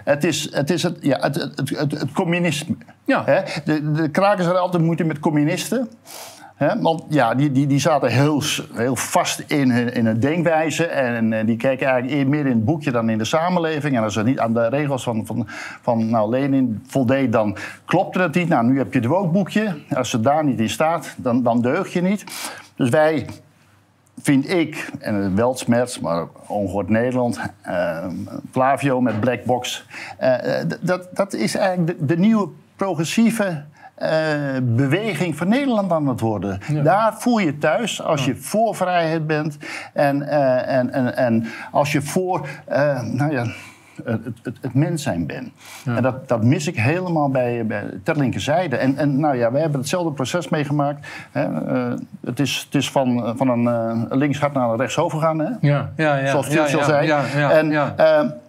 Het 0.04 0.24
is 0.24 0.48
het, 0.54 0.70
is 0.70 0.82
het, 0.82 0.96
ja, 1.00 1.18
het, 1.20 1.34
het, 1.34 1.58
het, 1.58 1.92
het 2.00 2.12
communisme. 2.12 2.76
Ja. 3.04 3.24
De, 3.64 3.92
de 3.92 4.08
krakers 4.08 4.44
hadden 4.44 4.62
altijd 4.62 4.82
moeite 4.82 5.04
met 5.04 5.18
communisten. 5.18 5.88
Want 6.58 7.04
ja, 7.08 7.34
die, 7.34 7.52
die, 7.52 7.66
die 7.66 7.78
zaten 7.78 8.10
heel, 8.10 8.42
heel 8.74 8.96
vast 8.96 9.38
in 9.46 9.70
hun, 9.70 9.92
in 9.92 10.06
hun 10.06 10.20
denkwijze. 10.20 10.86
En 10.86 11.32
eh, 11.32 11.46
die 11.46 11.56
keken 11.56 11.86
eigenlijk 11.86 12.20
eer 12.20 12.28
meer 12.28 12.46
in 12.46 12.56
het 12.56 12.64
boekje 12.64 12.90
dan 12.90 13.08
in 13.10 13.18
de 13.18 13.24
samenleving. 13.24 13.96
En 13.96 14.02
als 14.02 14.12
ze 14.14 14.22
niet 14.22 14.38
aan 14.38 14.54
de 14.54 14.68
regels 14.68 15.02
van, 15.02 15.26
van, 15.26 15.44
van 15.82 16.10
nou, 16.10 16.30
Lenin 16.30 16.82
voldeed, 16.86 17.32
dan 17.32 17.56
klopte 17.84 18.20
het 18.20 18.34
niet. 18.34 18.48
Nou, 18.48 18.66
nu 18.66 18.78
heb 18.78 18.92
je 18.92 18.98
het 18.98 19.08
wookboekje. 19.08 19.76
Als 19.94 20.10
ze 20.10 20.20
daar 20.20 20.44
niet 20.44 20.60
in 20.60 20.70
staat, 20.70 21.14
dan, 21.16 21.42
dan 21.42 21.60
deug 21.60 21.92
je 21.92 22.02
niet. 22.02 22.24
Dus 22.76 22.88
wij 22.88 23.26
vind 24.20 24.50
ik, 24.50 24.90
en 24.98 25.36
Weltsmerts, 25.36 26.00
maar 26.00 26.26
Ongehoord 26.46 26.88
Nederland, 26.88 27.40
eh, 27.62 28.06
Flavio 28.50 29.00
met 29.00 29.20
Blackbox. 29.20 29.86
eh, 30.18 30.60
eh, 30.60 30.68
d- 30.68 30.78
dat, 30.80 31.08
dat 31.12 31.32
is 31.32 31.54
eigenlijk 31.54 32.08
de 32.08 32.16
nieuwe 32.18 32.48
progressieve 32.76 33.64
eh, 33.96 34.56
beweging 34.62 35.36
van 35.36 35.48
Nederland 35.48 35.92
aan 35.92 36.06
het 36.08 36.20
worden. 36.20 36.60
Daar 36.82 37.14
voel 37.18 37.38
je 37.38 37.58
thuis 37.58 38.02
als 38.02 38.24
je 38.24 38.36
voor 38.36 38.74
vrijheid 38.74 39.26
bent 39.26 39.58
en, 39.92 40.22
eh, 40.22 40.76
en, 40.76 40.92
en, 40.92 41.16
en 41.16 41.46
als 41.70 41.92
je 41.92 42.02
voor, 42.02 42.48
eh, 42.64 43.02
nou 43.02 43.32
ja. 43.32 43.46
Het, 44.04 44.20
het, 44.42 44.56
het 44.60 44.74
mens 44.74 45.02
zijn 45.02 45.26
ben. 45.26 45.52
En 45.84 46.02
dat, 46.02 46.28
dat 46.28 46.44
mis 46.44 46.66
ik 46.66 46.76
helemaal 46.76 47.28
bij, 47.30 47.66
bij 47.66 47.84
ter 48.02 48.16
linkerzijde. 48.16 48.76
En, 48.76 48.96
en 48.96 49.20
nou 49.20 49.36
ja, 49.36 49.52
wij 49.52 49.60
hebben 49.60 49.80
hetzelfde 49.80 50.12
proces 50.12 50.48
meegemaakt. 50.48 51.06
Hè. 51.32 51.42
Eh, 51.42 51.94
het, 52.24 52.40
is, 52.40 52.62
het 52.64 52.74
is 52.74 52.90
van, 52.90 53.34
van 53.36 53.48
een 53.48 53.66
eh, 53.66 54.16
linksgat 54.16 54.52
naar 54.52 54.70
een 54.70 54.76
rechtshoofd 54.76 55.14
gegaan. 55.14 55.38
Hè? 55.38 55.50
Ja, 55.60 55.92
ja, 55.96 56.16
ja. 56.16 56.26
Zoals 56.26 56.46
ja, 56.46 56.52
Churchill 56.52 56.78
ja, 56.78 56.84
zei. 56.84 57.06
Ja, 57.06 57.22
ja, 57.36 57.50
en, 57.50 57.70
ja. 57.70 57.94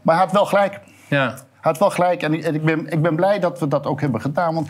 maar 0.01 0.15
hij 0.15 0.23
had 0.23 0.31
wel 0.31 0.45
gelijk. 0.45 0.79
ja. 1.07 1.33
Had 1.67 1.77
wel 1.77 1.89
gelijk. 1.89 2.21
En, 2.21 2.33
ik- 2.33 2.43
en 2.43 2.55
ik, 2.55 2.63
ben, 2.63 2.87
ik 2.91 3.01
ben 3.01 3.15
blij 3.15 3.39
dat 3.39 3.59
we 3.59 3.67
dat 3.67 3.85
ook 3.85 4.01
hebben 4.01 4.21
gedaan. 4.21 4.53
Want 4.53 4.69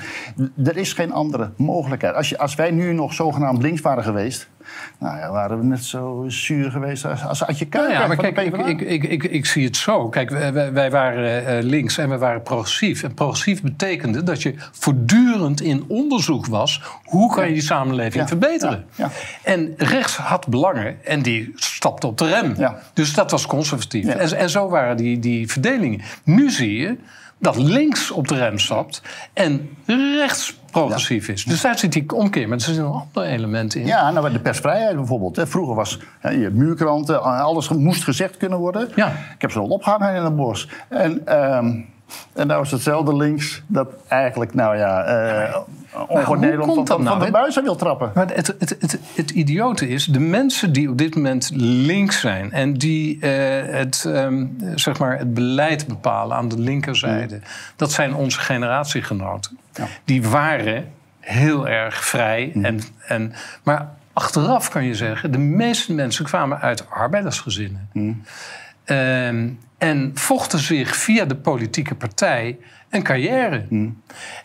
er 0.66 0.78
is 0.78 0.94
geen 0.94 1.12
andere 1.12 1.50
mogelijkheid. 1.56 2.16
Als, 2.16 2.30
je, 2.30 2.38
als 2.38 2.56
wij 2.56 2.72
nu 2.72 2.94
nog 2.94 3.14
zogenaamd 3.14 3.62
links 3.62 3.82
waren 3.82 4.04
geweest... 4.04 4.50
Nou 5.00 5.18
ja, 5.18 5.32
waren 5.32 5.60
we 5.60 5.66
net 5.66 5.84
zo 5.84 6.26
zuur 6.28 6.72
geweest 6.72 7.06
als, 7.06 7.24
als 7.24 7.44
Adje 7.44 7.68
Nou 7.70 7.86
Kuiper 7.86 8.02
ja, 8.02 8.08
maar 8.08 8.18
kijk, 8.18 8.56
ik, 8.68 8.82
ik, 8.82 9.04
ik, 9.04 9.24
ik, 9.24 9.46
zie 9.46 9.66
het 9.66 9.78
zo. 9.78 10.10
Kijk, 10.10 10.30
wij, 10.74 10.92
waren 10.92 11.46
eh, 11.46 11.64
links 11.64 11.98
en 11.98 12.10
we 12.10 12.18
waren 12.18 12.42
progressief. 12.42 13.04
En 13.04 13.14
progressief 13.14 13.62
betekende 13.62 14.24
dat 14.24 14.42
je 14.42 14.54
voortdurend 14.72 15.62
in 15.62 15.84
onderzoek 15.88 16.46
was... 16.46 16.82
hoe 17.04 17.34
kan 17.34 17.48
je 17.48 17.54
die 17.54 17.62
samenleving 17.62 18.24
Ja, 18.24 18.28
verbeteren? 18.28 18.86
ja. 18.96 19.10
En 19.44 19.74
rechts 19.78 20.18
had 20.18 20.48
belangen 20.48 21.06
en 21.06 21.22
die 21.22 21.52
stapte 21.56 22.08
op 22.08 22.18
de 22.18 22.28
rem. 22.28 22.56
Dus 22.94 23.14
dat 23.14 23.32
was 23.32 23.46
conservatief. 23.46 24.08
En, 24.08 24.38
en 24.38 24.50
zo 24.50 24.70
waren 24.70 24.98
die, 24.98 25.20
die 25.20 25.48
verdelingen. 25.52 26.02
Nu 26.24 26.50
zie 26.50 26.78
je 26.78 26.98
dat 27.38 27.56
links 27.56 28.12
op 28.12 28.28
de 28.28 28.36
rem 28.36 28.60
stapt 28.60 29.02
en 29.34 29.70
rechts 30.18 30.60
progressief 30.72 31.28
is. 31.28 31.44
Dus 31.44 31.62
daar 31.62 31.78
zit 31.78 31.92
die 31.92 32.14
omkeer. 32.14 32.48
Maar 32.48 32.58
er 32.58 32.64
zitten 32.64 32.84
nog 32.84 33.06
andere 33.14 33.26
elementen 33.26 33.82
in. 33.82 33.88
Ja, 33.88 34.12
nou, 34.12 34.32
de 34.32 34.40
persvrijheid 34.40 34.96
bijvoorbeeld. 34.96 35.36
Hè. 35.36 35.48
Vroeger 35.48 35.76
was 35.76 36.00
hè, 36.20 36.30
je 36.30 36.50
muurkranten, 36.50 37.24
alles 37.24 37.70
moest 37.70 38.04
gezegd 38.04 38.38
kunnen 38.38 38.58
worden. 38.58 38.90
Ja. 38.96 39.08
Ik 39.08 39.42
heb 39.42 39.52
ze 39.52 39.60
al 39.60 39.68
opgehangen 39.68 40.16
in 40.16 40.24
een 40.24 40.36
bos. 40.36 40.70
En, 40.90 41.26
ehm 41.26 41.80
en 42.34 42.48
nou 42.48 42.62
is 42.64 42.72
hetzelfde 42.72 43.16
links 43.16 43.64
dat 43.68 43.88
eigenlijk, 44.08 44.54
nou 44.54 44.78
ja, 44.78 45.04
eh 45.04 45.56
hoe 46.06 46.38
Nederland 46.38 46.74
van, 46.74 46.86
dat 46.86 46.88
van, 46.96 47.04
nou, 47.04 47.26
de 47.26 47.32
buizen 47.32 47.64
wil 47.64 47.76
trappen. 47.76 48.12
Maar 48.16 48.28
het, 48.34 48.48
het, 48.48 48.76
het, 48.80 49.00
het 49.16 49.32
idiote 49.32 49.90
is, 49.90 50.06
de 50.06 50.20
mensen 50.20 50.74
die 50.74 50.90
op 50.90 50.98
dit 50.98 51.16
moment 51.16 51.52
links 51.54 52.20
zijn 52.20 52.52
en 52.52 52.74
die 52.74 53.20
eh, 53.20 53.74
het, 53.74 54.06
ehm, 54.08 54.46
zeg 54.76 55.00
maar 55.00 55.18
het 55.18 55.34
beleid 55.34 55.88
bepalen 55.88 56.38
aan 56.38 56.48
de 56.48 56.60
linkerzijde, 56.60 57.40
dat 57.76 57.92
zijn 57.92 58.16
onze 58.16 58.40
generatiegenoten. 58.40 59.58
Ja. 59.74 59.88
Die 60.04 60.24
waren 60.24 60.92
heel 61.20 61.68
erg 61.68 62.06
vrij. 62.06 62.52
En, 62.62 62.80
en, 63.08 63.34
maar 63.64 63.90
achteraf 64.14 64.70
kan 64.70 64.84
je 64.84 64.96
zeggen, 64.96 65.32
de 65.32 65.38
meeste 65.38 65.94
mensen 65.94 66.26
kwamen 66.26 66.60
uit 66.60 66.90
arbeidersgezinnen. 66.90 67.90
Ehm, 68.84 69.50
en 69.78 70.12
vochten 70.14 70.60
zich 70.60 70.96
via 70.96 71.26
de 71.26 71.36
politieke 71.36 71.96
partij 71.96 72.58
een 72.90 73.04
carrière. 73.04 73.66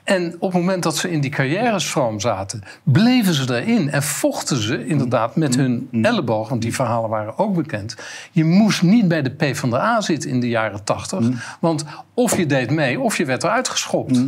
En 0.05 0.35
op 0.39 0.53
het 0.53 0.61
moment 0.61 0.83
dat 0.83 0.97
ze 0.97 1.11
in 1.11 1.21
die 1.21 1.31
carrière-stroom 1.31 2.21
zaten, 2.21 2.63
bleven 2.83 3.35
ze 3.35 3.45
daarin 3.45 3.91
en 3.91 4.03
vochten 4.03 4.63
ze 4.63 4.87
inderdaad 4.87 5.37
met 5.37 5.57
hun 5.57 5.89
elleboog, 6.03 6.49
want 6.49 6.63
die 6.63 6.75
verhalen 6.75 7.11
waren 7.11 7.39
ook 7.39 7.55
bekend. 7.55 7.97
Je 8.33 8.45
moest 8.45 8.83
niet 8.83 9.09
bij 9.09 9.23
de 9.23 9.31
PvdA 9.31 10.01
zitten 10.01 10.31
in 10.31 10.41
de 10.41 10.49
jaren 10.49 10.85
tachtig, 10.85 11.57
want 11.61 11.85
of 12.15 12.37
je 12.37 12.47
deed 12.47 12.71
mee 12.71 13.01
of 13.01 13.17
je 13.17 13.25
werd 13.25 13.43
eruit 13.43 13.69
geschopt. 13.69 14.21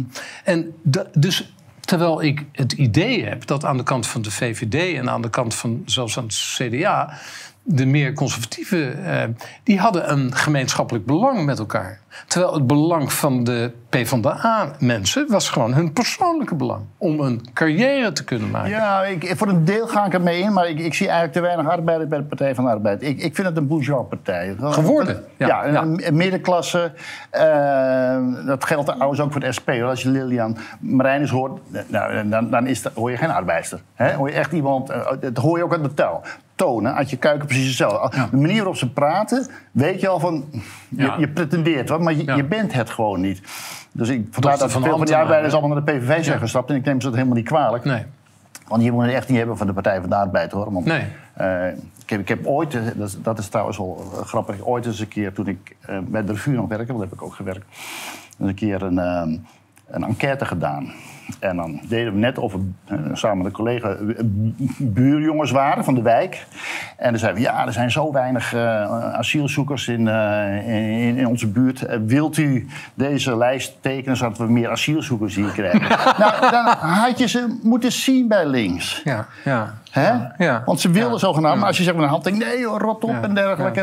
En 0.44 0.74
dus 1.12 1.54
terwijl 1.80 2.22
ik 2.22 2.44
het 2.52 2.72
idee 2.72 3.24
heb 3.24 3.46
dat 3.46 3.64
aan 3.64 3.76
de 3.76 3.82
kant 3.82 4.06
van 4.06 4.22
de 4.22 4.30
VVD 4.30 4.96
en 4.98 5.10
aan 5.10 5.22
de 5.22 5.30
kant 5.30 5.54
van 5.54 5.82
zelfs 5.84 6.18
aan 6.18 6.24
het 6.24 6.56
CDA 6.56 7.18
de 7.64 7.86
meer 7.86 8.12
conservatieve, 8.12 8.90
eh, 8.90 9.28
die 9.62 9.78
hadden 9.78 10.10
een 10.10 10.34
gemeenschappelijk 10.34 11.06
belang 11.06 11.44
met 11.44 11.58
elkaar. 11.58 12.00
Terwijl 12.26 12.54
het 12.54 12.66
belang 12.66 13.12
van 13.12 13.44
de 13.44 13.70
PvdA-mensen 13.88 15.26
was 15.28 15.50
gewoon 15.50 15.74
hun 15.74 15.92
persoonlijke 15.92 16.54
belang. 16.54 16.80
Om 16.98 17.20
een 17.20 17.46
carrière 17.52 18.12
te 18.12 18.24
kunnen 18.24 18.50
maken. 18.50 18.70
Ja, 18.70 19.02
ik, 19.04 19.32
voor 19.36 19.48
een 19.48 19.64
deel 19.64 19.86
ga 19.86 20.06
ik 20.06 20.12
ermee 20.14 20.40
in, 20.40 20.52
maar 20.52 20.68
ik, 20.68 20.78
ik 20.78 20.94
zie 20.94 21.06
eigenlijk 21.06 21.36
te 21.36 21.40
weinig 21.40 21.68
arbeiders 21.68 22.08
bij 22.08 22.18
de 22.18 22.24
Partij 22.24 22.54
van 22.54 22.64
de 22.64 22.70
Arbeid. 22.70 23.02
Ik, 23.02 23.18
ik 23.22 23.34
vind 23.34 23.46
het 23.48 23.56
een 23.56 23.66
bourgeois-partij. 23.66 24.54
Geworden, 24.60 25.24
Ja, 25.36 25.46
ja, 25.46 25.66
ja. 25.72 25.82
een, 25.82 26.06
een 26.06 26.16
middenklasse. 26.16 26.92
eh, 27.30 28.16
dat 28.46 28.64
geldt 28.64 28.86
trouwens 28.86 29.20
ook 29.20 29.32
voor 29.32 29.40
de 29.40 29.52
SP. 29.56 29.68
hoor. 29.68 29.84
Als 29.88 30.02
je 30.02 30.08
Lilian 30.08 30.56
Marijnis 30.80 31.30
hoort, 31.30 31.60
nou, 31.86 32.28
dan, 32.28 32.50
dan 32.50 32.66
is 32.66 32.82
dat, 32.82 32.92
hoor 32.94 33.10
je 33.10 33.16
geen 33.16 33.30
arbeidster. 33.30 33.80
Hè? 33.94 34.14
Hoor 34.14 34.28
je 34.28 34.34
echt 34.34 34.52
iemand, 34.52 34.90
eh, 34.90 35.00
dat 35.20 35.36
hoor 35.36 35.58
je 35.58 35.64
ook 35.64 35.74
aan 35.74 35.82
de 35.82 35.94
tel. 35.94 36.22
Tonen, 36.54 36.94
uit 36.94 37.10
je 37.10 37.16
kuiken 37.16 37.46
precies 37.46 37.66
hetzelfde. 37.66 38.16
De 38.30 38.36
manier 38.36 38.56
waarop 38.56 38.76
ze 38.76 38.90
praten, 38.92 39.46
weet 39.72 40.00
je 40.00 40.08
al 40.08 40.18
van... 40.20 40.44
Je, 40.88 41.02
Ja. 41.02 41.14
je 41.18 41.28
pretendeert 41.28 41.88
wat, 41.88 42.00
maar 42.04 42.14
je, 42.14 42.24
Ja. 42.24 42.34
je 42.36 42.44
bent 42.44 42.72
het 42.72 42.90
gewoon 42.90 43.20
niet. 43.20 43.40
Dus 43.92 44.08
ik 44.08 44.26
vandaar 44.30 44.58
dat 44.58 44.72
van 44.72 44.82
veel 44.82 44.96
van 44.96 45.06
die 45.06 45.16
arbeiders 45.16 45.54
allemaal 45.54 45.76
naar 45.76 45.84
de 45.84 45.92
PVV 45.92 46.24
zijn 46.24 46.38
gestapt. 46.38 46.70
En 46.70 46.76
ik 46.76 46.84
neem 46.84 47.00
ze 47.00 47.06
dat 47.06 47.14
helemaal 47.16 47.36
niet 47.36 47.46
kwalijk. 47.46 47.84
Nee. 47.84 48.02
Want 48.68 48.82
je 48.82 48.92
moet 48.92 49.04
het 49.04 49.12
echt 49.12 49.28
niet 49.28 49.38
hebben 49.38 49.56
van 49.56 49.66
de 49.66 49.72
Partij 49.72 50.00
van 50.00 50.08
de 50.08 50.16
Arbeid 50.16 50.52
hoor. 50.52 50.72
Want, 50.72 50.84
Nee. 50.86 51.04
eh, 51.34 51.68
ik, 52.02 52.10
heb, 52.10 52.20
ik 52.20 52.28
heb 52.28 52.46
ooit, 52.46 52.74
eh, 52.74 52.80
dat 52.94 53.08
is, 53.08 53.16
dat 53.22 53.38
is 53.38 53.48
trouwens 53.48 53.78
wel 53.78 54.10
eh, 54.20 54.26
grappig, 54.26 54.60
ooit 54.66 54.86
eens 54.86 55.00
een 55.00 55.08
keer 55.08 55.32
toen 55.32 55.46
ik 55.46 55.76
bij 56.04 56.24
de 56.24 56.32
revue 56.32 56.54
nog 56.54 56.68
werkte, 56.68 56.86
want 56.92 56.98
dat 57.00 57.10
heb 57.10 57.18
ik 57.18 57.24
ook 57.24 57.34
gewerkt, 57.34 57.64
eens 58.38 58.48
een 58.48 58.54
keer 58.54 58.82
een, 58.82 58.98
ehm, 58.98 59.36
een 59.86 60.04
enquête 60.04 60.44
gedaan. 60.44 60.92
En 61.38 61.56
dan 61.56 61.80
deden 61.88 62.12
we 62.12 62.18
net 62.18 62.38
of 62.38 62.52
we 62.52 62.58
eh, 62.84 62.98
samen 63.12 63.36
met 63.36 63.46
een 63.46 63.52
collega 63.52 63.88
eh, 63.88 63.96
buurjongens 64.78 65.50
waren 65.50 65.84
van 65.84 65.94
de 65.94 66.02
wijk. 66.02 66.46
En 66.96 67.10
dan 67.10 67.18
zeiden 67.18 67.42
we, 67.42 67.48
ja, 67.48 67.66
er 67.66 67.72
zijn 67.72 67.90
zo 67.90 68.12
weinig 68.12 68.54
eh, 68.54 69.14
asielzoekers 69.14 69.88
in, 69.88 70.08
in, 70.66 71.16
in 71.16 71.26
onze 71.26 71.46
buurt. 71.48 71.86
Wilt 72.06 72.36
u 72.36 72.66
deze 72.94 73.36
lijst 73.36 73.76
tekenen 73.80 74.16
zodat 74.16 74.38
we 74.38 74.52
meer 74.52 74.70
asielzoekers 74.70 75.34
hier 75.34 75.50
krijgen? 75.50 75.88
nou, 76.22 76.50
dan 76.50 76.66
had 76.78 77.18
je 77.18 77.26
ze 77.28 77.58
moeten 77.62 77.92
zien 77.92 78.28
bij 78.28 78.46
links. 78.46 79.00
Ja, 79.04 79.26
ja. 79.44 79.74
Hè? 79.90 80.12
Ja. 80.44 80.62
Want 80.64 80.80
ze 80.80 80.90
wilden 80.90 81.12
Ja. 81.12 81.18
zogenaamd, 81.18 81.58
maar 81.58 81.66
als 81.66 81.76
je 81.76 81.82
zeg 81.82 81.94
maar 81.94 82.02
een 82.02 82.08
hand 82.08 82.38
nee 82.38 82.58
joh, 82.58 82.80
rot 82.80 83.04
op 83.04 83.22
en 83.22 83.34
dergelijke. 83.34 83.80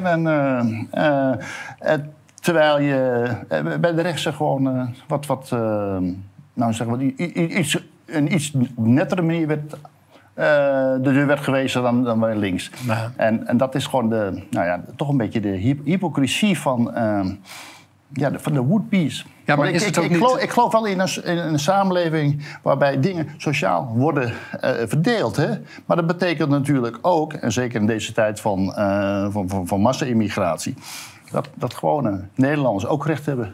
En, 1.80 2.14
terwijl 2.42 2.80
je 2.80 3.30
bij 3.80 3.94
de 3.94 4.02
rechtse 4.02 4.34
gewoon 4.34 4.94
wat, 5.08 5.26
wat 5.26 5.52
nou 6.62 6.74
zeg 6.74 6.88
maar, 6.88 7.02
iets, 7.02 7.78
een 8.06 8.34
iets 8.34 8.54
nettere 8.76 9.22
manier 9.22 9.48
werd, 9.48 9.74
eh, 10.34 10.46
de 10.94 11.00
deur 11.14 11.28
werd 11.28 11.40
gewezen 11.40 11.82
dan, 11.82 12.04
dan 12.04 12.20
bij 12.20 12.36
links. 12.36 12.72
En, 13.16 13.48
en 13.48 13.58
dat 13.58 13.76
is 13.76 13.86
gewoon 13.86 14.10
de, 14.10 14.44
nou 14.50 14.66
ja, 14.66 14.84
toch 14.96 15.10
een 15.10 15.18
beetje 15.18 15.40
de 15.40 15.48
hy- 15.50 15.82
hypocrisie 15.84 16.60
van, 16.60 16.94
eh, 16.94 17.26
ja, 18.14 18.30
de, 18.30 18.40
van 18.40 18.54
de 18.54 18.62
would-be's. 18.62 19.26
Ja, 19.46 19.56
maar 19.56 19.70
is 19.70 19.82
ik, 19.82 19.88
het 19.88 19.96
ik, 19.96 19.98
ook 19.98 20.04
ik, 20.04 20.12
niet- 20.12 20.20
geloof, 20.20 20.42
ik 20.42 20.50
geloof 20.50 20.72
wel 20.72 20.86
in 20.86 21.00
een, 21.00 21.24
in 21.24 21.38
een 21.38 21.60
samenleving 21.60 22.46
waarbij 22.62 23.00
dingen 23.00 23.28
sociaal 23.38 23.92
worden 23.96 24.34
eh, 24.60 24.72
verdeeld. 24.86 25.36
Hè? 25.36 25.48
Maar 25.86 25.98
dat 25.98 26.08
betekent 26.08 26.50
natuurlijk 26.50 26.98
ook, 27.02 27.34
en 27.34 27.52
zeker 27.52 27.82
in 27.82 27.88
deze 27.88 28.12
tijd 28.12 28.40
van, 28.40 28.74
eh, 28.76 29.28
van, 29.32 29.50
van, 29.50 29.68
van 29.68 29.82
massa-immigratie, 29.82 30.74
dat, 31.32 31.50
dat 31.54 31.74
gewone 31.74 32.22
Nederlanders 32.36 32.86
ook 32.88 33.06
recht 33.06 33.26
hebben 33.26 33.54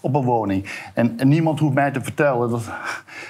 op 0.00 0.14
een 0.14 0.24
woning. 0.24 0.64
En, 0.94 1.18
en 1.18 1.28
niemand 1.28 1.58
hoeft 1.58 1.74
mij 1.74 1.90
te 1.90 2.00
vertellen 2.00 2.50
dat, 2.50 2.70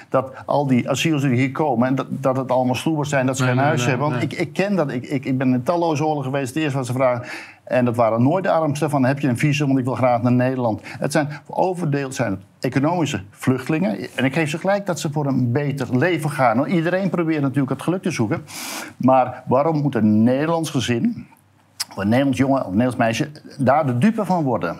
dat 0.09 0.31
al 0.45 0.67
die 0.67 0.89
asiels 0.89 1.21
die 1.21 1.35
hier 1.35 1.51
komen... 1.51 1.87
en 1.87 1.95
dat, 1.95 2.07
dat 2.09 2.37
het 2.37 2.51
allemaal 2.51 2.75
sloebers 2.75 3.09
zijn, 3.09 3.25
dat 3.25 3.37
ze 3.37 3.43
Nee, 3.43 3.51
geen 3.51 3.61
nee, 3.61 3.67
huis 3.67 3.81
nee, 3.81 3.89
hebben. 3.89 4.09
Want 4.09 4.21
ik, 4.21 4.33
ik 4.33 4.53
ken 4.53 4.75
dat. 4.75 4.91
Ik, 4.91 5.05
ik, 5.05 5.25
ik 5.25 5.37
ben 5.37 5.53
in 5.53 5.63
talloze 5.63 6.05
oorlogen 6.05 6.23
geweest. 6.23 6.53
Het 6.53 6.63
eerste 6.63 6.77
wat 6.77 6.85
ze 6.85 6.93
vragen... 6.93 7.27
en 7.63 7.85
dat 7.85 7.95
waren 7.95 8.23
nooit 8.23 8.43
de 8.43 8.51
armsten 8.51 8.89
van... 8.89 9.05
heb 9.05 9.19
je 9.19 9.27
een 9.27 9.37
visum, 9.37 9.67
want 9.67 9.79
ik 9.79 9.85
wil 9.85 9.95
graag 9.95 10.21
naar 10.21 10.31
Nederland. 10.31 10.81
Het 10.83 11.11
zijn 11.11 11.29
overdeeld 11.47 12.15
zijn 12.15 12.31
het 12.31 12.41
economische 12.59 13.21
vluchtelingen. 13.31 13.97
En 14.15 14.25
ik 14.25 14.33
geef 14.33 14.49
ze 14.49 14.57
gelijk 14.57 14.85
dat 14.85 14.99
ze 14.99 15.11
voor 15.11 15.25
een 15.25 15.51
beter 15.51 15.97
leven 15.97 16.29
gaan. 16.29 16.57
Want 16.57 16.71
iedereen 16.71 17.09
probeert 17.09 17.41
natuurlijk 17.41 17.69
het 17.69 17.81
geluk 17.81 18.01
te 18.01 18.11
zoeken. 18.11 18.45
Maar 18.97 19.43
waarom 19.47 19.81
moet 19.81 19.95
een 19.95 20.23
Nederlands 20.23 20.69
gezin... 20.69 21.27
of 21.89 21.97
een 21.97 22.09
Nederlands 22.09 22.37
jongen 22.37 22.59
of 22.59 22.65
een 22.65 22.77
Nederlands 22.77 22.97
meisje... 22.97 23.29
daar 23.57 23.85
de 23.85 23.97
dupe 23.97 24.25
van 24.25 24.43
worden? 24.43 24.77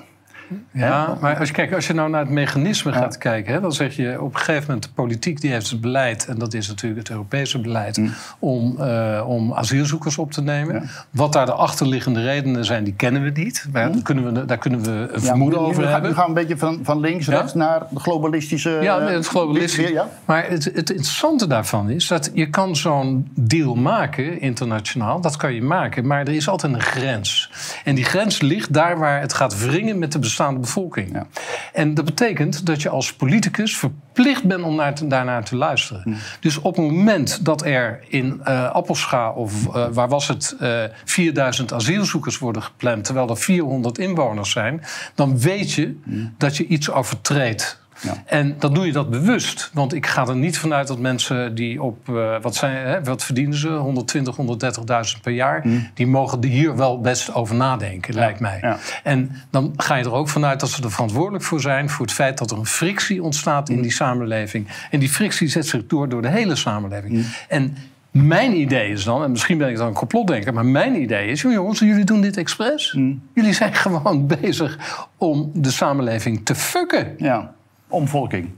Ja, 0.72 1.18
maar 1.22 1.38
als 1.40 1.48
je, 1.48 1.54
kijk, 1.54 1.74
als 1.74 1.88
je 1.88 1.94
nou 1.94 2.10
naar 2.10 2.20
het 2.20 2.30
mechanisme 2.30 2.92
gaat 2.94 3.18
kijken, 3.18 3.54
hè, 3.54 3.60
dan 3.62 3.72
zeg 3.74 3.96
je 3.96 4.22
op 4.22 4.34
een 4.34 4.40
gegeven 4.40 4.64
moment 4.68 4.84
de 4.84 4.90
politiek 4.94 5.42
die 5.42 5.52
heeft 5.52 5.70
het 5.70 5.82
beleid, 5.82 6.26
en 6.26 6.38
dat 6.40 6.54
is 6.54 6.68
natuurlijk 6.68 7.00
het 7.02 7.10
Europese 7.10 7.60
beleid, 7.62 7.98
Mm. 7.98 8.12
om, 8.40 8.76
eh, 8.80 9.24
om 9.28 9.54
asielzoekers 9.54 10.18
op 10.18 10.32
te 10.32 10.42
nemen. 10.42 10.90
Wat 11.10 11.34
daar 11.34 11.46
de 11.46 11.52
achterliggende 11.54 12.22
redenen 12.24 12.66
zijn, 12.66 12.84
die 12.84 12.94
kennen 12.94 13.24
we 13.24 13.30
niet. 13.30 13.68
Maar 13.72 13.92
daar, 13.92 14.02
kunnen 14.02 14.34
we, 14.34 14.46
daar 14.46 14.58
kunnen 14.58 14.82
we 14.84 14.90
een 14.92 14.98
Mm. 15.08 15.14
Ja, 15.14 15.20
vermoeden 15.20 15.60
over 15.60 15.84
gaan- 15.84 15.92
hebben. 15.92 16.10
Nu 16.10 16.16
gaan 16.16 16.24
we 16.34 16.40
een 16.40 16.48
beetje 16.48 16.58
van, 16.58 16.80
van 16.84 17.00
links, 17.00 17.26
Ja? 17.26 17.38
rechts 17.38 17.54
naar 17.54 17.84
de 17.92 18.00
globalistische... 18.00 18.70
Ja, 18.82 19.00
eh, 19.00 19.14
het 19.14 19.28
globalistische. 19.28 19.94
Ja? 19.94 20.08
Maar 20.26 20.46
het, 20.50 20.64
het 20.64 20.90
interessante 20.90 21.48
daarvan 21.48 21.90
is 21.90 22.08
dat 22.08 22.32
je 22.34 22.50
kan 22.50 22.76
zo'n 22.76 23.30
deal 23.36 23.76
maken, 23.76 24.42
internationaal. 24.42 25.22
Dat 25.22 25.36
kan 25.36 25.54
je 25.54 25.62
maken, 25.64 26.08
maar 26.08 26.20
er 26.20 26.34
is 26.34 26.50
altijd 26.50 26.74
een 26.74 26.82
grens. 26.82 27.52
En 27.84 27.96
die 27.96 28.04
grens 28.06 28.42
ligt 28.42 28.74
daar 28.74 28.98
waar 28.98 29.22
het 29.22 29.34
gaat 29.34 29.60
wringen 29.66 30.00
met 30.00 30.12
de 30.12 30.20
bestaande 30.40 30.60
bevolking. 30.60 31.14
Ja. 31.14 31.28
En 31.74 31.94
dat 31.94 32.06
betekent 32.06 32.66
dat 32.66 32.82
je 32.82 32.90
als 32.90 33.14
politicus 33.14 33.78
verplicht 33.78 34.44
bent 34.44 34.64
om 34.64 34.76
naar 34.76 34.94
te- 34.96 35.08
daarnaar 35.08 35.44
te 35.44 35.56
luisteren. 35.56 36.02
Hmm. 36.04 36.16
Dus 36.40 36.58
op 36.58 36.76
het 36.76 36.86
moment 36.86 37.46
dat 37.46 37.66
er 37.66 38.04
in 38.08 38.42
eh 38.44 38.72
Appelscha 38.72 39.32
of 39.32 39.76
eh, 39.76 39.88
waar 39.92 40.08
was 40.10 40.28
het, 40.28 40.56
eh 40.60 40.84
4000 41.06 41.74
asielzoekers 41.74 42.38
worden 42.38 42.64
gepland, 42.64 43.04
terwijl 43.04 43.30
er 43.30 43.38
400 43.38 43.98
inwoners 43.98 44.52
zijn, 44.52 44.84
dan 45.16 45.40
weet 45.40 45.72
je 45.72 45.98
dat 46.38 46.58
je 46.58 46.68
iets 46.68 46.92
overtreedt. 46.92 47.80
Ja. 48.02 48.24
En 48.26 48.56
dan 48.60 48.74
doe 48.74 48.86
je 48.86 48.92
dat 48.92 49.10
bewust. 49.10 49.72
Want 49.74 49.94
ik 49.94 50.06
ga 50.06 50.28
er 50.28 50.36
niet 50.36 50.58
vanuit 50.58 50.88
dat 50.88 51.00
mensen 51.00 51.56
die 51.56 51.82
op, 51.82 52.10
eh, 52.10 52.42
wat, 52.42 52.56
zijn, 52.56 52.88
hè, 52.88 53.04
wat 53.04 53.24
verdienen 53.24 53.58
ze, 53.58 53.70
120, 53.70 54.36
130.000 54.36 55.22
per 55.22 55.34
jaar, 55.34 55.66
die 55.94 56.08
mogen 56.08 56.42
er 56.42 56.50
hier 56.50 56.76
wel 56.76 57.02
best 57.02 57.34
over 57.34 57.56
nadenken, 57.56 58.14
lijkt 58.14 58.40
mij. 58.40 58.58
Ja. 58.62 58.78
En 59.04 59.32
dan 59.50 59.74
ga 59.78 59.96
je 59.96 60.04
er 60.04 60.14
ook 60.14 60.30
vanuit 60.30 60.60
dat 60.60 60.70
ze 60.70 60.84
er 60.84 60.92
verantwoordelijk 60.92 61.44
voor 61.44 61.62
zijn 61.62 61.90
voor 61.90 62.06
het 62.06 62.16
feit 62.16 62.38
dat 62.38 62.52
er 62.52 62.58
een 62.58 62.66
frictie 62.66 63.24
ontstaat 63.24 63.70
in 63.70 63.82
die 63.82 63.92
samenleving. 63.92 64.68
En 64.92 65.00
die 65.00 65.10
frictie 65.10 65.48
zet 65.48 65.68
zich 65.68 65.86
door 65.88 66.10
door 66.10 66.22
de 66.22 66.30
hele 66.30 66.56
samenleving. 66.56 67.14
Hmm. 67.14 67.26
En 67.48 67.78
mijn 68.12 68.60
idee 68.60 68.92
is 68.92 69.04
dan, 69.04 69.24
en 69.24 69.32
misschien 69.32 69.58
ben 69.58 69.70
ik 69.70 69.78
dan 69.78 69.88
een 69.88 69.94
complotdenker, 69.94 70.54
maar 70.54 70.66
mijn 70.66 71.02
idee 71.02 71.28
is, 71.28 71.42
jongens, 71.42 71.80
jullie 71.80 72.04
doen 72.04 72.22
dit 72.22 72.38
expres. 72.38 72.98
Jullie 73.34 73.54
zijn 73.54 73.74
gewoon 73.86 74.28
bezig 74.28 74.78
om 75.18 75.52
de 75.54 75.72
samenleving 75.72 76.46
te 76.46 76.56
fucken. 76.56 77.16
ja, 77.18 77.54
omvolking. 77.90 78.50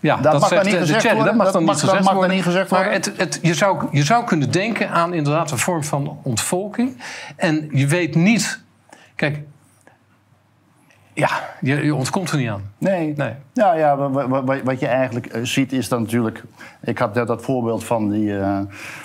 Ja, 0.00 0.16
Dat 0.16 0.32
mag 0.40 0.48
zegt 0.48 0.54
dan 0.54 0.72
niet 0.72 0.72
de- 0.72 0.78
gezegd 0.86 1.02
chat, 1.02 1.12
worden. 1.14 1.34
Dat 1.36 1.44
mag 1.44 1.52
dan 1.52 1.64
niet 1.64 1.80
gezegd 1.80 2.12
worden. 2.12 2.30
niet 2.36 2.42
gezegd 2.44 2.70
maar 2.70 2.84
worden. 2.84 3.02
het, 3.02 3.18
het, 3.18 3.38
je, 3.42 3.54
zou, 3.54 3.88
je 3.90 4.02
zou 4.04 4.24
kunnen 4.24 4.50
denken 4.52 4.90
aan 4.90 5.14
inderdaad 5.14 5.50
een 5.50 5.58
vorm 5.58 5.84
van 5.84 6.18
ontvolking. 6.22 7.02
En 7.36 7.68
je 7.72 7.86
weet 7.86 8.14
niet... 8.14 8.60
Kijk, 9.14 9.40
ja, 11.18 11.28
je, 11.60 11.84
je 11.84 11.94
ontkomt 11.94 12.30
er 12.30 12.38
niet 12.38 12.48
aan. 12.48 12.62
Nee. 12.78 13.12
Nee. 13.16 13.32
Nou 13.54 13.78
ja, 13.78 13.96
wa- 13.96 14.28
wa- 14.28 14.44
wa- 14.44 14.62
wat 14.62 14.80
je 14.80 14.86
eigenlijk 14.86 15.26
eh, 15.26 15.40
ziet 15.44 15.72
is 15.72 15.88
dan 15.88 16.02
natuurlijk... 16.02 16.42
Ik 16.82 16.98
had 16.98 17.14
net 17.14 17.26
dat 17.26 17.42
voorbeeld 17.42 17.84
van 17.84 18.10
die, 18.10 18.38
eh, 18.38 18.58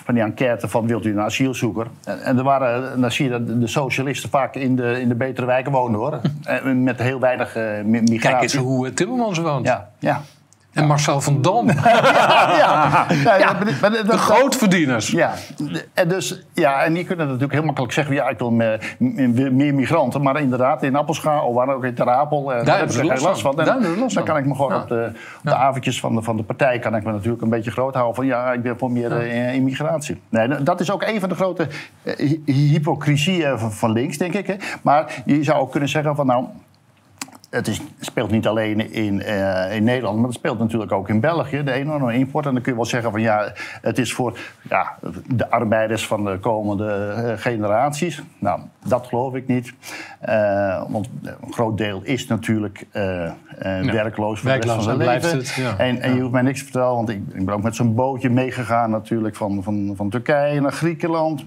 van 0.04 0.14
die 0.14 0.24
enquête 0.24 0.68
van 0.68 0.88
wilt 0.88 1.06
u 1.06 1.12
een 1.12 1.20
asielzoeker? 1.20 1.88
En, 2.04 2.22
en 2.24 2.38
er 2.38 2.44
waren, 2.44 3.02
dan 3.02 3.12
zie 3.12 3.26
je 3.26 3.32
dat 3.32 3.48
de 3.62 3.68
socialisten 3.68 4.30
vaak 4.30 4.56
in 4.56 4.76
de, 4.76 5.02
in 5.02 5.08
de 5.08 5.16
betere 5.16 5.46
wijken 5.48 5.72
woonden 5.72 6.00
hoor. 6.00 6.20
Met 6.74 7.00
heel 7.00 7.20
weinig 7.20 7.56
eh, 7.56 7.64
mi- 7.84 7.84
migratie. 8.02 8.20
Kijk 8.20 8.42
eens 8.42 8.56
hoe 8.56 8.88
eh, 8.88 8.94
Timmermans 8.94 9.40
woont. 9.40 9.66
Ja, 9.66 9.90
ja. 10.00 10.22
En 10.74 10.86
Marcel 10.88 11.22
van 11.22 11.42
Dam. 11.42 11.68
ja, 12.64 13.56
maar 13.82 13.92
de 13.92 14.18
grootverdieners. 14.18 15.12
Ja, 15.12 15.34
en, 15.94 16.08
dus, 16.10 16.46
ja, 16.54 16.84
en 16.84 16.94
die 16.94 17.04
kunnen 17.06 17.26
natuurlijk 17.26 17.54
heel 17.54 17.64
makkelijk 17.64 17.94
zeggen... 17.94 18.16
ja, 18.16 18.30
ik 18.30 18.38
wil 18.38 18.52
meer, 18.52 19.74
migranten. 19.74 20.22
Maar 20.22 20.42
inderdaad, 20.42 20.84
in 20.84 20.96
Appelscha 20.96 21.44
of 21.44 21.56
waar 21.56 21.76
ook 21.76 21.84
in 21.84 21.94
Ter 21.94 22.10
Apel... 22.10 22.40
eh, 22.42 22.48
daar 22.48 22.56
hebben 22.58 22.76
heb 22.78 23.06
ze 23.06 23.12
geen 23.14 23.22
last 23.22 23.42
van. 23.42 23.60
En 23.60 23.66
Daar 23.66 23.82
dan 23.82 24.10
van. 24.12 24.24
kan 24.24 24.38
ik 24.38 24.46
me 24.46 24.56
gewoon 24.56 24.72
Ja. 24.72 24.82
op, 24.82 24.88
de, 24.88 25.06
op 25.38 25.42
de 25.44 25.56
avondjes 25.56 26.00
van 26.00 26.16
de, 26.16 26.22
van 26.22 26.38
de 26.38 26.44
partij... 26.44 26.80
kan 26.80 26.96
ik 26.96 27.04
me 27.04 27.12
natuurlijk 27.12 27.42
een 27.42 27.50
beetje 27.50 27.72
groot 27.72 27.94
houden 27.94 28.16
van... 28.16 28.26
ja, 28.26 28.52
ik 28.54 28.62
ben 28.62 28.78
voor 28.78 28.92
meer 28.92 29.12
eh, 29.20 29.54
immigratie. 29.54 30.22
Nee, 30.30 30.64
dat 30.64 30.80
is 30.80 30.92
ook 30.92 31.04
een 31.04 31.20
van 31.20 31.30
de 31.30 31.36
grote 31.36 31.68
eh, 32.04 32.16
hy- 32.18 32.42
hypocrisieën 32.46 33.60
van, 33.60 33.72
van 33.72 33.92
links, 33.92 34.18
denk 34.18 34.34
ik. 34.34 34.48
Hè. 34.48 34.56
Maar 34.82 35.14
je 35.26 35.44
zou 35.44 35.60
ook 35.60 35.72
kunnen 35.72 35.90
zeggen 35.90 36.16
van... 36.16 36.26
nou 36.26 36.46
het 37.54 37.68
is, 37.68 37.82
speelt 38.00 38.32
niet 38.32 38.48
alleen 38.48 38.92
in, 38.92 39.22
eh, 39.22 39.76
in 39.76 39.84
Nederland, 39.84 40.18
maar 40.18 40.26
het 40.26 40.34
speelt 40.34 40.60
natuurlijk 40.60 40.92
ook 40.92 41.10
in 41.10 41.20
België. 41.20 41.64
De 41.64 41.72
enorme 41.72 42.14
import. 42.14 42.46
En 42.46 42.54
dan 42.54 42.62
kun 42.62 42.72
je 42.72 42.78
wel 42.78 42.88
zeggen 42.88 43.12
van 43.12 43.22
ja, 43.22 43.54
het 43.82 43.98
is 43.98 44.14
voor 44.14 44.40
ja, 44.70 44.98
de 45.28 45.50
arbeiders 45.50 46.08
van 46.08 46.26
de 46.26 46.40
komende 46.40 47.14
eh, 47.18 47.34
generaties. 47.36 48.22
Nou, 48.40 48.60
dat 48.86 49.08
geloof 49.08 49.36
ik 49.36 49.48
niet. 49.48 49.74
Eh, 50.20 50.84
want 50.90 51.10
een 51.24 51.54
groot 51.54 51.78
deel 51.78 52.02
is 52.04 52.28
natuurlijk 52.28 52.88
werkloos 53.82 54.40
voor 54.40 54.50
de 54.50 54.56
rest 54.56 54.74
van 54.74 54.84
zijn 54.84 54.98
leven. 54.98 55.38
het, 55.38 55.50
ja. 55.50 55.78
En, 55.78 56.02
en 56.02 56.16
je 56.16 56.22
hoeft 56.22 56.34
mij 56.34 56.42
niks 56.42 56.58
te 56.58 56.64
vertellen, 56.64 56.96
want 56.96 57.10
ik, 57.10 57.22
ik 57.34 57.46
ben 57.46 57.56
ook 57.56 57.64
met 57.64 57.76
zo'n 57.76 57.96
bootje 57.96 58.30
meegegaan 58.30 58.90
natuurlijk 58.90 59.36
van, 59.36 59.64
van, 59.64 59.94
van 59.96 60.10
Turkije 60.10 60.62
naar 60.62 60.72
Griekenland. 60.72 61.44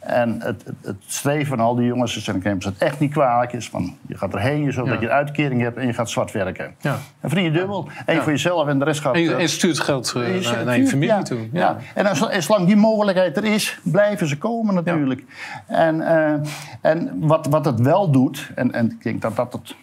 En 0.00 0.40
het, 0.42 0.62
het, 0.64 0.74
het 0.82 0.96
streven 1.06 1.46
van 1.46 1.60
al 1.60 1.74
die 1.74 1.86
jongens, 1.86 2.12
ze 2.12 2.20
zeggen 2.20 2.42
dat 2.58 2.64
het 2.64 2.78
echt 2.78 2.98
niet 3.00 3.12
kwalijk 3.12 3.52
is. 3.52 3.68
Van, 3.68 3.96
je 4.06 4.16
gaat 4.16 4.34
erheen, 4.34 4.62
je 4.62 4.72
zorgt 4.72 4.88
Ja. 4.88 4.92
dat 4.94 5.02
je 5.02 5.08
een 5.10 5.14
uitkering 5.16 5.60
hebt 5.62 5.76
en 5.76 5.86
je 5.86 5.92
gaat 5.92 6.10
zwart 6.10 6.32
werken. 6.32 6.74
Ja. 6.80 6.98
En 7.20 7.28
verdien 7.28 7.44
je 7.44 7.50
dubbel. 7.50 7.88
Eén 8.06 8.14
Ja. 8.14 8.22
voor 8.22 8.32
jezelf 8.32 8.68
en 8.68 8.78
de 8.78 8.84
rest 8.84 9.00
gaat... 9.00 9.14
En 9.14 9.20
je, 9.20 9.34
eh, 9.34 9.42
en 9.42 9.48
stuurt 9.48 9.80
geld 9.80 10.12
eh, 10.16 10.40
je 10.42 10.48
naar, 10.48 10.64
naar 10.64 10.76
je 10.78 10.86
familie 10.86 11.22
toe. 11.22 11.38
Ja. 11.52 11.76
En 11.94 12.06
als, 12.06 12.28
en 12.28 12.42
zolang 12.42 12.66
die 12.66 12.76
mogelijkheid 12.76 13.36
er 13.36 13.44
is, 13.44 13.78
blijven 13.82 14.26
ze 14.28 14.38
komen 14.38 14.74
natuurlijk. 14.74 15.24
En, 15.66 16.00
eh, 16.00 16.32
en 16.80 17.12
wat, 17.18 17.46
wat 17.46 17.64
het 17.64 17.80
wel 17.80 18.10
doet, 18.10 18.50
en, 18.54 18.72
en 18.72 18.90
ik 18.90 19.02
denk 19.02 19.22
dat 19.22 19.36
dat 19.36 19.52
het, 19.52 19.74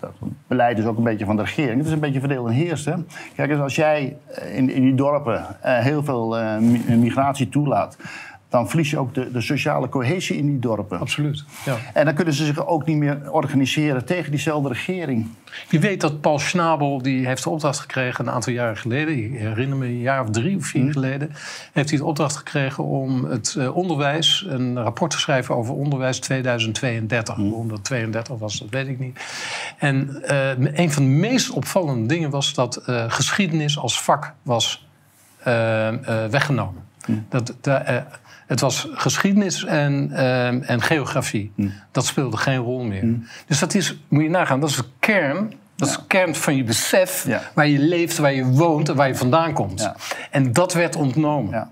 dat 0.00 0.12
beleid 0.46 0.78
is 0.78 0.84
ook 0.84 0.96
een 0.96 1.04
beetje 1.04 1.24
van 1.24 1.36
de 1.36 1.42
regering. 1.42 1.76
Het 1.76 1.86
is 1.86 1.92
een 1.92 2.00
beetje 2.00 2.20
verdeel 2.20 2.46
en 2.46 2.52
heersen. 2.52 3.08
Kijk 3.34 3.50
eens, 3.50 3.60
als 3.60 3.74
jij 3.76 4.16
in, 4.52 4.70
in 4.70 4.82
die 4.82 4.94
dorpen 4.94 5.46
heel 5.60 6.04
veel 6.04 6.28
mi- 6.60 6.96
migratie 6.96 7.48
toelaat... 7.48 7.96
dan 8.48 8.68
verlies 8.68 8.90
je 8.90 8.98
ook 8.98 9.14
de, 9.14 9.30
de 9.32 9.40
sociale 9.40 9.88
cohesie 9.88 10.36
in 10.36 10.46
die 10.46 10.58
dorpen. 10.58 11.00
Absoluut. 11.00 11.44
Ja. 11.64 11.76
En 11.94 12.04
dan 12.04 12.14
kunnen 12.14 12.34
ze 12.34 12.44
zich 12.44 12.66
ook 12.66 12.86
niet 12.86 12.96
meer 12.96 13.32
organiseren 13.32 14.04
tegen 14.04 14.30
diezelfde 14.30 14.68
regering. 14.68 15.26
Je 15.68 15.78
weet 15.78 16.00
dat 16.00 16.20
Paul 16.20 16.38
Schnabel, 16.38 17.02
die 17.02 17.26
heeft 17.26 17.42
de 17.42 17.50
opdracht 17.50 17.78
gekregen 17.78 18.26
een 18.26 18.32
aantal 18.32 18.52
jaren 18.52 18.76
geleden. 18.76 19.24
Ik 19.24 19.38
herinner 19.38 19.78
me 19.78 19.86
een 19.86 20.00
jaar 20.00 20.22
of 20.22 20.30
drie 20.30 20.56
of 20.56 20.66
vier 20.66 20.92
geleden. 20.92 21.32
Heeft 21.72 21.88
hij 21.88 21.98
de 21.98 22.04
opdracht 22.04 22.36
gekregen 22.36 22.84
om 22.84 23.24
het 23.24 23.54
eh, 23.58 23.76
onderwijs, 23.76 24.46
een 24.48 24.82
rapport 24.82 25.10
te 25.10 25.18
schrijven 25.18 25.56
over 25.56 25.74
onderwijs 25.74 26.18
2032. 26.18 27.34
Hoe 27.34 27.68
dat 27.68 27.84
32 27.84 28.38
was, 28.38 28.58
dat 28.58 28.70
weet 28.70 28.88
ik 28.88 28.98
niet. 28.98 29.20
En 29.78 30.22
eh, 30.22 30.78
een 30.80 30.92
van 30.92 31.02
de 31.02 31.08
meest 31.08 31.50
opvallende 31.50 32.06
dingen 32.06 32.30
was 32.30 32.54
dat 32.54 32.76
eh, 32.76 33.04
geschiedenis 33.08 33.78
als 33.78 34.02
vak 34.02 34.34
was 34.42 34.86
weggenomen. 36.30 36.86
Dat, 37.28 37.54
de, 37.60 37.70
eh, 37.70 38.02
het 38.48 38.60
was 38.60 38.88
geschiedenis 38.92 39.64
en, 39.64 40.10
eh, 40.12 40.70
en 40.70 40.82
geografie. 40.82 41.52
Dat 41.90 42.06
speelde 42.06 42.36
geen 42.36 42.56
rol 42.56 42.82
meer. 42.82 43.14
Dus 43.46 43.58
dat 43.58 43.74
is, 43.74 43.98
moet 44.08 44.22
je 44.22 44.30
nagaan, 44.30 44.60
dat 44.60 44.70
is 44.70 44.76
de 44.76 44.84
kern. 44.98 45.52
Dat 45.76 45.88
is 45.88 45.94
de 45.94 46.06
kern 46.06 46.34
van 46.34 46.56
je 46.56 46.64
besef 46.64 47.26
waar 47.54 47.68
je 47.68 47.78
leeft, 47.78 48.18
waar 48.18 48.32
je 48.32 48.44
woont 48.44 48.88
en 48.88 48.96
waar 48.96 49.08
je 49.08 49.14
vandaan 49.14 49.52
komt. 49.52 49.92
En 50.30 50.52
dat 50.52 50.72
werd 50.72 50.96
ontnomen. 50.96 51.70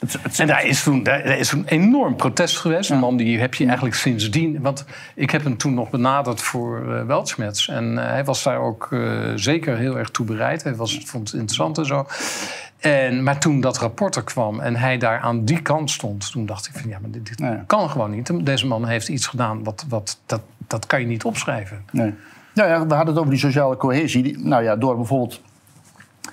Het, 0.00 0.16
het, 0.22 0.38
En 0.38 0.46
daar 0.46 0.64
is 0.64 0.82
toen, 0.82 1.02
daar, 1.02 1.22
daar 1.22 1.38
is 1.38 1.48
toen 1.48 1.64
enorm 1.64 2.16
protest 2.16 2.58
geweest. 2.58 2.90
Een 2.90 2.98
man 2.98 3.16
die 3.16 3.38
heb 3.40 3.54
je 3.54 3.64
eigenlijk 3.64 3.94
sindsdien... 3.96 4.60
Want 4.60 4.84
ik 5.14 5.30
heb 5.30 5.44
hem 5.44 5.56
toen 5.56 5.74
nog 5.74 5.90
benaderd 5.90 6.42
voor 6.42 7.06
Weltschmerz. 7.06 7.68
En 7.68 7.98
eh, 7.98 8.10
hij 8.10 8.24
was 8.24 8.42
daar 8.42 8.58
ook 8.58 8.88
eh, 8.90 9.00
zeker 9.34 9.76
heel 9.76 9.98
erg 9.98 10.10
toe 10.10 10.26
bereid. 10.26 10.62
Hij 10.62 10.74
was, 10.74 10.98
vond 11.04 11.30
het 11.30 11.38
interessant 11.40 11.78
en 11.78 11.86
zo. 11.86 12.06
En, 12.78 13.22
maar 13.22 13.38
toen 13.38 13.60
dat 13.60 13.78
rapport 13.78 14.16
er 14.16 14.24
kwam 14.24 14.60
en 14.60 14.76
hij 14.76 14.98
daar 14.98 15.20
aan 15.20 15.44
die 15.44 15.62
kant 15.62 15.90
stond... 15.90 16.30
toen 16.32 16.46
dacht 16.46 16.66
ik 16.66 16.72
van 16.80 16.90
ja, 16.90 16.98
maar 17.00 17.10
dit, 17.10 17.26
dit 17.26 17.38
Nee. 17.38 17.58
kan 17.66 17.90
gewoon 17.90 18.10
niet. 18.10 18.46
Deze 18.46 18.66
man 18.66 18.86
heeft 18.86 19.08
iets 19.08 19.26
gedaan, 19.26 19.64
wat, 19.64 19.84
wat, 19.88 20.20
dat, 20.26 20.40
dat 20.66 20.86
kan 20.86 21.00
je 21.00 21.06
niet 21.06 21.24
opschrijven. 21.24 21.84
Nee. 21.92 22.14
Nou 22.54 22.68
ja, 22.68 22.86
we 22.86 22.94
hadden 22.94 23.14
het 23.14 23.18
over 23.18 23.30
die 23.30 23.40
sociale 23.40 23.76
cohesie. 23.76 24.22
Die- 24.22 24.38
nou 24.38 24.62
ja, 24.62 24.76
door 24.76 24.96
bijvoorbeeld 24.96 25.40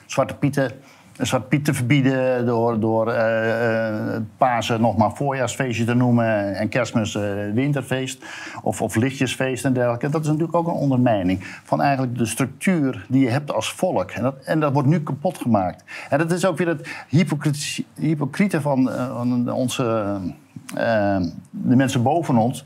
Zwarte 0.05 0.33
Pieten, 0.35 0.71
Zwarte 1.17 1.47
Piet 1.47 1.65
te 1.65 1.73
verbieden... 1.73 2.45
door, 2.45 2.79
door 2.79 3.11
eh, 3.11 4.15
eh, 4.15 4.21
Pasen 4.37 4.81
nog 4.81 4.97
maar 4.97 5.11
voorjaarsfeestje 5.15 5.85
te 5.85 5.93
noemen... 5.93 6.55
en 6.55 6.69
kerstmis 6.69 7.15
eh, 7.15 7.23
winterfeest 7.53 8.25
of, 8.63 8.81
of 8.81 8.95
lichtjesfeest 8.95 9.65
en 9.65 9.73
dergelijke. 9.73 10.09
Dat 10.09 10.21
is 10.21 10.27
natuurlijk 10.27 10.55
ook 10.55 10.67
een 10.67 10.73
ondermijning 10.73 11.43
van 11.63 11.81
eigenlijk 11.81 12.17
de 12.17 12.25
structuur 12.25 13.05
die 13.09 13.23
je 13.23 13.29
hebt 13.29 13.51
als 13.51 13.71
volk. 13.71 14.11
En 14.11 14.23
dat, 14.23 14.35
en 14.43 14.59
dat 14.59 14.73
wordt 14.73 14.87
nu 14.87 15.03
kapot 15.03 15.37
gemaakt. 15.37 15.83
En 16.09 16.17
dat 16.17 16.31
is 16.31 16.45
ook 16.45 16.57
weer 16.57 16.67
het 16.67 17.05
hypocriete 17.95 18.61
van, 18.61 18.89
van 19.13 19.51
onze... 19.51 20.17
de 21.51 21.75
mensen 21.75 22.03
boven 22.03 22.37
ons... 22.37 22.63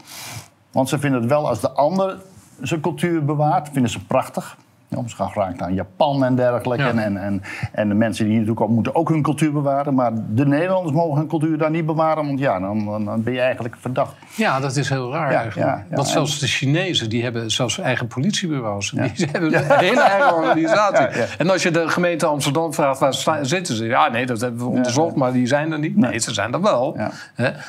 Want 0.71 0.89
ze 0.89 0.99
vinden 0.99 1.21
het 1.21 1.29
wel 1.29 1.47
als 1.47 1.61
de 1.61 1.71
ander 1.71 2.17
zijn 2.61 2.81
cultuur 2.81 3.25
bewaart, 3.25 3.69
vinden 3.71 3.91
ze 3.91 4.05
prachtig. 4.05 4.57
Gaan 4.95 5.30
graag 5.30 5.56
naar 5.56 5.71
Japan 5.71 6.23
en 6.25 6.36
dergelijke. 6.36 6.84
Ja. 6.84 6.89
En, 6.89 6.99
en, 6.99 7.17
en, 7.17 7.41
en 7.71 7.88
de 7.89 7.93
mensen 7.93 8.23
die 8.23 8.34
hier 8.34 8.38
naartoe 8.41 8.58
komen 8.60 8.75
moeten 8.75 8.95
ook 8.95 9.10
hun 9.10 9.21
cultuur 9.21 9.51
bewaren. 9.51 9.93
Maar 9.93 10.12
de 10.30 10.45
Nederlanders 10.45 10.95
mogen 10.95 11.17
hun 11.17 11.27
cultuur 11.27 11.58
daar 11.58 11.69
niet 11.69 11.86
bewaren. 11.86 12.25
Want 12.25 12.39
ja, 12.39 12.60
dan, 12.60 13.06
dan, 13.06 13.23
ben 13.23 13.34
je 13.34 13.39
eigenlijk 13.39 13.75
verdacht. 13.80 14.13
Ja, 14.36 14.60
dat 14.60 14.75
is 14.75 14.89
heel 14.89 15.12
raar 15.12 15.32
Ja, 15.32 15.39
eigenlijk. 15.41 15.69
ja. 15.89 15.95
Want 15.95 16.08
zelfs 16.08 16.39
de 16.39 16.47
Chinezen, 16.47 17.10
die 17.10 17.23
hebben 17.23 17.51
zelfs 17.51 17.80
eigen 17.80 18.08
politiebureaus. 18.08 18.89
Die 18.89 19.27
hebben 19.32 19.54
een 19.54 19.80
hele 19.88 20.01
eigen 20.01 20.36
organisatie. 20.36 21.23
En 21.38 21.49
als 21.49 21.63
je 21.63 21.71
de 21.71 21.89
gemeente 21.89 22.25
Amsterdam 22.25 22.73
vraagt, 22.73 22.99
waar 22.99 23.13
sta- 23.13 23.43
zitten 23.43 23.75
ze? 23.75 23.86
Ja, 23.86 24.10
nee, 24.10 24.25
dat 24.25 24.41
hebben 24.41 24.60
we 24.60 24.65
onderzocht, 24.65 25.15
maar 25.15 25.34
die 25.34 25.47
zijn 25.47 25.71
er 25.71 25.80
niet. 25.80 25.97
Nee, 25.97 26.19
ze 26.19 26.34
zijn 26.34 26.54
er 26.54 26.62
wel. 26.62 26.97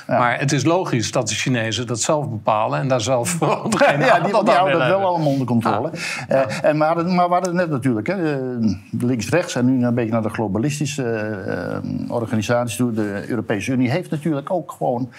Maar 0.07 0.39
het 0.39 0.53
is 0.53 0.65
logisch 0.65 1.13
dat 1.13 1.29
de 1.29 1.35
Chinezen 1.35 1.87
dat 1.87 2.01
zelf 2.01 2.29
bepalen... 2.29 2.81
en 2.81 2.89
daar 2.89 3.01
zelf 3.01 3.39
geen 3.41 4.01
Ja, 4.01 4.21
die, 4.21 4.37
aan 4.37 4.49
houden 4.49 4.79
dat 4.79 4.89
wel 4.89 5.07
allemaal 5.07 5.33
onder 5.33 5.47
controle. 5.47 5.91
Eh, 6.29 6.41
en, 6.63 6.77
maar, 6.77 7.11
maar 7.15 7.29
we 7.29 7.35
het 7.35 7.53
net 7.53 7.71
natuurlijk, 7.71 8.07
hè, 8.07 8.35
eh, 8.35 8.75
links-rechts 8.91 9.55
en 9.55 9.65
nu 9.65 9.87
een 9.87 9.95
beetje 9.95 10.13
naar 10.13 10.23
de 10.23 10.29
globalistische 10.29 11.05
eh, 11.05 12.11
organisaties 12.11 12.77
toe. 12.77 12.93
De 12.93 13.25
Europese 13.29 13.73
Unie 13.73 13.91
heeft 13.91 14.11
natuurlijk 14.11 14.51
ook 14.51 14.73
gewoon 14.73 15.11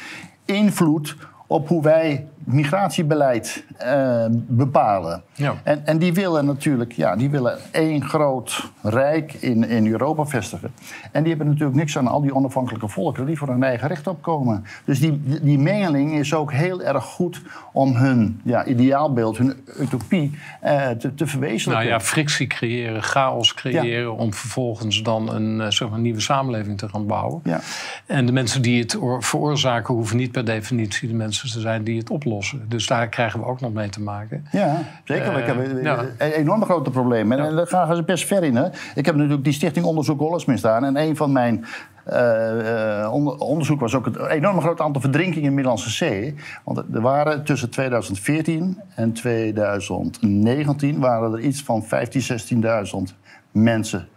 invloed 0.46 1.16
op 1.48 1.68
hoe 1.68 1.84
wij 1.84 2.28
migratiebeleid 2.46 3.64
eh, 3.78 4.26
bepalen. 4.32 5.24
Ja. 5.34 5.54
En, 5.64 5.86
en 5.86 5.98
die 5.98 6.14
willen 6.14 6.46
natuurlijk 6.46 6.92
ja, 6.92 7.16
die 7.16 7.30
willen 7.30 7.58
één 7.72 8.04
groot 8.06 8.72
rijk 8.82 9.34
in, 9.34 9.70
in 9.70 9.88
Europa 9.88 10.26
vestigen. 10.26 10.72
En 11.12 11.22
die 11.24 11.30
hebben 11.30 11.48
natuurlijk 11.52 11.78
niks 11.78 11.98
aan 11.98 12.08
al 12.08 12.22
die 12.22 12.36
onafhankelijke 12.36 12.88
volkeren 12.88 13.28
die 13.28 13.38
voor 13.38 13.48
hun 13.48 13.64
eigen 13.64 13.88
recht 13.88 14.08
opkomen. 14.08 14.66
Dus 14.86 15.00
die, 15.00 15.22
die 15.42 15.60
mengeling 15.60 16.14
is 16.14 16.34
ook 16.34 16.52
heel 16.52 16.82
erg 16.82 17.04
goed 17.04 17.42
om 17.74 17.96
hun 17.96 18.42
ja, 18.44 18.66
ideaalbeeld, 18.66 19.38
hun 19.38 19.54
utopie 19.80 20.38
eh, 20.62 20.90
te, 20.90 21.16
te 21.16 21.28
verwezenlijken. 21.28 21.90
Nou 21.90 22.00
ja, 22.00 22.06
frictie 22.06 22.48
creëren, 22.48 23.04
chaos 23.04 23.54
creëren... 23.54 24.18
om 24.18 24.34
vervolgens 24.34 25.04
dan 25.04 25.34
een 25.34 25.62
eh, 25.62 25.70
zeg 25.70 25.90
maar, 25.90 26.00
nieuwe 26.00 26.20
samenleving 26.20 26.78
te 26.78 26.90
gaan 26.90 27.06
bouwen. 27.06 27.42
Ja. 27.44 27.60
En 28.06 28.26
de 28.26 28.32
mensen 28.32 28.62
die 28.62 28.82
het 28.82 29.02
oor- 29.02 29.24
veroorzaken... 29.24 29.94
hoeven 29.94 30.18
niet 30.18 30.32
per 30.32 30.46
definitie 30.46 31.08
de 31.08 31.14
mensen 31.14 31.52
te 31.52 31.60
zijn 31.60 31.84
die 31.84 31.98
het 31.98 32.10
oplossen. 32.10 32.33
Dus 32.68 32.88
daar 32.88 33.10
krijgen 33.10 33.40
we 33.40 33.46
ook 33.46 33.60
nog 33.62 33.74
mee 33.74 33.90
te 33.90 34.02
maken. 34.02 34.46
Ja, 34.52 34.78
zeker. 35.04 35.26
Eh, 35.26 35.34
we 35.34 35.42
hebben 35.42 35.84
ja. 35.84 36.00
een 36.18 36.32
enorme 36.32 36.66
grote 36.66 36.90
problemen. 36.90 37.40
En 37.40 37.56
daar 37.56 37.68
gaan 37.68 37.96
ze 37.96 38.04
best 38.04 38.26
ver 38.28 38.44
in. 38.44 38.56
Hè. 38.56 38.66
Ik 38.96 39.06
heb 39.06 39.16
natuurlijk 39.16 39.44
die 39.44 39.54
stichting 39.54 39.86
Onderzoek 39.86 40.20
Hollandsmis 40.20 40.60
staan. 40.60 40.86
En 40.86 40.98
een 40.98 41.16
van 41.16 41.32
mijn 41.32 41.66
eh, 42.04 43.02
eh, 43.02 43.14
onder- 43.14 43.38
onderzoek 43.38 43.80
was 43.80 43.96
ook 43.96 44.06
het 44.06 44.18
enorme 44.18 44.62
grote 44.62 44.84
aantal 44.84 45.02
verdrinkingen 45.02 45.42
in 45.42 45.50
de 45.50 45.54
Middellandse 45.54 45.90
Zee. 45.90 46.36
Want 46.64 46.78
er 46.94 47.02
waren 47.02 47.44
tussen 47.44 47.70
2014 47.70 48.80
en 48.96 49.14
2019 49.14 51.00
waren 51.00 51.34
er 51.34 51.40
iets 51.40 51.64
van 51.64 51.84
15.000, 51.84 52.26
16.000 52.26 53.16
mensen 53.52 54.08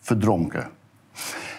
verdronken. 0.00 0.68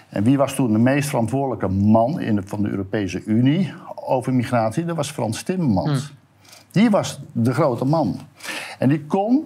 En 0.10 0.24
wie 0.24 0.38
was 0.38 0.56
toen 0.56 0.72
de 0.72 0.80
meest 0.80 1.10
verantwoordelijke 1.10 1.68
man 1.68 2.20
in 2.20 2.36
de, 2.36 2.42
van 2.46 2.62
de 2.62 2.70
Europese 2.70 3.24
Unie 3.24 3.74
over 3.96 4.34
migratie? 4.34 4.86
Dat 4.86 4.96
was 4.96 5.12
Frans 5.12 5.44
Timmermans. 5.44 6.14
Die 6.72 6.90
was 6.90 7.22
de 7.32 7.54
grote 7.54 7.86
man. 7.86 8.20
En 8.80 8.90
die 8.90 9.06
kon 9.06 9.46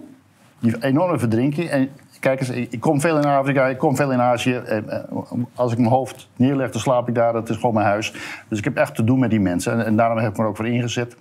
die 0.60 0.84
enorme 0.84 1.19
verdrinking. 1.19 1.69
En 1.69 1.89
kijk 2.19 2.39
eens, 2.39 2.50
ik 2.50 2.80
kom 2.80 3.02
veel 3.02 3.17
in 3.17 3.26
Afrika, 3.26 3.67
ik 3.67 3.78
kom 3.78 3.95
veel 3.95 4.12
in 4.12 4.22
Azië. 4.22 4.54
En, 4.54 4.89
eh, 4.89 5.13
Als 5.56 5.72
ik 5.72 5.78
mijn 5.78 5.89
hoofd 5.91 6.30
neerleg, 6.36 6.72
dan 6.72 6.82
slaap 6.82 7.08
ik 7.08 7.15
daar. 7.15 7.34
Dat 7.34 7.50
is 7.50 7.56
gewoon 7.56 7.74
mijn 7.74 7.86
huis. 7.86 8.13
Dus 8.48 8.58
ik 8.58 8.63
heb 8.63 8.78
echt 8.78 8.95
te 8.95 9.04
doen 9.04 9.19
met 9.19 9.30
die 9.30 9.39
mensen. 9.39 9.74
En, 9.74 9.86
en 9.86 9.95
daarom 9.95 10.17
heb 10.17 10.32
ik 10.32 10.38
me 10.38 10.43
er 10.43 10.50
ook 10.50 10.56
voor 10.56 10.67
ingezet. 10.67 11.15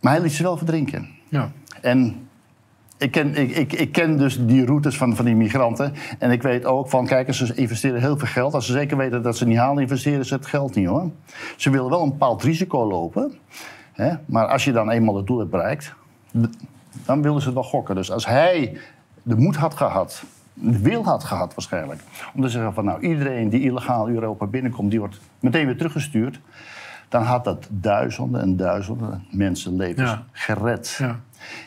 Maar 0.00 0.12
hij 0.12 0.22
liet 0.22 0.32
ze 0.32 0.42
wel 0.42 0.56
verdrinken. 0.56 1.08
Ja. 1.28 1.50
En 1.80 2.23
ik 2.98 3.10
ken, 3.10 3.34
ik, 3.34 3.50
ik, 3.56 3.72
ik 3.72 3.92
ken 3.92 4.18
dus 4.18 4.46
die 4.46 4.66
routes 4.66 4.96
van, 4.96 5.16
van 5.16 5.24
die 5.24 5.34
migranten. 5.34 5.92
En 6.18 6.30
ik 6.30 6.42
weet 6.42 6.64
ook 6.64 6.88
van, 6.88 7.06
kijk 7.06 7.34
ze 7.34 7.54
investeren 7.54 8.00
heel 8.00 8.18
veel 8.18 8.28
geld. 8.28 8.54
Als 8.54 8.66
ze 8.66 8.72
zeker 8.72 8.96
weten 8.96 9.22
dat 9.22 9.36
ze 9.36 9.46
niet 9.46 9.58
halen, 9.58 9.82
investeren 9.82 10.26
ze 10.26 10.34
het 10.34 10.46
geld 10.46 10.74
niet 10.74 10.86
hoor. 10.86 11.10
Ze 11.56 11.70
willen 11.70 11.90
wel 11.90 12.02
een 12.02 12.08
bepaald 12.08 12.42
risico 12.42 12.86
lopen. 12.86 13.32
Hè? 13.92 14.12
Maar 14.26 14.46
als 14.46 14.64
je 14.64 14.72
dan 14.72 14.90
eenmaal 14.90 15.16
het 15.16 15.26
doel 15.26 15.38
hebt 15.38 15.50
bereikt, 15.50 15.94
dan 17.04 17.22
willen 17.22 17.40
ze 17.40 17.46
het 17.46 17.54
wel 17.54 17.64
gokken. 17.64 17.94
Dus 17.94 18.10
als 18.10 18.26
hij 18.26 18.78
de 19.22 19.36
moed 19.36 19.56
had 19.56 19.74
gehad, 19.74 20.24
de 20.54 20.78
wil 20.78 21.04
had 21.04 21.24
gehad 21.24 21.54
waarschijnlijk... 21.54 22.02
om 22.34 22.42
te 22.42 22.48
zeggen 22.48 22.74
van, 22.74 22.84
nou, 22.84 23.00
iedereen 23.00 23.48
die 23.48 23.60
illegaal 23.60 24.08
Europa 24.08 24.46
binnenkomt... 24.46 24.90
die 24.90 24.98
wordt 24.98 25.20
meteen 25.40 25.66
weer 25.66 25.76
teruggestuurd... 25.76 26.40
dan 27.08 27.22
had 27.22 27.44
dat 27.44 27.68
duizenden 27.70 28.40
en 28.40 28.56
duizenden 28.56 29.24
mensenlevens 29.30 30.10
Ja. 30.10 30.22
gered. 30.32 30.96
Ja. 30.98 31.20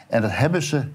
En 0.07 0.21
dat 0.21 0.31
hebben 0.37 0.63
ze 0.63 0.87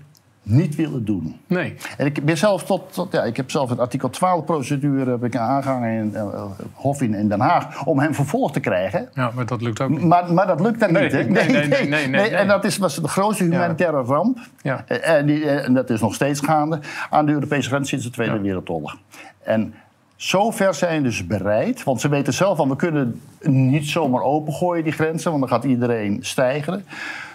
niet 0.42 0.76
willen 0.76 1.04
doen. 1.04 1.40
Nee. 1.46 1.74
En 1.96 2.06
ik 2.06 2.24
ben 2.24 2.38
zelf 2.38 2.64
tot, 2.64 2.92
tot 2.92 3.12
ja, 3.12 3.22
ik 3.22 3.36
heb 3.36 3.50
zelf 3.50 3.70
een 3.70 3.78
artikel 3.78 4.10
12 4.10 4.44
procedure 4.44 5.10
heb 5.10 5.24
ik 5.24 5.36
aangehangen 5.36 5.90
in 5.92 6.10
uh, 6.14 6.44
Hof 6.72 7.02
in, 7.02 7.14
in 7.14 7.28
Den 7.28 7.40
Haag 7.40 7.84
om 7.84 7.98
hem 7.98 8.14
vervolgd 8.14 8.52
te 8.52 8.60
krijgen. 8.60 9.08
Ja, 9.14 9.30
maar 9.34 9.46
dat 9.46 9.60
lukt 9.60 9.80
ook 9.80 9.88
niet. 9.90 10.02
Maar, 10.04 10.32
maar 10.32 10.46
dat 10.46 10.60
lukt 10.60 10.80
dan 10.80 10.92
Nee, 10.92 11.02
niet. 11.02 11.12
Hè? 11.12 11.22
nee, 11.22 11.48
nee, 11.48 11.68
nee, 11.68 11.88
nee, 11.88 12.06
nee. 12.08 12.30
En 12.30 12.48
dat 12.48 12.64
is, 12.64 12.78
was 12.78 12.94
de 12.94 13.08
grootste 13.08 13.44
humanitaire 13.44 14.02
ramp. 14.02 14.38
Ja. 14.62 14.84
Eh, 14.86 15.16
En, 15.16 15.26
die, 15.26 15.44
eh, 15.44 15.66
en 15.66 15.74
dat 15.74 15.90
is 15.90 16.00
nog 16.00 16.14
steeds 16.14 16.40
gaande 16.40 16.78
aan 17.10 17.26
de 17.26 17.32
Europese 17.32 17.68
grens 17.68 17.88
sinds 17.88 18.04
de 18.04 18.10
Tweede 18.10 18.34
Ja. 18.34 18.40
Wereldoorlog. 18.40 18.96
En 19.42 19.74
Zover 20.16 20.74
zijn 20.74 21.02
dus 21.02 21.26
bereid, 21.26 21.84
want 21.84 22.00
ze 22.00 22.08
weten 22.08 22.32
zelf 22.32 22.56
van 22.56 22.68
we 22.68 22.76
kunnen 22.76 23.20
niet 23.40 23.86
zomaar 23.86 24.22
opengooien 24.22 24.84
die 24.84 24.92
grenzen, 24.92 25.30
want 25.30 25.42
dan 25.42 25.52
gaat 25.52 25.64
iedereen 25.64 26.18
stijgen. 26.20 26.84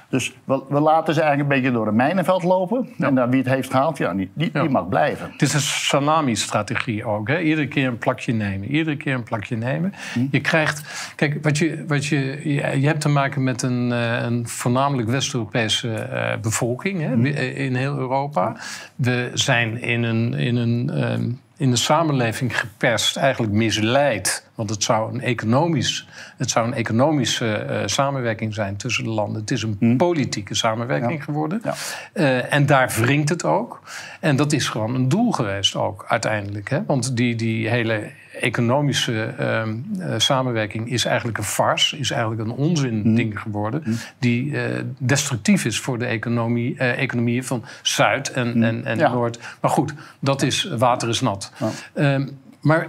Dus 0.09 0.33
we, 0.43 0.63
we, 0.69 0.79
laten 0.79 1.13
ze 1.13 1.21
eigenlijk 1.21 1.49
een 1.49 1.55
beetje 1.55 1.77
door 1.77 1.87
een 1.87 1.95
mijnenveld 1.95 2.43
lopen. 2.43 2.89
En 2.97 3.15
dan 3.15 3.29
wie 3.29 3.39
het 3.39 3.49
heeft 3.49 3.71
gehaald, 3.71 3.97
ja, 3.97 4.13
die, 4.13 4.29
die, 4.33 4.51
die 4.51 4.69
mag 4.69 4.87
blijven. 4.87 5.31
Het 5.31 5.41
is 5.41 5.53
een 5.53 5.59
salami-strategie 5.59 7.05
ook. 7.05 7.27
Hè? 7.27 7.39
Iedere 7.39 7.67
keer 7.67 7.87
een 7.87 7.97
plakje 7.97 8.33
nemen. 8.33 8.67
Iedere 8.67 8.97
keer 8.97 9.13
een 9.13 9.23
plakje 9.23 9.55
nemen. 9.55 9.93
Hm. 10.13 10.25
Je 10.31 10.41
krijgt... 10.41 11.11
Kijk, 11.15 11.43
wat 11.43 11.57
je, 11.57 11.83
wat 11.87 12.05
je, 12.05 12.41
je 12.79 12.87
hebt 12.87 13.01
te 13.01 13.09
maken 13.09 13.43
met 13.43 13.61
een, 13.61 13.91
eh, 13.91 14.23
een 14.23 14.47
voornamelijk 14.47 15.09
West-Europese 15.09 16.07
uh, 16.11 16.41
bevolking 16.41 17.01
hè? 17.01 17.13
Hm. 17.13 17.25
in 17.25 17.75
heel 17.75 17.97
Europa. 17.97 18.55
We 18.95 19.31
zijn 19.33 19.81
in 19.81 20.03
een... 20.03 20.33
In 20.33 20.55
een 20.55 21.11
um, 21.11 21.39
in 21.57 21.69
de 21.69 21.75
samenleving 21.75 22.59
geperst, 22.59 23.15
eigenlijk 23.15 23.53
misleid. 23.53 24.45
Want 24.55 24.69
het 24.69 24.83
zou 24.83 25.13
een, 25.13 25.21
economisch, 25.21 26.07
het 26.37 26.49
zou 26.49 26.67
een 26.67 26.73
economische 26.73 27.65
uh, 27.69 27.81
samenwerking 27.85 28.53
zijn 28.53 28.77
tussen 28.77 29.03
de 29.03 29.09
landen. 29.09 29.41
Het 29.41 29.51
is 29.51 29.63
een 29.63 29.75
hm. 29.79 29.95
politieke 29.95 30.55
samenwerking 30.55 31.23
geworden. 31.23 31.61
Ja. 31.63 31.73
Uh, 32.13 32.53
en 32.53 32.65
daar 32.65 32.93
wringt 32.99 33.29
het 33.29 33.43
ook. 33.43 33.81
En 34.19 34.35
dat 34.35 34.53
is 34.53 34.69
gewoon 34.69 34.95
een 34.95 35.09
doel 35.09 35.31
geweest 35.31 35.75
ook 35.75 36.05
uiteindelijk. 36.07 36.69
Hè? 36.69 36.83
Want 36.85 37.15
die, 37.15 37.35
die 37.35 37.69
hele 37.69 38.11
economische 38.39 39.33
uh, 39.39 40.13
samenwerking 40.17 40.91
is 40.91 41.05
eigenlijk 41.05 41.37
een 41.37 41.43
farce, 41.43 41.97
is 41.97 42.11
eigenlijk 42.11 42.41
een 42.41 42.51
onzin-ding 42.51 43.33
mm. 43.33 43.39
geworden, 43.39 43.81
mm. 43.85 43.97
die 44.19 44.45
uh, 44.45 44.61
destructief 44.97 45.65
is 45.65 45.79
voor 45.79 45.97
de 45.99 46.05
economie, 46.05 46.73
uh, 46.73 47.01
economieën 47.01 47.43
van 47.43 47.63
Zuid 47.81 48.31
en, 48.31 48.57
mm. 48.57 48.63
en, 48.63 48.85
en 48.85 48.97
Noord. 48.97 49.39
Maar 49.61 49.71
goed, 49.71 49.93
dat 50.19 50.41
is 50.41 50.69
water 50.77 51.09
is 51.09 51.21
nat. 51.21 51.51
Ja. 51.93 52.17
Uh, 52.19 52.27
maar 52.61 52.87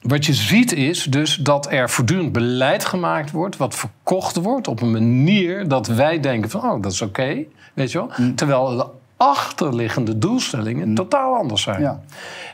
wat 0.00 0.26
je 0.26 0.34
ziet 0.34 0.72
is 0.72 1.04
dus 1.04 1.34
dat 1.34 1.72
er 1.72 1.90
voortdurend 1.90 2.32
beleid 2.32 2.84
gemaakt 2.84 3.30
wordt, 3.30 3.56
wat 3.56 3.74
verkocht 3.74 4.36
wordt 4.36 4.68
op 4.68 4.82
een 4.82 4.90
manier 4.90 5.68
dat 5.68 5.86
wij 5.86 6.20
denken 6.20 6.50
van, 6.50 6.62
oh, 6.62 6.82
dat 6.82 6.92
is 6.92 7.02
oké, 7.02 7.20
okay, 7.20 7.48
weet 7.74 7.92
je 7.92 7.98
wel. 7.98 8.34
Terwijl 8.34 8.76
de 8.76 8.86
achterliggende 9.22 10.18
doelstellingen 10.18 10.94
totaal 10.94 11.34
anders 11.34 11.62
zijn. 11.62 11.80
Ja. 11.80 12.00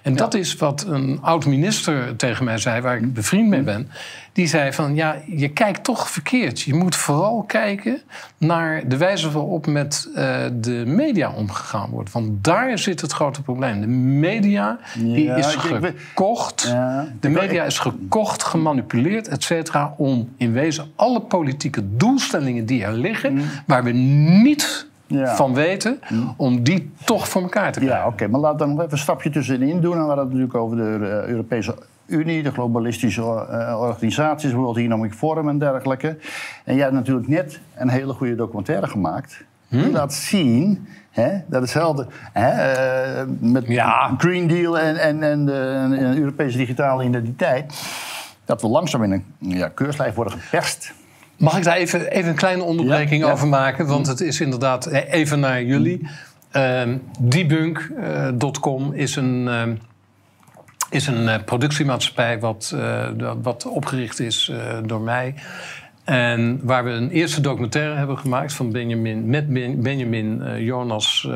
En 0.02 0.16
dat 0.16 0.34
is 0.34 0.56
wat 0.56 0.86
een 0.88 1.18
oud-minister 1.22 2.16
tegen 2.16 2.44
mij 2.44 2.58
zei, 2.58 2.80
waar 2.80 2.96
ik 2.96 3.12
bevriend 3.12 3.48
mee 3.48 3.62
ben. 3.62 3.90
Die 4.32 4.46
zei 4.46 4.72
van, 4.72 4.94
ja, 4.94 5.16
je 5.26 5.48
kijkt 5.48 5.84
toch 5.84 6.10
verkeerd. 6.10 6.60
Je 6.60 6.74
moet 6.74 6.96
vooral 6.96 7.42
kijken 7.42 8.00
naar 8.38 8.88
de 8.88 8.96
wijze 8.96 9.30
waarop 9.30 9.66
met 9.66 10.08
uh, 10.08 10.16
de 10.52 10.82
media 10.86 11.30
omgegaan 11.30 11.90
wordt. 11.90 12.12
Want 12.12 12.44
daar 12.44 12.78
zit 12.78 13.00
het 13.00 13.12
grote 13.12 13.42
probleem. 13.42 13.80
De 13.80 13.86
media 13.86 14.78
die 14.98 15.30
is 15.30 15.54
gekocht. 15.54 16.74
De 17.20 17.28
media 17.28 17.64
is 17.64 17.78
gekocht, 17.78 18.42
gemanipuleerd, 18.42 19.28
et 19.28 19.42
cetera... 19.42 19.94
om 19.96 20.28
in 20.36 20.52
wezen 20.52 20.90
alle 20.96 21.20
politieke 21.20 21.96
doelstellingen 21.96 22.66
die 22.66 22.84
er 22.84 22.92
liggen... 22.92 23.32
Mm. 23.32 23.42
waar 23.66 23.84
we 23.84 23.90
niet 23.90 24.86
van 25.08 25.54
weten, 25.54 26.00
mm. 26.08 26.34
om 26.36 26.62
die 26.62 26.92
toch 27.04 27.28
voor 27.28 27.42
elkaar 27.42 27.72
te 27.72 27.78
krijgen. 27.78 28.00
Ja, 28.00 28.06
oké, 28.06 28.28
maar 28.28 28.40
laat 28.40 28.58
dan 28.58 28.68
nog 28.68 28.78
even 28.78 28.92
een 28.92 28.98
stapje 28.98 29.30
tussenin 29.30 29.80
doen. 29.80 29.92
En 29.92 30.00
we 30.00 30.06
hadden 30.06 30.24
het 30.24 30.34
natuurlijk 30.34 30.54
over 30.54 30.76
de 30.76 30.98
uh, 31.00 31.28
Europese 31.28 31.74
Unie, 32.06 32.42
de 32.42 32.52
globalistische 32.52 33.20
uh, 33.20 33.80
organisaties, 33.80 34.52
World 34.52 34.76
Economic 34.76 35.12
Forum 35.12 35.48
en 35.48 35.58
dergelijke. 35.58 36.18
En 36.64 36.74
jij 36.74 36.82
hebt 36.82 36.94
natuurlijk 36.94 37.28
net 37.28 37.60
een 37.74 37.88
hele 37.88 38.12
goede 38.12 38.34
documentaire 38.34 38.86
gemaakt. 38.86 39.44
Die 39.68 39.80
hmm? 39.80 39.92
laat 39.92 40.14
zien 40.14 40.86
Hè? 41.16 41.30
Dat 41.46 41.62
is 41.62 41.72
hetzelfde? 41.72 42.06
Uh, 42.36 43.22
met 43.38 43.66
ja. 43.66 44.14
Green 44.18 44.46
Deal 44.46 44.78
en, 44.78 44.96
en, 44.96 45.22
en 45.22 45.46
de 45.46 45.70
en 45.92 46.18
Europese 46.18 46.56
digitale 46.56 47.04
identiteit. 47.04 47.82
Dat 48.44 48.62
we 48.62 48.68
langzaam 48.68 49.02
in 49.02 49.12
een 49.12 49.24
ja, 49.38 49.68
keurslijf 49.68 50.14
worden 50.14 50.38
geperst. 50.38 50.92
Mag 51.36 51.56
ik 51.56 51.64
daar 51.64 51.76
even, 51.76 52.10
even 52.10 52.30
een 52.30 52.36
kleine 52.36 52.62
onderbreking 52.62 53.24
over 53.24 53.48
maken? 53.48 53.86
Want 53.86 54.06
het 54.06 54.20
is 54.20 54.40
inderdaad 54.40 54.86
e- 54.86 55.06
even 55.10 55.40
naar 55.40 55.62
jullie. 55.62 56.08
Uh, 56.52 56.82
Debunk.com 57.20 58.92
is 58.92 59.16
een, 59.16 59.46
uh, 59.46 59.62
is 60.90 61.06
een 61.06 61.22
uh, 61.22 61.34
productiemaatschappij 61.44 62.38
wat, 62.40 62.72
uh, 62.74 63.32
wat 63.42 63.66
opgericht 63.66 64.20
is 64.20 64.52
door 64.86 65.00
mij. 65.00 65.34
En 66.04 66.60
waar 66.62 66.84
we 66.84 66.90
een 66.90 67.10
eerste 67.10 67.40
documentaire 67.40 67.94
hebben 67.94 68.18
gemaakt 68.18 68.52
van 68.52 68.72
Benjamin, 68.72 69.26
met 69.26 69.48
Benjamin 69.82 70.60
Jonas 70.64 71.28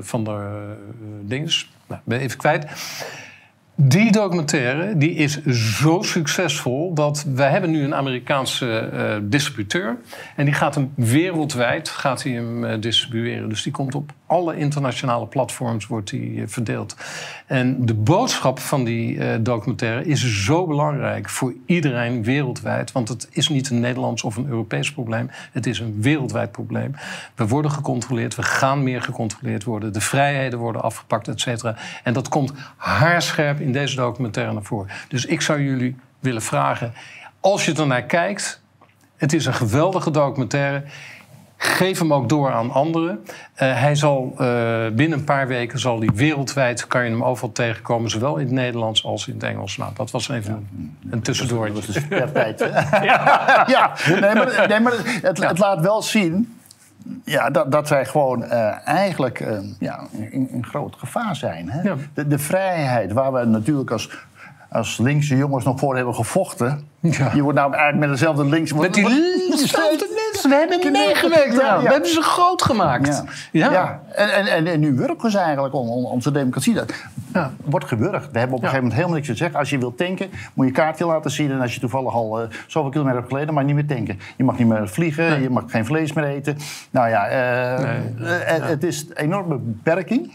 van 0.00 0.24
der 0.24 0.76
Dings. 1.22 1.70
Nou, 1.86 2.00
ben 2.04 2.20
even 2.20 2.38
kwijt. 2.38 2.66
Die 3.78 4.12
documentaire 4.12 4.96
die 4.96 5.14
is 5.14 5.44
zo 5.78 6.02
succesvol 6.02 6.94
dat 6.94 7.26
wij 7.34 7.50
hebben 7.50 7.70
nu 7.70 7.84
een 7.84 7.94
Amerikaanse 7.94 8.90
uh, 8.92 9.16
distributeur. 9.22 9.96
En 10.36 10.44
die 10.44 10.54
gaat 10.54 10.74
hem 10.74 10.92
wereldwijd 10.94 11.88
gaat 11.88 12.22
hij 12.22 12.32
hem, 12.32 12.64
uh, 12.64 12.80
distribueren. 12.80 13.48
Dus 13.48 13.62
die 13.62 13.72
komt 13.72 13.94
op 13.94 14.12
alle 14.26 14.56
internationale 14.56 15.26
platforms 15.26 15.86
wordt 15.86 16.10
die, 16.10 16.30
uh, 16.30 16.42
verdeeld. 16.46 16.96
En 17.46 17.86
de 17.86 17.94
boodschap 17.94 18.58
van 18.58 18.84
die 18.84 19.42
documentaire 19.42 20.04
is 20.04 20.44
zo 20.44 20.66
belangrijk 20.66 21.28
voor 21.28 21.54
iedereen 21.66 22.22
wereldwijd. 22.22 22.92
Want 22.92 23.08
het 23.08 23.28
is 23.30 23.48
niet 23.48 23.70
een 23.70 23.80
Nederlands 23.80 24.22
of 24.22 24.36
een 24.36 24.46
Europees 24.46 24.92
probleem. 24.92 25.30
Het 25.52 25.66
is 25.66 25.78
een 25.78 26.00
wereldwijd 26.00 26.52
probleem. 26.52 26.94
We 27.34 27.46
worden 27.46 27.70
gecontroleerd. 27.70 28.34
We 28.34 28.42
gaan 28.42 28.82
meer 28.82 29.02
gecontroleerd 29.02 29.64
worden. 29.64 29.92
De 29.92 30.00
vrijheden 30.00 30.58
worden 30.58 30.82
afgepakt, 30.82 31.28
et 31.28 31.40
cetera. 31.40 31.76
En 32.02 32.12
dat 32.12 32.28
komt 32.28 32.52
haarscherp 32.76 33.60
in 33.60 33.72
deze 33.72 33.96
documentaire 33.96 34.52
naar 34.52 34.62
voren. 34.62 34.90
Dus 35.08 35.26
ik 35.26 35.40
zou 35.40 35.62
jullie 35.62 35.96
willen 36.20 36.42
vragen, 36.42 36.92
als 37.40 37.64
je 37.64 37.74
er 37.74 37.86
naar 37.86 38.02
kijkt, 38.02 38.62
het 39.16 39.32
is 39.32 39.46
een 39.46 39.54
geweldige 39.54 40.10
documentaire. 40.10 40.82
Geef 41.56 41.98
hem 41.98 42.12
ook 42.12 42.28
door 42.28 42.52
aan 42.52 42.70
anderen. 42.70 43.24
Uh, 43.24 43.30
hij 43.80 43.94
zal 43.94 44.34
uh, 44.40 44.86
binnen 44.92 45.18
een 45.18 45.24
paar 45.24 45.48
weken 45.48 45.78
zal 45.78 45.98
die 45.98 46.10
wereldwijd 46.14 46.86
kan 46.86 47.04
je 47.04 47.10
hem 47.10 47.24
overal 47.24 47.52
tegenkomen, 47.52 48.10
zowel 48.10 48.36
in 48.36 48.44
het 48.44 48.54
Nederlands 48.54 49.04
als 49.04 49.28
in 49.28 49.34
het 49.34 49.42
Engels. 49.42 49.76
Nou, 49.76 49.92
dat 49.94 50.10
was 50.10 50.28
even 50.28 50.68
ja. 51.00 51.10
een 51.10 51.22
tussendoortje. 51.22 51.74
Dat 51.74 51.86
was 51.86 51.96
een 51.96 52.32
tijd. 52.32 52.58
ja. 52.90 53.64
ja, 53.66 53.92
nee, 54.08 54.20
maar, 54.20 54.64
nee, 54.68 54.80
maar 54.80 54.92
het, 55.22 55.42
het, 55.42 55.58
laat 55.58 55.80
wel 55.80 56.02
zien 56.02 56.56
ja, 57.24 57.50
dat, 57.50 57.72
dat 57.72 57.88
wij 57.88 58.06
gewoon 58.06 58.42
uh, 58.42 58.88
eigenlijk 58.88 59.40
uh, 59.40 59.58
ja, 59.78 60.06
in, 60.12 60.48
in, 60.50 60.66
groot 60.66 60.96
gevaar 60.98 61.36
zijn. 61.36 61.70
Hè? 61.70 61.82
Ja. 61.82 61.96
De, 62.14 62.26
de, 62.26 62.38
vrijheid 62.38 63.12
waar 63.12 63.32
we 63.32 63.44
natuurlijk 63.44 63.90
als, 63.90 64.10
als 64.76 64.98
linkse 64.98 65.36
jongens 65.36 65.64
nog 65.64 65.78
voor 65.78 65.96
hebben 65.96 66.14
gevochten. 66.14 66.88
Ja. 67.00 67.30
Je 67.34 67.42
wordt 67.42 67.58
nou 67.58 67.72
eigenlijk 67.72 68.06
met 68.06 68.18
dezelfde 68.18 68.44
links... 68.44 68.72
Met 68.72 68.94
die 68.94 69.04
dezelfde 69.50 70.08
mensen, 70.32 70.50
we 70.50 70.56
hebben 70.56 70.92
meegewerkt 70.92 71.62
aan. 71.62 71.82
We 71.82 71.88
hebben 71.88 72.10
ze 72.10 72.22
groot 72.22 72.62
gemaakt. 72.62 73.22
Ja. 73.52 73.70
Ja. 73.70 74.02
En, 74.12 74.48
en, 74.48 74.66
en, 74.66 74.80
nu 74.80 74.94
werken 74.94 75.30
ze 75.30 75.38
eigenlijk 75.38 75.74
om, 75.74 75.88
om 75.88 76.04
onze 76.04 76.30
democratie. 76.30 76.74
Dat 76.74 76.92
wordt 77.64 77.86
gewurgd. 77.86 78.30
We 78.32 78.38
hebben 78.38 78.56
op 78.56 78.62
een 78.62 78.68
gegeven 78.68 78.74
moment 78.74 78.92
helemaal 78.92 79.14
niks 79.14 79.26
te 79.26 79.34
zeggen. 79.34 79.58
Als 79.58 79.70
je 79.70 79.78
wilt 79.78 79.96
tanken, 79.96 80.30
moet 80.54 80.66
je 80.66 80.72
kaartje 80.72 81.06
laten 81.06 81.30
zien. 81.30 81.50
En 81.50 81.60
als 81.60 81.74
je 81.74 81.80
toevallig 81.80 82.14
al 82.14 82.42
uh, 82.42 82.48
zoveel 82.66 82.90
kilometer 82.90 83.18
hebt 83.18 83.32
geleden, 83.32 83.54
mag 83.54 83.62
je 83.62 83.74
niet 83.74 83.86
meer 83.86 83.96
tanken. 83.96 84.18
Je 84.36 84.44
mag 84.44 84.58
niet 84.58 84.68
meer 84.68 84.88
vliegen, 84.88 85.42
je 85.42 85.50
mag 85.50 85.64
geen 85.66 85.86
vlees 85.86 86.12
meer 86.12 86.24
eten. 86.24 86.56
Nou 86.90 87.08
ja, 87.08 87.30
uh, 87.30 87.84
nee. 87.84 88.60
uh, 88.60 88.66
het 88.66 88.84
is 88.84 89.06
een 89.08 89.16
enorme 89.16 89.58
beperking. 89.58 90.32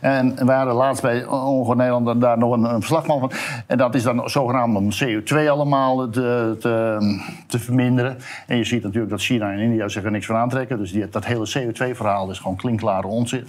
En 0.00 0.46
we 0.46 0.52
hadden 0.52 0.74
laatst 0.74 1.02
bij 1.02 1.26
Ongeveer 1.26 1.76
Nederland 1.76 2.20
daar 2.20 2.38
nog 2.38 2.52
een, 2.52 2.64
een, 2.64 2.80
verslag 2.80 3.04
van. 3.04 3.30
En 3.66 3.78
dat 3.78 3.94
is 3.94 4.02
dan 4.02 4.30
zogenaamd 4.30 4.76
om 4.76 4.88
CO2 5.04 5.48
allemaal 5.48 6.10
te, 6.10 6.56
te, 6.60 6.98
te, 7.46 7.58
verminderen. 7.58 8.16
En 8.46 8.56
je 8.56 8.64
ziet 8.64 8.82
natuurlijk 8.82 9.10
dat 9.10 9.20
China 9.20 9.52
en 9.52 9.58
India 9.58 9.88
zich 9.88 10.04
er 10.04 10.10
niks 10.10 10.26
van 10.26 10.36
aantrekken. 10.36 10.78
Dus 10.78 10.92
die, 10.92 11.08
dat 11.08 11.24
hele 11.24 11.48
CO2-verhaal 11.58 12.30
is 12.30 12.38
gewoon 12.38 12.56
klinkklare 12.56 13.06
onzin. 13.06 13.46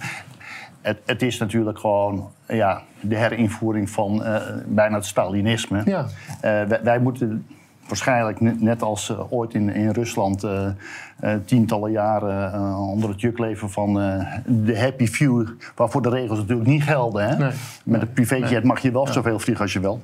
Het, 0.80 0.98
het, 1.06 1.22
is 1.22 1.38
natuurlijk 1.38 1.78
gewoon 1.78 2.30
ja, 2.46 2.82
de 3.00 3.16
herinvoering 3.16 3.90
van 3.90 4.22
uh, 4.22 4.36
bijna 4.66 4.96
het 4.96 5.06
Stalinisme. 5.06 5.82
Ja. 5.84 6.00
Uh, 6.00 6.08
wij, 6.40 6.80
wij 6.82 6.98
moeten 7.00 7.46
waarschijnlijk 7.88 8.60
net 8.60 8.82
als 8.82 9.10
uh, 9.10 9.32
ooit 9.32 9.54
in, 9.54 9.74
in 9.74 9.90
Rusland 9.90 10.44
uh, 10.44 10.66
uh, 11.24 11.34
tientallen 11.44 11.90
jaren 11.90 12.74
onder 12.76 13.10
het 13.10 13.20
juk 13.20 13.38
leven 13.38 13.70
van 13.70 13.94
de 14.46 14.78
happy 14.78 15.06
few, 15.06 15.48
waarvoor 15.74 16.02
de 16.02 16.08
regels 16.08 16.38
natuurlijk 16.38 16.68
niet 16.68 16.82
gelden. 16.82 17.28
Hè? 17.28 17.36
Nee, 17.36 17.52
Met 17.84 18.02
een 18.02 18.12
privéjet 18.12 18.50
nee. 18.50 18.64
mag 18.64 18.80
je 18.80 18.90
wel 18.90 19.06
ja. 19.06 19.12
zoveel 19.12 19.38
vliegen 19.38 19.64
als 19.64 19.72
je 19.72 19.80
wil. 19.80 20.00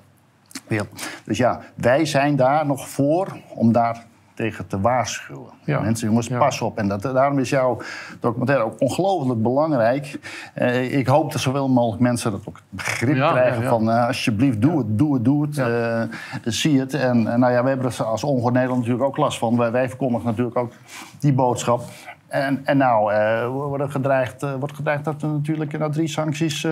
Dus 1.24 1.38
ja, 1.38 1.60
wij 1.74 2.04
zijn 2.04 2.36
daar 2.36 2.66
nog 2.66 2.88
voor 2.88 3.36
om 3.48 3.72
daar 3.72 4.04
tegen 4.34 4.66
te 4.66 4.80
waarschuwen. 4.80 5.50
Ja. 5.64 5.80
Mensen, 5.80 6.08
jongens, 6.08 6.28
pas 6.28 6.60
op. 6.60 6.78
En 6.78 6.88
dat, 6.88 7.02
daarom 7.02 7.38
is 7.38 7.50
jouw 7.50 7.80
documentaire 8.20 8.64
ook 8.64 8.80
ongelooflijk 8.80 9.42
belangrijk. 9.42 10.18
Eh, 10.54 10.96
ik 10.96 11.06
hoop 11.06 11.32
dat 11.32 11.40
zoveel 11.40 11.68
mogelijk 11.68 12.02
mensen 12.02 12.30
dat 12.30 12.40
ook 12.48 12.60
begrip 12.68 13.16
ja, 13.16 13.30
krijgen 13.30 13.62
van... 13.62 13.88
Uh, 13.88 14.06
alsjeblieft, 14.06 14.62
doe 14.62 14.78
het, 14.78 14.98
doe 14.98 15.14
het, 15.14 15.24
doe 15.24 15.46
het. 15.46 15.56
Uh, 15.56 16.02
zie 16.44 16.80
het. 16.80 16.94
En 16.94 17.22
nou 17.22 17.52
ja, 17.52 17.62
we 17.62 17.68
hebben 17.68 17.86
er 17.86 18.04
als 18.04 18.24
Ongehoord 18.24 18.54
Nederland 18.54 18.80
natuurlijk 18.80 19.08
ook 19.08 19.16
last 19.16 19.38
van. 19.38 19.56
Wij, 19.56 19.70
wij 19.70 19.88
verkondigen 19.88 20.26
natuurlijk 20.26 20.56
ook 20.56 20.72
die 21.18 21.32
boodschap. 21.32 21.82
En, 22.26 22.60
en 22.64 22.76
nou 22.76 23.12
uh, 23.12 23.46
wordt, 23.48 23.92
gedreigd, 23.92 24.46
wordt 24.58 24.74
gedreigd 24.74 25.04
dat 25.04 25.22
er 25.22 25.28
natuurlijk 25.28 25.78
na 25.78 25.88
drie 25.88 26.08
sancties 26.08 26.66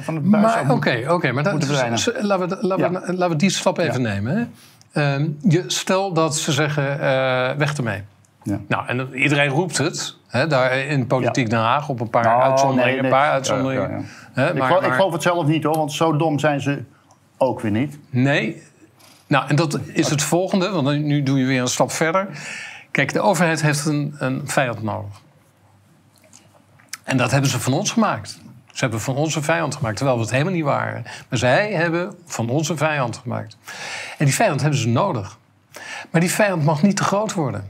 van 0.00 0.14
het 0.14 0.24
Maar 0.24 0.70
oké, 0.70 1.04
oké, 1.08 1.32
maar 1.32 1.42
dat, 1.42 1.52
laten, 2.22 2.48
we, 2.48 2.66
laten, 2.66 2.92
we, 2.92 3.00
laten 3.12 3.28
we 3.28 3.36
die 3.36 3.50
stap 3.50 3.78
even 3.78 4.02
nemen. 4.02 4.36
Hè? 4.36 4.44
Ehm, 4.92 5.28
je, 5.40 5.64
stel 5.66 6.12
dat 6.12 6.36
ze 6.36 6.52
zeggen, 6.52 6.98
weg 7.58 7.76
ermee. 7.76 8.02
Ja. 8.42 8.60
Nou, 8.68 8.86
en 8.86 9.14
iedereen 9.14 9.48
roept 9.48 9.78
het. 9.78 10.16
Hè, 10.26 10.46
daar 10.46 10.72
in 10.72 11.06
politiek 11.06 11.50
Den 11.50 11.58
Haag 11.58 11.88
op 11.88 12.00
een 12.00 12.10
paar 12.10 12.24
nou, 12.24 12.42
uitzonderingen. 12.42 12.92
Nee, 12.92 13.02
nee. 13.02 13.10
Een 13.10 13.16
paar 13.18 13.30
uitzonderingen. 13.30 14.06
Hè, 14.32 14.48
ik, 14.48 14.58
maar, 14.58 14.84
ik 14.84 14.92
geloof 14.92 15.12
het 15.12 15.22
zelf 15.22 15.46
niet 15.46 15.64
hoor, 15.64 15.76
want 15.76 15.92
zo 15.92 16.16
dom 16.16 16.38
zijn 16.38 16.60
ze 16.60 16.82
ook 17.36 17.60
weer 17.60 17.70
niet. 17.70 17.98
Nee. 18.10 18.62
Nou, 19.26 19.48
en 19.48 19.56
dat 19.56 19.78
is 19.86 20.10
het 20.10 20.22
volgende, 20.22 20.70
want 20.70 21.02
nu 21.02 21.22
doe 21.22 21.38
je 21.38 21.46
weer 21.46 21.60
een 21.60 21.68
stap 21.68 21.90
verder. 21.90 22.28
Kijk, 22.90 23.12
de 23.12 23.20
overheid 23.20 23.62
heeft 23.62 23.84
een, 23.84 24.14
een 24.18 24.42
vijand 24.44 24.82
nodig. 24.82 25.20
En 27.02 27.16
dat 27.16 27.30
hebben 27.30 27.50
ze 27.50 27.60
van 27.60 27.72
ons 27.72 27.90
gemaakt. 27.90 28.40
Ze 28.72 28.80
hebben 28.80 29.00
van 29.00 29.16
ons 29.16 29.34
een 29.34 29.42
vijand 29.42 29.76
gemaakt, 29.76 29.96
terwijl 29.96 30.16
we 30.16 30.22
het 30.22 30.32
helemaal 30.32 30.52
niet 30.52 30.64
waren. 30.64 31.02
Maar 31.28 31.38
zij 31.38 31.72
hebben 31.72 32.14
van 32.26 32.48
ons 32.48 32.68
een 32.68 32.76
vijand 32.76 33.16
gemaakt. 33.16 33.56
En 34.18 34.24
die 34.24 34.34
vijand 34.34 34.60
hebben 34.60 34.78
ze 34.78 34.88
nodig. 34.88 35.38
Maar 36.10 36.20
die 36.20 36.30
vijand 36.30 36.64
mag 36.64 36.82
niet 36.82 36.96
te 36.96 37.04
groot 37.04 37.34
worden. 37.34 37.66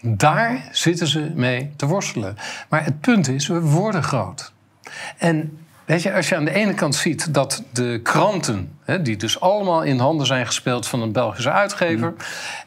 Daar 0.00 0.68
zitten 0.72 1.06
ze 1.06 1.32
mee 1.34 1.72
te 1.76 1.86
worstelen. 1.86 2.36
Maar 2.68 2.84
het 2.84 3.00
punt 3.00 3.28
is, 3.28 3.46
we 3.46 3.60
worden 3.60 4.02
groot. 4.02 4.52
En 5.18 5.63
Weet 5.84 6.02
je, 6.02 6.12
als 6.12 6.28
je 6.28 6.36
aan 6.36 6.44
de 6.44 6.54
ene 6.54 6.74
kant 6.74 6.94
ziet 6.94 7.34
dat 7.34 7.62
de 7.72 8.00
kranten, 8.02 8.78
hè, 8.84 9.02
die 9.02 9.16
dus 9.16 9.40
allemaal 9.40 9.82
in 9.82 9.98
handen 9.98 10.26
zijn 10.26 10.46
gespeeld 10.46 10.86
van 10.86 11.02
een 11.02 11.12
Belgische 11.12 11.50
uitgever, 11.50 12.10
mm. 12.10 12.16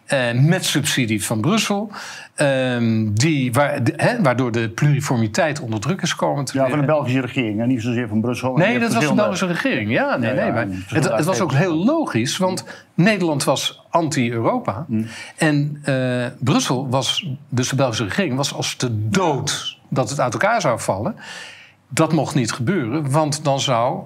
eh, 0.06 0.34
met 0.34 0.66
subsidie 0.66 1.26
van 1.26 1.42
Brussel, 1.42 1.92
eh, 2.36 2.78
die, 3.14 3.54
waar, 3.54 3.80
hè, 3.96 4.22
waardoor 4.22 4.52
de 4.52 4.70
pluriformiteit 4.70 5.60
onder 5.60 5.80
druk 5.80 6.02
is 6.02 6.16
komen 6.16 6.46
te 6.46 6.58
Ja, 6.58 6.70
van 6.70 6.80
de 6.80 6.86
Belgische 6.86 7.22
regering, 7.22 7.62
en 7.62 7.68
niet 7.68 7.82
zozeer 7.82 8.08
van 8.08 8.22
Brussel. 8.22 8.54
Nee, 8.54 8.80
dat 8.80 8.94
was 8.94 9.08
de 9.08 9.14
Belgische 9.14 9.48
regering, 9.48 9.92
ja. 9.92 10.18
Nee, 10.18 10.34
nee, 10.34 10.52
maar 10.52 10.68
het, 10.88 11.10
het, 11.12 11.26
was 11.26 11.42
ook 11.42 11.54
heel 11.54 11.76
logisch, 11.86 12.38
want 12.38 12.66
Nederland 12.94 13.44
was 13.44 13.84
anti-Europa. 13.90 14.86
Mm. 14.88 15.08
En 15.38 15.82
uh, 15.86 16.26
Brussel 16.40 16.90
was, 16.90 17.28
dus 17.50 17.70
de 17.70 17.76
Belgische 17.76 18.04
regering, 18.04 18.36
was 18.36 18.54
als 18.54 18.78
de 18.78 19.10
dood 19.10 19.78
dat 19.90 20.10
het 20.10 20.20
uit 20.20 20.34
elkaar 20.34 20.62
zou 20.62 20.80
vallen. 20.80 21.16
Dat 21.88 22.14
mocht 22.14 22.36
niet 22.36 22.52
gebeuren, 22.52 23.12
want 23.12 23.44
dan 23.44 23.60
zou 23.60 24.00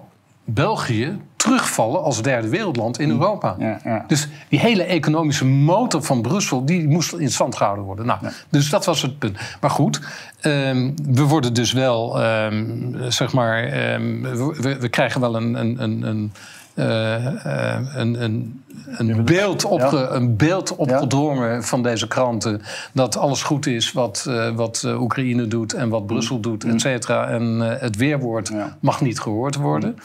België 0.46 1.20
terugvallen 1.36 2.04
als 2.04 2.22
derde 2.22 2.48
wereldland 2.48 3.00
in 3.00 3.10
mm. 3.10 3.22
Europa. 3.22 3.56
Ja, 3.60 3.80
ja. 3.84 4.04
Dus 4.08 4.28
die 4.50 4.60
hele 4.60 4.84
economische 4.84 5.46
motor 5.46 6.04
van 6.04 6.22
Brussel, 6.22 6.66
die 6.66 6.88
moest 6.88 7.14
in 7.14 7.32
stand 7.32 7.56
gehouden 7.56 7.86
worden. 7.86 8.06
Nou, 8.06 8.20
Dus 8.50 8.70
dat 8.70 8.86
was 8.86 9.02
het 9.02 9.20
punt. 9.20 9.38
Maar 9.62 9.70
goed, 9.70 10.02
um, 10.42 10.94
we 11.04 11.24
worden 11.24 11.54
dus 11.54 11.72
wel, 11.72 12.24
um, 12.24 12.96
zeg 13.08 13.34
maar, 13.34 13.94
um, 13.94 14.22
we, 14.22 14.78
we, 14.80 14.90
krijgen 14.90 15.22
wel 15.22 15.36
een, 15.36 15.54
een, 15.54 15.84
een, 15.84 16.04
een 16.04 16.34
een, 16.74 18.24
een, 18.24 18.64
een, 18.98 19.26
beeld, 19.26 19.66
opge, 19.66 20.08
een 20.08 20.36
beeld 20.36 20.76
opgedrongen 20.76 21.64
van 21.64 21.84
deze 21.84 22.08
kranten. 22.08 22.62
Dat 22.94 23.18
alles 23.18 23.44
goed 23.44 23.66
is 23.66 23.92
wat, 23.92 24.26
uh, 24.28 24.50
wat 24.56 24.84
Oekraïne 25.00 25.48
doet 25.48 25.74
en 25.74 25.90
wat 25.90 26.06
Brussel 26.06 26.36
mm. 26.36 26.42
doet, 26.42 26.64
et 26.64 26.72
mm. 26.72 26.80
cetera. 26.80 27.28
En 27.28 27.60
het 27.60 27.96
weerwoord 27.96 28.52
mag 28.80 29.02
niet 29.02 29.20
gehoord 29.20 29.56
worden. 29.56 29.96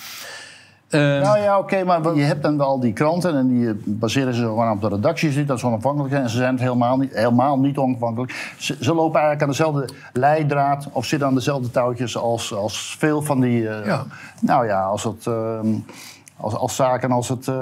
Uh, 0.91 1.01
nou 1.01 1.39
ja, 1.39 1.59
oké, 1.59 1.85
maar 1.85 2.15
je 2.15 2.23
hebt 2.23 2.43
dan 2.43 2.59
wel 2.59 2.81
die 2.81 2.93
kranten 2.93 3.37
en 3.37 3.49
die 3.49 3.75
baseren 3.85 4.35
ze 4.35 4.41
gewoon 4.41 4.71
op 4.71 4.81
de 4.81 4.89
redacties 4.89 5.37
niet, 5.37 5.49
dat 5.49 5.57
is 5.57 5.65
onafhankelijk. 5.65 6.15
En 6.15 6.31
ze 6.31 6.37
zijn 6.37 6.53
het 6.53 6.61
helemaal 6.61 6.97
niet, 6.97 7.15
helemaal 7.15 7.59
niet 7.59 7.77
onafhankelijk. 7.77 8.55
Ze, 8.59 8.77
ze, 8.81 8.95
lopen 8.95 9.21
eigenlijk 9.21 9.43
aan 9.43 9.49
dezelfde 9.49 9.89
leidraad 10.13 10.89
of 10.93 11.05
zitten 11.05 11.29
aan 11.29 11.35
dezelfde 11.35 11.71
touwtjes 11.71 12.17
als, 12.17 12.55
als 12.55 12.97
veel 12.99 13.23
van 13.23 13.41
die. 13.41 13.61
Uh, 13.61 13.87
ja. 13.87 14.05
Nou 14.41 14.67
ja, 14.67 14.85
als 14.85 15.05
het. 15.05 15.27
Uh, 15.27 15.59
als, 16.37 16.55
als 16.55 16.77
zaken 16.77 17.11
als 17.11 17.29
het, 17.29 17.47
uh, 17.47 17.55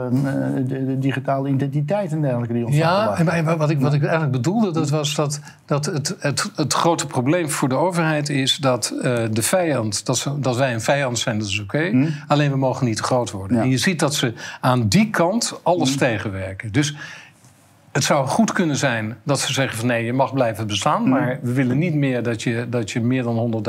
de, 0.67 0.99
digitale 0.99 1.49
identiteit 1.49 2.13
en 2.13 2.21
dergelijke 2.21 2.55
die 2.55 2.67
ons 2.67 2.77
Ja, 2.77 3.19
en 3.19 3.59
wat 3.59 3.71
ik, 3.71 3.81
wat 3.81 3.95
ik 3.95 4.03
eigenlijk 4.03 4.33
bedoelde, 4.33 4.71
dat 4.71 4.91
was 4.91 5.15
dat, 5.15 5.41
dat 5.67 5.85
het, 5.85 6.17
het, 6.19 6.51
het 6.57 6.73
grote 6.73 7.07
probleem 7.07 7.51
voor 7.51 7.69
de 7.69 7.75
overheid 7.75 8.29
is 8.29 8.57
dat 8.57 8.93
uh, 8.97 9.03
de 9.31 9.43
vijand, 9.43 10.07
dat, 10.07 10.19
ze, 10.19 10.41
dat 10.41 10.57
wij 10.57 10.75
een 10.75 10.81
vijand 10.81 11.19
zijn, 11.19 11.39
dat 11.39 11.49
is 11.49 11.61
oké. 11.61 11.89
Hm. 11.89 12.09
Alleen 12.27 12.51
we 12.51 12.57
mogen 12.57 12.87
niet 12.87 12.97
te 12.97 13.03
groot 13.03 13.31
worden. 13.31 13.61
En 13.61 13.71
je 13.71 13.79
ziet 13.79 13.99
dat 13.99 14.15
ze 14.15 14.33
aan 14.61 14.89
die 14.89 15.11
kant 15.11 15.61
alles 15.63 15.93
hm. 15.93 15.99
tegenwerken. 15.99 16.73
Dus 16.73 16.97
het 17.95 18.05
zou 18.05 18.27
goed 18.27 18.53
kunnen 18.53 18.77
zijn 18.77 19.17
dat 19.23 19.41
ze 19.41 19.53
zeggen 19.53 19.79
van 19.79 19.87
nee, 19.87 20.05
je 20.05 20.13
mag 20.13 20.33
blijven 20.33 20.67
bestaan. 20.67 21.03
Mm. 21.03 21.09
Maar 21.09 21.39
we 21.43 21.53
willen 21.53 21.79
niet 21.79 21.95
meer 21.95 22.23
dat 22.23 22.43
je, 22.43 22.67
dat 22.69 22.91
je 22.91 23.01
meer 23.01 23.23
dan 23.23 23.65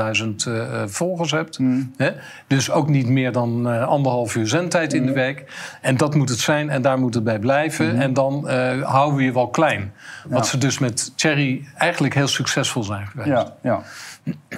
100.000 0.45 0.47
uh, 0.47 0.83
volgers 0.85 1.31
hebt. 1.31 1.59
Mm. 1.59 1.93
Hè? 1.97 2.11
Dus 2.47 2.71
ook 2.71 2.89
niet 2.89 3.07
meer 3.07 3.31
dan 3.31 3.67
uh, 3.67 3.87
anderhalf 3.87 4.35
uur 4.35 4.47
zendtijd 4.47 4.93
in 4.93 5.03
de 5.03 5.09
mm. 5.09 5.15
week. 5.15 5.43
En 5.81 5.97
dat 5.97 6.15
moet 6.15 6.29
het 6.29 6.39
zijn 6.39 6.69
en 6.69 6.81
daar 6.81 6.99
moet 6.99 7.13
het 7.13 7.23
bij 7.23 7.39
blijven. 7.39 7.99
En 7.99 8.13
dan 8.13 8.43
uh, 8.45 8.81
houden 8.81 9.17
we 9.17 9.23
je 9.23 9.33
wel 9.33 9.47
klein. 9.47 9.93
Wat 10.27 10.47
ze 10.47 10.57
dus 10.57 10.79
met 10.79 11.13
Cherry 11.15 11.67
eigenlijk 11.77 12.13
heel 12.13 12.27
succesvol 12.27 12.83
zijn 12.83 13.07
geweest. 13.07 13.29
Ja, 13.29 13.55
ja. 13.61 13.81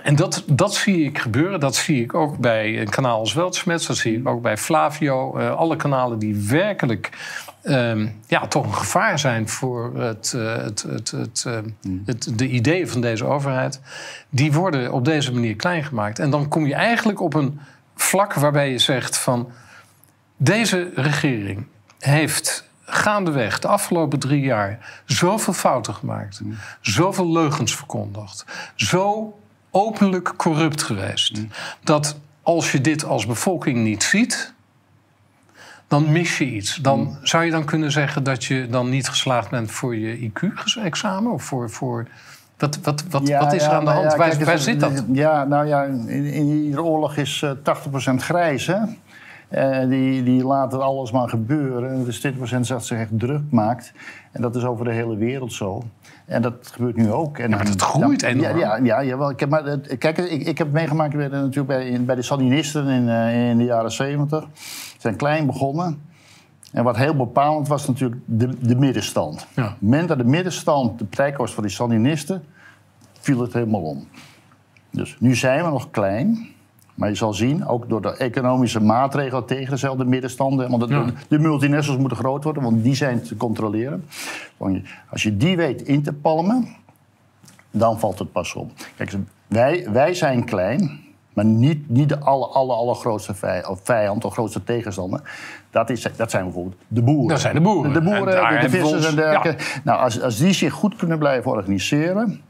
En 0.03 0.15
dat, 0.15 0.43
dat 0.47 0.75
zie 0.75 1.03
ik 1.03 1.19
gebeuren. 1.19 1.59
Dat 1.59 1.75
zie 1.75 2.01
ik 2.03 2.13
ook 2.13 2.37
bij 2.37 2.81
een 2.81 2.89
kanaal 2.89 3.19
als 3.19 3.33
Weltschmerz. 3.33 3.87
Dat 3.87 3.97
zie 3.97 4.17
ik 4.17 4.27
ook 4.27 4.41
bij 4.41 4.57
Flavio. 4.57 5.37
alle 5.37 5.75
kanalen 5.75 6.19
die 6.19 6.35
werkelijk 6.47 7.09
um, 7.69 8.19
ja, 8.27 8.47
toch 8.47 8.65
een 8.65 8.73
gevaar 8.73 9.19
zijn 9.19 9.49
voor 9.49 9.99
het, 9.99 10.33
uh, 10.35 10.55
het, 10.55 10.81
het, 10.81 11.11
het, 11.11 11.43
uh, 11.47 11.57
het, 12.05 12.31
de 12.37 12.47
ideeën 12.47 12.89
van 12.89 13.01
deze 13.01 13.25
overheid. 13.25 13.81
Die 14.29 14.53
worden 14.53 14.91
op 14.91 15.05
deze 15.05 15.33
manier 15.33 15.55
klein 15.55 15.83
gemaakt. 15.83 16.19
En 16.19 16.29
dan 16.29 16.47
kom 16.47 16.65
je 16.65 16.73
eigenlijk 16.73 17.21
op 17.21 17.33
een 17.33 17.59
vlak 17.95 18.33
waarbij 18.33 18.71
je 18.71 18.77
zegt 18.77 19.17
van... 19.17 19.51
deze 20.37 20.91
regering 20.95 21.65
heeft 21.99 22.69
gaandeweg 22.85 23.59
de 23.59 23.67
afgelopen 23.67 24.19
drie 24.19 24.41
jaar 24.41 25.01
zoveel 25.05 25.53
fouten 25.53 25.93
gemaakt. 25.93 26.41
Mm. 26.41 26.57
Zoveel 26.81 27.31
leugens 27.31 27.75
verkondigd. 27.75 28.45
Zo 28.75 29.39
openlijk 29.71 30.33
corrupt 30.37 30.83
geweest. 30.83 31.37
Mm. 31.37 31.49
Dat 31.83 32.19
als 32.41 32.71
je 32.71 32.81
dit 32.81 33.03
als 33.03 33.25
bevolking 33.25 33.77
niet 33.77 34.03
ziet 34.03 34.53
dan 35.87 36.11
mis 36.11 36.37
je 36.37 36.45
iets. 36.45 36.75
Dan 36.75 36.99
hmm. 36.99 37.17
zou 37.21 37.43
je 37.43 37.51
dan 37.51 37.65
kunnen 37.65 37.91
zeggen 37.91 38.23
dat 38.23 38.43
je 38.43 38.67
dan 38.69 38.89
niet 38.89 39.09
geslaagd 39.09 39.49
bent 39.49 39.71
voor 39.71 39.95
je 39.95 40.31
IQ-examen? 40.31 41.31
Of 41.31 41.43
voor, 41.43 41.69
voor 41.69 42.07
wat, 42.57 42.79
wat, 42.81 43.03
wat, 43.09 43.29
wat 43.29 43.53
is 43.53 43.63
er 43.63 43.71
aan 43.71 43.85
de 43.85 43.91
hand? 43.91 44.15
waar, 44.15 44.43
waar 44.45 44.57
zit 44.57 44.79
dat? 44.79 45.03
Ja, 45.11 45.43
nou 45.43 45.67
ja, 45.67 45.83
in, 45.83 46.09
in 46.09 46.49
die 46.49 46.83
oorlog 46.83 47.15
is 47.15 47.41
uh, 47.41 47.49
eh, 47.49 48.11
80% 48.11 48.13
grijs, 48.15 48.67
hè? 48.67 48.77
Uh, 49.51 49.89
die, 49.89 50.23
die 50.23 50.43
laten 50.43 50.81
alles 50.81 51.11
maar 51.11 51.29
gebeuren. 51.29 52.05
Dus 52.05 52.27
20% 52.27 52.31
zegt 52.59 52.85
zich 52.85 52.97
echt 52.97 53.19
druk 53.19 53.41
maakt. 53.49 53.93
En 54.31 54.41
dat 54.41 54.55
is 54.55 54.63
over 54.63 54.85
de 54.85 54.91
hele 54.91 55.17
wereld 55.17 55.53
zo. 55.53 55.83
En 56.27 56.41
dat 56.41 56.53
gebeurt 56.71 56.95
nu 56.95 57.11
ook. 57.11 57.37
En, 57.37 57.49
ja, 57.49 57.55
maar 57.55 57.65
het 57.65 57.81
groeit 57.81 58.23
enorm. 58.23 58.57
Ja, 58.57 58.77
ja, 58.77 58.99
ja. 58.99 59.29
Ik 59.29 59.39
heb, 59.39 59.49
maar, 59.49 59.79
kijk, 59.79 60.17
ik, 60.17 60.47
ik 60.47 60.57
heb 60.57 60.71
meegemaakt 60.71 61.15
bij, 61.15 61.27
natuurlijk 61.27 61.67
bij, 61.67 62.03
bij 62.05 62.15
de 62.15 62.21
Sandinisten 62.21 62.87
in, 62.87 63.03
uh, 63.03 63.49
in 63.49 63.57
de 63.57 63.63
jaren 63.63 63.91
70. 63.91 64.47
Ze 64.53 64.95
zijn 64.97 65.15
klein 65.15 65.45
begonnen. 65.45 66.01
En 66.71 66.83
wat 66.83 66.97
heel 66.97 67.15
bepalend 67.15 67.67
was 67.67 67.87
natuurlijk 67.87 68.21
de, 68.25 68.49
de 68.59 68.75
middenstand. 68.75 69.47
Ja. 69.55 69.63
Op 69.63 69.69
het 69.69 69.81
moment 69.81 70.07
dat 70.07 70.17
de 70.17 70.23
middenstand 70.23 70.99
de 70.99 71.05
partij 71.05 71.33
was 71.37 71.53
voor 71.53 71.63
die 71.63 71.71
Sandinisten, 71.71 72.43
viel 73.19 73.41
het 73.41 73.53
helemaal 73.53 73.81
om. 73.81 74.07
Dus 74.91 75.17
nu 75.19 75.35
zijn 75.35 75.63
we 75.63 75.69
nog 75.69 75.91
klein. 75.91 76.47
Maar 76.97 77.09
je 77.09 77.15
zal 77.15 77.33
zien, 77.33 77.67
ook 77.67 77.89
door 77.89 78.01
de 78.01 78.17
economische 78.17 78.81
maatregelen 78.81 79.45
tegen 79.45 79.69
dezelfde 79.69 80.05
middenstanden. 80.05 80.69
Want 80.69 80.87
de, 80.87 81.13
de 81.27 81.39
multinationals 81.39 81.99
moeten 81.99 82.17
groot 82.17 82.43
worden, 82.43 82.63
want 82.63 82.83
die 82.83 82.95
zijn 82.95 83.21
te 83.21 83.37
controleren. 83.37 84.05
Als 85.09 85.23
je 85.23 85.37
die 85.37 85.55
weet 85.55 85.81
in 85.81 86.03
te 86.03 86.13
palmen, 86.13 86.67
dan 87.71 87.99
valt 87.99 88.19
het 88.19 88.31
pas 88.31 88.53
op. 88.53 88.71
Kijk, 88.95 89.13
wij, 89.47 89.87
wij 89.91 90.13
zijn 90.13 90.45
klein, 90.45 90.99
maar 91.33 91.45
niet, 91.45 91.89
niet 91.89 92.09
de 92.09 92.19
aller, 92.19 92.47
aller, 92.47 92.75
allergrootste 92.75 93.33
vijand, 93.83 94.25
of 94.25 94.33
grootste 94.33 94.63
tegenstander. 94.63 95.21
Dat, 95.69 95.89
is, 95.89 96.07
dat 96.15 96.31
zijn 96.31 96.43
bijvoorbeeld 96.43 96.75
de 96.87 97.01
boeren. 97.01 97.27
Dat 97.27 97.39
zijn 97.39 97.55
de 97.55 97.61
boeren. 97.61 97.93
De, 97.93 98.01
boeren, 98.01 98.25
de, 98.25 98.59
de 98.61 98.69
vissers 98.69 99.05
en 99.05 99.15
dergelijke. 99.15 99.63
Nou, 99.83 99.99
als, 99.99 100.21
als 100.21 100.37
die 100.37 100.53
zich 100.53 100.73
goed 100.73 100.95
kunnen 100.95 101.17
blijven 101.17 101.51
organiseren 101.51 102.41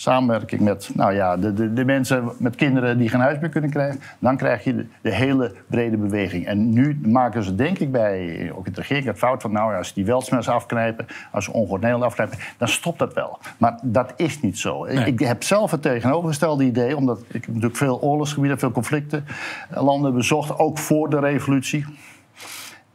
samenwerking 0.00 0.60
met 0.60 0.90
nou 0.94 1.14
ja, 1.14 1.36
de, 1.36 1.54
de, 1.54 1.72
de, 1.72 1.84
mensen 1.84 2.32
met 2.38 2.56
kinderen 2.56 2.98
die 2.98 3.08
geen 3.08 3.20
huis 3.20 3.38
meer 3.38 3.50
kunnen 3.50 3.70
krijgen, 3.70 4.00
dan 4.18 4.36
krijg 4.36 4.64
je 4.64 4.86
de, 5.00 5.14
hele 5.14 5.54
brede 5.66 5.96
beweging. 5.96 6.46
En 6.46 6.72
nu 6.72 7.00
maken 7.02 7.42
ze 7.42 7.54
denk 7.54 7.78
ik 7.78 7.92
bij, 7.92 8.52
ook 8.54 8.66
in 8.66 8.72
de 8.72 8.80
regering, 8.80 9.06
het 9.06 9.18
fout 9.18 9.42
van 9.42 9.52
nou 9.52 9.72
ja, 9.72 9.78
als 9.78 9.94
die 9.94 10.04
weltsmers 10.04 10.48
afknijpen, 10.48 11.06
als 11.32 11.44
ze 11.44 11.50
Nederland 11.70 12.02
afknijpen, 12.02 12.38
dan 12.58 12.68
stopt 12.68 12.98
dat 12.98 13.14
wel. 13.14 13.38
Maar 13.58 13.78
dat 13.82 14.12
is 14.16 14.40
niet 14.40 14.58
zo. 14.58 14.84
Ik 14.84 15.18
heb 15.18 15.42
zelf 15.42 15.70
het 15.70 15.82
tegenovergestelde 15.82 16.64
idee, 16.64 16.96
omdat 16.96 17.20
ik 17.28 17.46
natuurlijk 17.46 17.76
veel 17.76 18.02
oorlogsgebieden, 18.02 18.58
veel 18.58 18.70
conflicten, 18.70 19.24
eh, 19.70 19.82
landen 19.82 20.14
bezocht, 20.14 20.58
ook 20.58 20.78
voor 20.78 21.10
de 21.10 21.18
revolutie. 21.18 21.84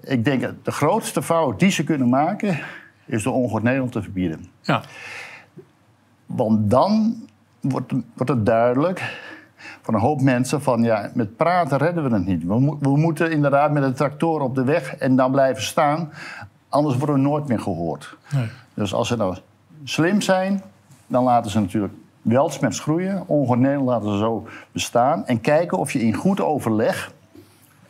Ik 0.04 0.26
denk 0.26 0.42
dat 0.42 0.66
de 0.66 0.72
grootste 0.72 1.22
fout 1.22 1.60
die 1.60 1.72
ze 1.72 1.84
kunnen 1.84 2.10
maken, 2.10 2.60
is 3.06 3.24
de 3.24 3.30
ongehoord 3.30 3.64
Nederland 3.64 3.92
te 3.92 4.02
verbieden. 4.02 4.46
Ja. 4.62 4.82
Want 6.26 6.70
dan 6.70 7.16
wordt, 7.60 7.92
wordt 7.92 8.32
het 8.32 8.46
duidelijk 8.46 9.22
van 9.82 9.94
een 9.94 10.00
hoop 10.00 10.22
mensen 10.22 10.62
van 10.62 10.84
ja, 10.84 11.12
met 11.14 11.36
praten 11.38 11.78
redden 11.78 12.04
we 12.04 12.16
het 12.16 12.26
niet. 12.26 12.44
We, 12.44 12.60
mo- 12.60 12.78
we 12.80 12.98
moeten 12.98 13.32
inderdaad 13.32 13.72
met 13.72 13.84
een 13.84 13.94
tractor 13.94 14.42
op 14.42 14.56
de 14.56 14.64
weg 14.64 14.96
en 14.96 15.16
dan 15.16 15.32
blijven 15.32 15.64
staan. 15.64 16.12
Anders 16.70 16.98
worden 16.98 17.16
we 17.16 17.22
nooit 17.22 17.48
meer 17.48 17.60
gehoord. 17.60 18.18
Dus 18.74 18.94
als 18.94 19.08
ze 19.08 19.18
nou 19.18 19.36
slim 19.84 20.22
zijn, 20.22 20.62
dan 21.08 21.24
laten 21.24 21.52
ze 21.52 21.60
natuurlijk 21.60 21.94
wel 22.22 22.50
smerts 22.50 22.80
groeien. 22.80 23.26
Nederland 23.28 23.86
laten 23.86 24.10
ze 24.12 24.18
zo 24.18 24.48
bestaan. 24.72 25.26
En 25.26 25.42
kijken 25.42 25.78
of 25.78 25.92
je 25.92 26.02
in 26.02 26.14
goed 26.14 26.42
overleg 26.42 27.12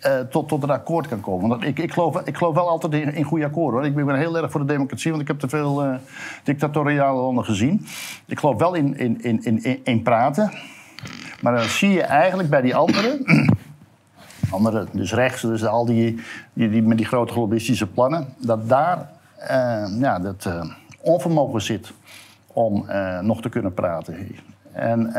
eh, 0.03 0.19
tot, 0.19 0.47
tot 0.47 0.63
een 0.63 0.69
akkoord 0.69 1.07
kan 1.07 1.19
komen. 1.19 1.49
Want 1.49 1.63
ik, 1.63 1.79
ik, 1.79 1.93
geloof, 1.93 2.21
ik 2.21 2.37
geloof 2.37 2.55
wel 2.55 2.69
altijd 2.69 2.93
in, 2.93 3.13
in 3.13 3.23
goede 3.23 3.45
akkoorden. 3.45 3.83
Ik 3.83 3.95
ben 3.95 4.15
heel 4.15 4.37
erg 4.37 4.51
voor 4.51 4.59
de 4.59 4.73
democratie, 4.73 5.09
want 5.09 5.21
ik 5.21 5.27
heb 5.27 5.39
te 5.39 5.49
veel 5.49 5.83
eh, 5.83 5.95
dictatoriale 6.43 7.19
landen 7.19 7.45
gezien. 7.45 7.85
Ik 8.25 8.39
geloof 8.39 8.59
wel 8.59 8.73
in, 8.73 8.97
in, 8.97 9.23
in, 9.23 9.43
in, 9.43 9.81
in- 9.83 10.01
praten. 10.01 10.51
Maar 11.41 11.53
dan 11.55 11.63
zie 11.63 11.89
je 11.89 12.01
eigenlijk 12.01 12.49
bij 12.49 12.61
die 12.61 12.75
anderen... 12.75 13.19
anderen 14.51 14.87
dus 14.91 15.13
rechts, 15.13 15.41
dus 15.41 15.65
al 15.65 15.85
die, 15.85 16.21
die, 16.53 16.81
met 16.81 16.97
die 16.97 17.05
grote 17.05 17.33
globalistische 17.33 17.87
plannen... 17.87 18.27
dat 18.37 18.69
daar 18.69 19.09
eh, 19.37 19.85
ja, 19.99 20.19
dat 20.19 20.45
eh, 20.45 20.65
onvermogen 21.01 21.61
zit 21.61 21.93
om 22.47 22.85
nog 23.21 23.41
te 23.41 23.49
kunnen 23.49 23.73
praten. 23.73 24.35
En 24.71 25.13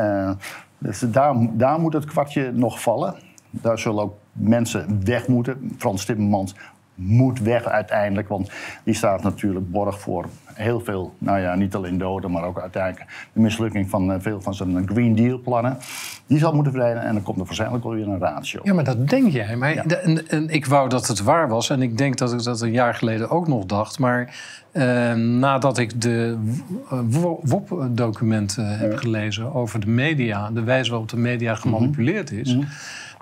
dus 0.79 0.99
daar, 0.99 1.35
daar 1.53 1.81
moet 1.81 1.93
het 1.93 2.05
kwartje 2.05 2.53
nog 2.53 2.81
vallen. 2.81 3.15
Daar 3.63 3.79
zullen 3.79 4.03
ook 4.03 4.15
mensen 4.33 5.01
weg 5.05 5.29
moeten. 5.29 5.73
Frans 5.79 6.05
Timmermans 6.05 6.55
moet 6.95 7.41
weg 7.41 7.65
uiteindelijk, 7.65 8.29
want 8.29 8.51
die 8.85 8.95
staat 8.95 9.23
natuurlijk 9.23 9.71
borg 9.71 10.01
voor 10.01 10.27
heel 10.55 10.81
veel, 10.81 11.15
nou 11.19 11.41
ja, 11.41 11.55
niet 11.55 11.75
alleen 11.75 11.99
doden, 11.99 12.31
maar 12.31 12.43
ook 12.45 12.61
uiteindelijk 12.61 13.29
de 13.33 13.41
mislukking 13.41 13.91
van 13.91 14.13
eh, 14.13 14.21
veel 14.21 14.41
van 14.41 14.55
zijn 14.55 14.89
Green 14.89 15.15
Deal-plannen. 15.15 15.77
Die 16.27 16.39
zal 16.39 16.55
moeten 16.55 16.73
verdwijnen 16.73 17.03
en 17.03 17.15
dan 17.15 17.23
komt 17.23 17.39
er 17.39 17.45
waarschijnlijk 17.45 17.85
wel 17.85 17.93
weer 17.93 18.09
een 18.09 18.19
ratio. 18.19 18.61
Ja, 18.63 18.75
maar 18.75 18.85
dat 18.85 19.09
denk 19.09 19.33
jij. 19.33 19.57
Maar 19.57 19.89
de- 19.89 19.97
en, 19.97 20.29
en 20.29 20.49
ik 20.49 20.67
wou 20.67 20.89
dat 20.89 21.07
het 21.09 21.23
waar 21.23 21.49
was. 21.49 21.71
En 21.71 21.83
ik 21.83 21.99
denk 21.99 22.17
dat 22.17 22.33
ik 22.33 22.43
dat 22.43 22.61
een 22.61 22.73
jaar 22.73 22.95
geleden 22.95 23.31
ook 23.31 23.49
nog 23.49 23.65
dacht. 23.67 23.99
Maar 23.99 24.37
eh, 24.73 25.13
nadat 25.15 25.79
ik 25.79 26.01
de 26.01 26.39
WOP-documenten 27.45 28.79
heb 28.79 28.97
gelezen 28.97 29.55
over 29.55 29.81
de 29.81 29.89
media... 29.89 30.51
de 30.51 30.63
wijze 30.63 30.91
waarop 30.91 31.09
de 31.09 31.17
media 31.17 31.55
gemanipuleerd 31.55 32.31
is... 32.31 32.57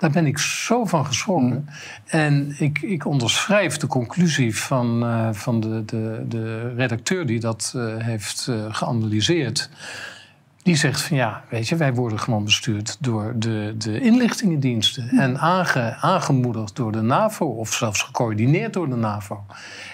Daar 0.03 0.11
ben 0.11 0.27
ik 0.27 0.39
zo 0.39 0.85
van 0.85 1.07
geschrokken. 1.07 1.69
En 2.07 2.55
ik, 2.59 2.83
ik 2.83 3.07
onderschrijf 3.07 3.77
de 3.77 3.87
conclusie 3.87 4.57
van, 4.57 5.05
eh, 5.05 5.29
van 5.33 5.61
de, 5.61 5.85
de, 5.85 6.25
de 6.29 6.75
redacteur 6.75 7.27
die 7.27 7.41
dat 7.41 7.73
eh, 7.77 7.97
heeft 7.97 8.47
eh, 8.51 8.65
geanalyseerd. 8.69 9.71
Die 10.63 10.77
zegt 10.77 11.01
van 11.03 11.17
ja, 11.17 11.45
weet 11.49 11.69
je, 11.69 11.77
wij 11.77 11.95
worden 11.95 12.21
gewoon 12.21 12.45
bestuurd 12.45 12.97
door 13.01 13.33
de, 13.37 13.75
de 13.79 14.01
inlichtingendiensten. 14.01 15.09
En 15.09 15.39
aange, 15.39 15.97
aangemoedigd 16.01 16.77
door 16.77 16.93
de 16.93 17.03
NAVO, 17.03 17.47
of 17.47 17.73
zelfs 17.73 18.03
gecoördineerd 18.03 18.73
door 18.73 18.89
de 18.89 18.97
NAVO. 18.97 19.45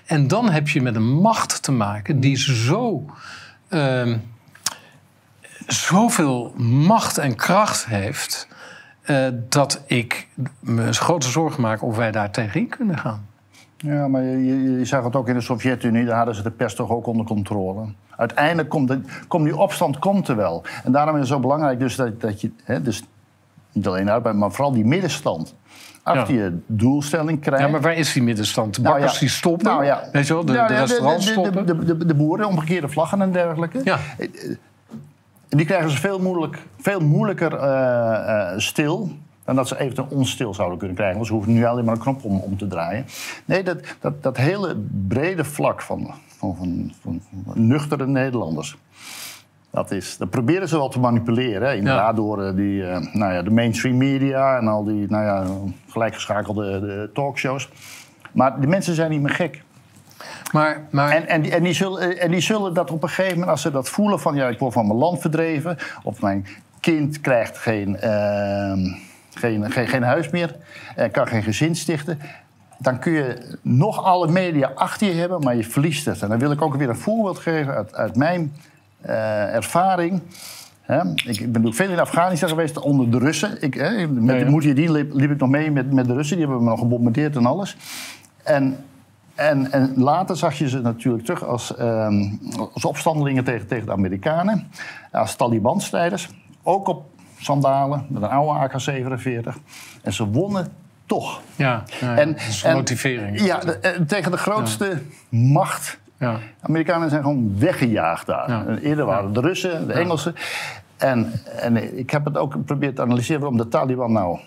En 0.06 0.28
dan 0.28 0.50
heb 0.50 0.68
je 0.68 0.82
met 0.82 0.94
een 0.94 1.12
macht 1.20 1.62
te 1.62 1.72
maken 1.72 2.20
die 2.20 2.36
zo. 2.36 3.04
ehm, 3.68 4.18
zoveel 5.66 6.54
macht 6.56 7.18
en 7.18 7.36
kracht 7.36 7.86
heeft. 7.86 8.48
Eh, 9.08 9.26
dat 9.48 9.82
ik 9.86 10.28
me 10.60 10.92
grote 10.92 11.28
zorgen 11.28 11.62
maak 11.62 11.82
of 11.82 11.96
wij 11.96 12.10
daar 12.10 12.30
tegenin 12.30 12.68
kunnen 12.68 12.98
gaan. 12.98 13.26
Ja, 13.76 14.08
maar 14.08 14.22
je, 14.22 14.46
je, 14.46 14.78
je 14.78 14.84
zag 14.84 15.04
het 15.04 15.16
ook 15.16 15.28
in 15.28 15.34
de 15.34 15.40
Sovjet-Unie, 15.40 16.04
daar 16.04 16.16
hadden 16.16 16.34
ze 16.34 16.42
de 16.42 16.50
pest 16.50 16.76
toch 16.76 16.90
ook 16.90 17.06
onder 17.06 17.26
controle. 17.26 17.84
Uiteindelijk 18.16 18.68
komt, 18.68 18.88
de, 18.88 19.00
komt 19.28 19.44
die 19.44 19.56
opstand 19.56 19.98
komt 19.98 20.28
er 20.28 20.36
wel. 20.36 20.64
En 20.84 20.92
daarom 20.92 21.14
is 21.14 21.20
het 21.20 21.28
zo 21.28 21.40
belangrijk 21.40 21.78
dus 21.78 21.96
dat, 21.96 22.20
dat 22.20 22.40
je, 22.40 22.50
hè, 22.64 22.82
dus 22.82 23.04
niet 23.72 23.86
alleen 23.86 24.08
arbeid, 24.08 24.36
maar 24.36 24.50
vooral 24.50 24.72
die 24.72 24.84
middenstand, 24.84 25.54
achter 26.02 26.34
je 26.34 26.58
doelstelling 26.66 27.40
krijgt. 27.40 27.64
Ja, 27.64 27.70
maar 27.70 27.80
waar 27.80 27.96
is 27.96 28.12
die 28.12 28.22
middenstand? 28.22 28.74
De 28.74 28.80
Nou 28.80 28.94
bakkers 28.94 29.14
ja. 29.14 29.20
die 29.20 29.28
stoppen, 29.28 29.66
Nou 29.66 29.84
ja. 29.84 30.04
weet 30.12 30.26
je 30.26 30.34
wel, 30.34 30.44
de, 30.44 30.52
Nou 30.52 30.68
de 30.68 30.74
restaurants 30.74 31.30
stoppen. 31.30 31.66
De, 31.66 31.78
de, 31.78 31.96
de, 31.96 32.06
de 32.06 32.14
boeren, 32.14 32.46
omgekeerde 32.46 32.88
vlaggen 32.88 33.22
en 33.22 33.32
dergelijke. 33.32 33.80
Ja. 33.84 33.98
Die 35.48 35.66
krijgen 35.66 35.90
ze 35.90 35.96
veel, 35.96 36.18
moeilijk, 36.18 36.58
veel 36.80 37.00
moeilijker 37.00 37.54
eh, 37.54 38.52
eh, 38.52 38.58
stil 38.58 39.10
dan 39.44 39.56
dat 39.56 39.68
ze 39.68 39.78
eventueel 39.78 40.08
onstil 40.10 40.54
zouden 40.54 40.78
kunnen 40.78 40.96
krijgen. 40.96 41.16
Want 41.16 41.28
ze 41.28 41.34
hoeven 41.34 41.52
nu 41.52 41.64
alleen 41.64 41.84
maar 41.84 41.94
een 41.94 42.00
knop 42.00 42.24
om, 42.24 42.38
om 42.38 42.56
te 42.56 42.66
draaien. 42.66 43.04
Nee, 43.44 43.62
dat, 43.62 43.96
dat, 44.00 44.22
dat 44.22 44.36
hele 44.36 44.76
brede 45.08 45.44
vlak 45.44 45.82
van, 45.82 46.10
van, 46.26 46.56
van, 47.00 47.20
van, 47.44 47.66
nuchtere 47.66 48.06
Nederlanders. 48.06 48.76
Dat, 49.70 49.90
is, 49.90 50.16
dat 50.16 50.30
proberen 50.30 50.68
ze 50.68 50.76
wel 50.76 50.88
te 50.88 51.00
manipuleren. 51.00 51.68
Hè. 51.68 51.74
Inderdaad 51.74 52.16
door 52.16 52.42
eh, 52.42 52.54
die, 52.54 52.82
nou 53.12 53.32
ja, 53.32 53.42
de 53.42 53.50
mainstream 53.50 53.96
media 53.96 54.58
en 54.58 54.68
al 54.68 54.84
die 54.84 55.06
nou 55.08 55.24
ja, 55.24 55.44
gelijkgeschakelde 55.88 56.80
de 56.80 57.10
talkshows. 57.14 57.68
Maar 58.32 58.60
de 58.60 58.66
mensen 58.66 58.94
zijn 58.94 59.10
niet 59.10 59.20
meer 59.20 59.34
gek. 59.34 59.62
Maar, 60.52 60.86
maar 60.90 61.10
En, 61.10 61.28
en, 61.28 61.42
die, 61.42 61.52
en, 61.52 61.62
die 61.62 61.72
zullen, 61.72 62.18
en 62.18 62.30
die 62.30 62.40
zullen 62.40 62.74
dat 62.74 62.90
op 62.90 63.02
een 63.02 63.08
gegeven 63.08 63.32
moment, 63.32 63.50
als 63.50 63.62
ze 63.62 63.70
dat 63.70 63.88
voelen 63.88 64.20
van 64.20 64.34
ja, 64.34 64.48
ik 64.48 64.58
word 64.58 64.72
van 64.72 64.86
mijn 64.86 64.98
land 64.98 65.20
verdreven, 65.20 65.76
of 66.02 66.20
mijn 66.20 66.46
kind 66.80 67.20
krijgt 67.20 67.58
geen, 67.58 68.00
ehm, 68.00 68.80
geen, 69.34 69.70
geen, 69.70 69.88
geen 69.88 70.02
huis 70.02 70.30
meer, 70.30 70.56
en 70.96 71.10
kan 71.10 71.26
geen 71.26 71.42
gezin 71.42 71.76
stichten, 71.76 72.18
dan 72.78 72.98
kun 72.98 73.12
je 73.12 73.56
nog 73.62 74.04
alle 74.04 74.28
media 74.28 74.72
achter 74.74 75.06
je 75.06 75.14
hebben, 75.14 75.40
maar 75.40 75.56
je 75.56 75.64
verliest 75.64 76.04
het. 76.04 76.22
En 76.22 76.28
dan 76.28 76.38
wil 76.38 76.50
ik 76.50 76.62
ook 76.62 76.76
weer 76.76 76.88
een 76.88 76.96
voorbeeld 76.96 77.38
geven 77.38 77.74
uit, 77.74 77.94
uit 77.94 78.16
mijn 78.16 78.52
eh, 79.00 79.54
ervaring. 79.54 80.22
Ik 81.14 81.38
ben 81.38 81.46
natuurlijk 81.46 81.74
veel 81.74 81.90
in 81.90 82.00
Afghanistan 82.00 82.48
geweest 82.48 82.78
onder 82.78 83.10
de 83.10 83.18
Russen. 83.18 83.62
Ik, 83.62 83.76
met 84.10 84.24
Ja, 84.24 84.34
ja. 84.34 84.74
de 84.74 84.92
liep, 84.92 85.14
liep 85.14 85.30
ik 85.30 85.38
nog 85.38 85.48
mee 85.48 85.70
met, 85.70 85.92
met 85.92 86.06
de 86.06 86.14
Russen. 86.14 86.36
Die 86.36 86.46
hebben 86.46 86.64
me 86.64 86.70
nog 86.70 86.78
gebombardeerd 86.78 87.36
en 87.36 87.46
alles. 87.46 87.76
En, 88.42 88.76
en, 89.38 89.72
en 89.72 89.92
later 89.96 90.36
zag 90.36 90.54
je 90.58 90.68
ze 90.68 90.80
natuurlijk 90.80 91.24
terug 91.24 91.44
als, 91.44 91.74
ehm, 91.76 92.24
als 92.72 92.84
opstandelingen 92.84 93.44
tegen, 93.44 93.66
tegen 93.66 93.86
de 93.86 93.92
Amerikanen. 93.92 94.70
Als 95.12 95.36
Taliban-strijders. 95.36 96.28
Ook 96.62 96.88
op 96.88 97.04
sandalen 97.40 98.06
met 98.08 98.22
een 98.22 98.28
oude 98.28 98.58
AK-47. 98.60 99.56
En 100.02 100.12
ze 100.12 100.26
wonnen 100.26 100.68
toch. 101.06 101.40
ja, 101.56 101.82
ja, 102.00 102.16
En, 102.16 102.32
dat 102.32 102.40
is 102.40 102.62
en- 102.62 102.74
motivering. 102.76 103.40
Ja, 103.40 103.58
de- 103.58 103.72
en 103.78 104.06
tegen 104.06 104.30
de 104.30 104.36
grootste 104.36 105.02
macht. 105.28 105.98
De 106.18 106.36
Amerikanen 106.60 107.10
zijn 107.10 107.22
gewoon 107.22 107.58
weggejaagd 107.58 108.26
daar. 108.26 108.78
Eerder 108.78 109.04
waren 109.04 109.32
de 109.32 109.40
Russen, 109.40 109.86
de 109.86 109.92
Engelsen. 109.92 110.34
En, 110.96 111.32
en 111.60 111.98
ik 111.98 112.10
heb 112.10 112.24
het 112.24 112.36
ook 112.36 112.52
geprobeerd 112.52 112.96
te 112.96 113.02
analyseren 113.02 113.40
waarom 113.40 113.58
de 113.58 113.68
Taliban 113.68 114.12
nou 114.12 114.38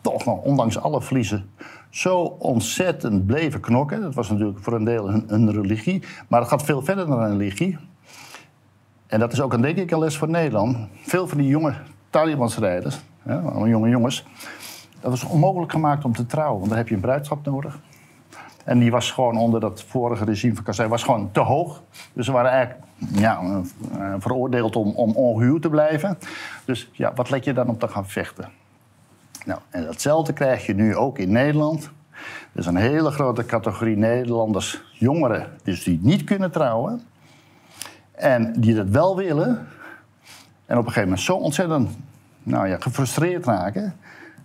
toch 0.00 0.24
nog, 0.24 0.38
ondanks 0.42 0.78
alle 0.78 1.02
verliezen, 1.02 1.50
zo 1.92 2.20
ontzettend 2.38 3.26
bleven 3.26 3.60
knokken. 3.60 4.00
Dat 4.00 4.14
was 4.14 4.30
natuurlijk 4.30 4.58
voor 4.58 4.72
een 4.72 4.84
deel 4.84 5.08
een, 5.08 5.52
religie. 5.52 6.02
Maar 6.28 6.40
het 6.40 6.48
gaat 6.48 6.62
veel 6.62 6.82
verder 6.82 7.06
dan 7.06 7.22
een 7.22 7.38
religie. 7.38 7.78
En 9.06 9.20
dat 9.20 9.32
is 9.32 9.40
ook 9.40 9.52
een, 9.52 9.60
denk 9.60 9.76
ik 9.76 9.90
een 9.90 9.98
les 9.98 10.16
voor 10.16 10.28
Nederland. 10.28 10.76
Veel 11.02 11.28
van 11.28 11.38
die 11.38 11.46
jonge 11.46 11.74
Taliban-strijders, 12.10 13.00
hè, 13.22 13.38
allemaal 13.38 13.68
jonge 13.68 13.88
jongens... 13.88 14.24
dat 15.00 15.10
was 15.10 15.24
onmogelijk 15.24 15.72
gemaakt 15.72 16.04
om 16.04 16.12
te 16.12 16.26
trouwen. 16.26 16.58
Want 16.58 16.68
dan 16.68 16.78
heb 16.78 16.88
je 16.88 16.94
een 16.94 17.00
bruidschap 17.00 17.44
nodig. 17.44 17.80
En 18.64 18.78
die 18.78 18.90
was 18.90 19.10
gewoon 19.10 19.36
onder 19.36 19.60
dat 19.60 19.82
vorige 19.82 20.24
regime 20.24 20.54
van 20.54 20.64
Karzai 20.64 20.88
was 20.88 21.02
gewoon 21.02 21.30
te 21.32 21.40
hoog. 21.40 21.82
Dus 22.12 22.26
ze 22.26 22.32
waren 22.32 22.50
eigenlijk 22.50 22.86
ja, 23.12 23.40
eh, 23.92 24.14
veroordeeld 24.18 24.76
om, 24.76 24.90
om 24.90 25.12
ongehuwd 25.12 25.62
te 25.62 25.68
blijven. 25.68 26.18
Dus 26.64 26.90
ja, 26.92 27.12
wat 27.14 27.30
let 27.30 27.44
je 27.44 27.52
dan 27.52 27.68
om 27.68 27.78
te 27.78 27.88
gaan 27.88 28.06
vechten? 28.06 28.48
Nou, 29.44 29.60
en 29.70 29.84
datzelfde 29.84 30.32
krijg 30.32 30.66
je 30.66 30.74
nu 30.74 30.96
ook 30.96 31.18
in 31.18 31.32
Nederland. 31.32 31.90
Er 32.52 32.58
is 32.58 32.66
een 32.66 32.76
hele 32.76 33.10
grote 33.10 33.44
categorie 33.44 33.96
Nederlanders, 33.96 34.82
jongeren, 34.92 35.46
dus 35.62 35.84
die 35.84 35.98
niet 36.02 36.24
kunnen 36.24 36.50
trouwen. 36.50 37.02
En 38.12 38.52
die 38.60 38.74
dat 38.74 38.88
wel 38.88 39.16
willen. 39.16 39.66
En 40.66 40.78
op 40.78 40.86
een 40.86 40.92
gegeven 40.92 41.02
moment 41.02 41.20
zo 41.20 41.34
ontzettend 41.34 41.90
nou 42.42 42.68
ja, 42.68 42.76
gefrustreerd 42.80 43.44
raken. 43.44 43.96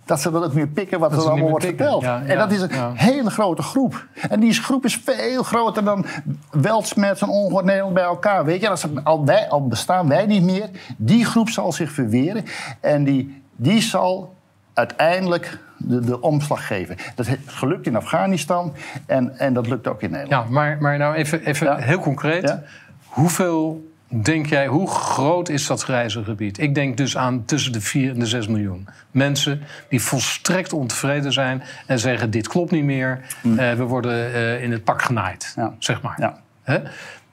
Dat 0.04 0.20
ze 0.20 0.30
dat 0.30 0.44
ook 0.44 0.52
meer 0.52 0.68
pikken 0.68 1.00
wat 1.00 1.10
Dat 1.10 1.22
er 1.22 1.30
allemaal 1.30 1.48
wordt 1.48 1.64
pikken. 1.64 1.84
verteld. 1.84 2.02
Ja, 2.02 2.20
en 2.20 2.26
ja, 2.26 2.46
dat 2.46 2.52
is 2.52 2.60
een 2.60 2.68
ja. 2.68 2.92
hele 2.94 3.30
grote 3.30 3.62
groep. 3.62 4.06
En 4.28 4.40
die 4.40 4.52
groep 4.52 4.84
is 4.84 4.96
veel 4.96 5.42
groter 5.42 5.84
dan 5.84 6.04
Weltsmets 6.50 7.22
en 7.22 7.28
Ongehoord 7.28 7.64
Nederland 7.64 7.94
bij 7.94 8.02
elkaar. 8.02 8.44
Weet 8.44 8.60
je, 8.60 8.68
als 8.68 8.86
al, 9.04 9.24
wij, 9.24 9.48
al 9.48 9.66
bestaan 9.66 10.08
wij 10.08 10.26
niet 10.26 10.42
meer, 10.42 10.70
die 10.96 11.24
groep 11.24 11.48
zal 11.48 11.72
zich 11.72 11.92
verweren. 11.92 12.44
En 12.80 13.04
die, 13.04 13.42
die 13.56 13.80
zal 13.80 14.34
uiteindelijk 14.78 15.58
de, 15.76 16.00
de 16.00 16.20
omslag 16.20 16.66
geven. 16.66 16.96
Dat 17.14 17.26
is 17.26 17.34
gelukt 17.46 17.86
in 17.86 17.96
Afghanistan 17.96 18.74
en, 19.06 19.38
en 19.38 19.52
dat 19.52 19.66
lukt 19.66 19.86
ook 19.86 20.02
in 20.02 20.10
Nederland. 20.10 20.46
Ja, 20.46 20.52
maar, 20.52 20.76
maar 20.80 20.98
nou 20.98 21.14
even, 21.14 21.44
even 21.46 21.66
Ja. 21.66 21.76
heel 21.76 21.98
concreet. 21.98 22.42
Ja. 22.42 22.62
Hoeveel 23.06 23.90
denk 24.22 24.46
jij, 24.46 24.66
hoe 24.66 24.88
groot 24.90 25.48
is 25.48 25.66
dat 25.66 25.82
grijze 25.82 26.24
gebied? 26.24 26.58
Ik 26.58 26.74
denk 26.74 26.96
dus 26.96 27.16
aan 27.16 27.44
tussen 27.44 27.72
de 27.72 27.80
4 27.80 28.10
en 28.12 28.18
de 28.18 28.26
6 28.26 28.46
miljoen 28.48 28.88
mensen 29.10 29.62
die 29.88 30.02
volstrekt 30.02 30.72
ontevreden 30.72 31.32
zijn 31.32 31.62
en 31.86 31.98
zeggen: 31.98 32.30
Dit 32.30 32.48
klopt 32.48 32.70
niet 32.70 32.84
meer, 32.84 33.20
eh, 33.56 33.72
we 33.72 33.82
worden 33.82 34.32
eh, 34.34 34.62
in 34.62 34.72
het 34.72 34.84
pak 34.84 35.02
genaaid, 35.02 35.52
Ja. 35.56 35.74
zeg 35.78 36.02
maar. 36.02 36.40
Hè? 36.62 36.78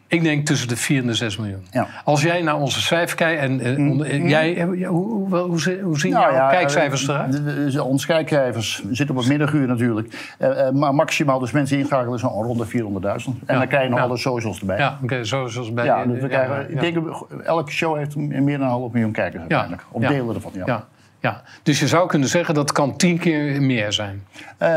Ik 0.07 0.23
denk 0.23 0.45
tussen 0.45 0.67
de 0.67 0.75
4 0.77 1.01
en 1.01 1.07
de 1.07 1.13
6 1.13 1.37
miljoen. 1.37 1.65
Ja. 1.71 1.87
Als 2.03 2.21
jij 2.21 2.41
naar 2.41 2.55
onze 2.55 2.81
cijfer 2.81 3.17
kijkt 3.17 3.41
en 3.41 3.59
eh, 3.59 3.77
Mm. 3.77 3.89
onder- 3.91 4.07
eh, 4.09 4.29
jij, 4.29 4.57
eh, 4.57 4.63
hoe, 4.65 4.85
hoe, 4.87 5.35
hoe, 5.35 5.39
hoe, 5.47 5.79
hoe 5.83 5.99
zien 5.99 6.11
Nou 6.11 6.23
jouw 6.25 6.33
ja, 6.33 6.49
kijkcijfers 6.49 7.07
eh, 7.07 7.15
eruit? 7.15 7.31
de- 7.31 7.43
de- 7.43 7.71
de- 7.71 7.83
Onze 7.83 8.05
kijkcijfers 8.07 8.83
zitten 8.91 9.15
op 9.15 9.21
het 9.21 9.29
middaguur 9.31 9.67
natuurlijk. 9.67 10.33
Maar 10.73 10.95
maximaal, 10.95 11.39
dus 11.39 11.51
mensen 11.51 11.77
inschakelen, 11.77 12.15
is 12.15 12.23
al 12.23 12.43
rond 12.43 12.59
de 12.59 12.65
400.000. 12.65 13.39
En 13.45 13.53
Ja, 13.53 13.59
dan 13.59 13.67
krijg 13.67 13.83
je 13.83 13.89
nog 13.89 13.99
alle 13.99 14.17
socials 14.17 14.59
erbij. 14.59 14.77
Ja, 14.77 14.99
oké, 15.03 15.21
bij... 15.73 15.85
Ja, 15.85 16.05
dus 16.05 16.15
we 16.15 16.21
ja, 16.21 16.27
krijgen, 16.27 16.71
ik 16.71 16.79
denk, 16.79 16.97
elke 17.43 17.71
show 17.71 17.97
heeft 17.97 18.15
meer 18.15 18.57
dan 18.57 18.67
een 18.67 18.73
half 18.73 18.91
miljoen 18.91 19.11
kijkers 19.11 19.39
uiteindelijk. 19.39 19.83
Of 19.91 20.01
ja. 20.01 20.07
delen 20.07 20.35
ervan, 20.35 20.51
ja. 20.65 20.85
Ja. 21.25 21.41
Dus 21.63 21.79
je 21.79 21.87
zou 21.87 22.07
kunnen 22.07 22.29
zeggen 22.29 22.53
dat 22.53 22.71
kan 22.71 22.97
tien 22.97 23.17
keer 23.19 23.61
meer 23.61 23.93
zijn. 23.93 24.23
Eh, 24.57 24.69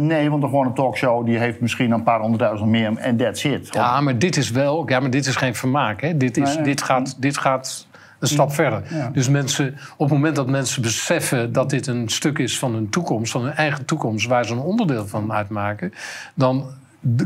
nee, 0.00 0.30
want 0.30 0.42
een 0.42 0.48
gewone 0.48 0.72
talkshow 0.72 1.26
die 1.26 1.38
heeft 1.38 1.60
misschien 1.60 1.90
een 1.90 2.02
paar 2.02 2.20
honderdduizend 2.20 2.70
meer 2.70 2.96
en 2.96 3.16
that's 3.16 3.44
it. 3.44 3.68
Ja, 3.74 4.00
maar 4.00 4.18
dit 4.18 4.36
is 4.36 4.50
wel... 4.50 4.88
Ja, 4.88 5.00
maar 5.00 5.10
dit 5.10 5.26
is 5.26 5.36
geen 5.36 5.54
vermaak, 5.54 6.00
hè. 6.00 6.16
Dit, 6.16 6.36
is, 6.36 6.44
Nee, 6.44 6.54
nee. 6.54 6.64
dit, 6.64 6.82
gaat, 6.82 7.22
dit 7.22 7.38
gaat 7.38 7.86
een 8.18 8.28
stap 8.28 8.52
verder. 8.52 8.82
Ja. 8.90 9.10
Dus 9.12 9.28
mensen, 9.28 9.76
op 9.96 10.08
het 10.08 10.18
moment 10.18 10.36
dat 10.36 10.46
mensen 10.46 10.82
beseffen 10.82 11.52
dat 11.52 11.70
dit 11.70 11.86
een 11.86 12.08
stuk 12.08 12.38
is 12.38 12.58
van 12.58 12.74
hun 12.74 12.88
toekomst... 12.90 13.32
van 13.32 13.42
hun 13.42 13.52
eigen 13.54 13.84
toekomst, 13.84 14.26
waar 14.26 14.44
ze 14.46 14.52
een 14.52 14.58
onderdeel 14.58 15.06
van 15.06 15.32
uitmaken... 15.32 15.92
dan 16.34 16.64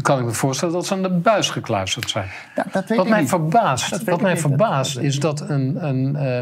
kan 0.03 0.19
ik 0.19 0.25
me 0.25 0.31
voorstellen 0.33 0.75
dat 0.75 0.87
ze 0.87 0.95
aan 0.95 1.03
de 1.03 1.11
buis 1.11 1.51
gekluisterd 1.51 2.11
zijn. 2.11 2.29
Dat 2.55 2.73
weet 2.73 2.97
Wat 2.97 3.07
ik 3.07 3.13
mij 3.13 3.21
niet. 3.21 3.29
verbaast, 3.29 3.91
Dat 3.91 4.03
wat 4.03 4.21
mij 4.21 4.33
niet. 4.33 4.41
verbaast 4.41 4.99
is 4.99 5.21
dat 5.21 5.41
een. 5.41 5.85
een 5.89 6.17
eh, 6.17 6.41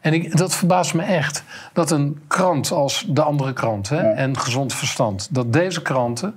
en 0.00 0.12
ik, 0.12 0.36
dat 0.36 0.54
verbaast 0.54 0.94
me 0.94 1.02
echt. 1.02 1.44
Dat 1.72 1.90
een 1.90 2.20
krant 2.26 2.70
als 2.70 3.06
de 3.08 3.22
andere 3.22 3.52
krant 3.52 3.88
hè, 3.88 4.00
en 4.00 4.38
Gezond 4.38 4.74
Verstand. 4.74 5.28
dat 5.34 5.52
deze 5.52 5.82
kranten. 5.82 6.34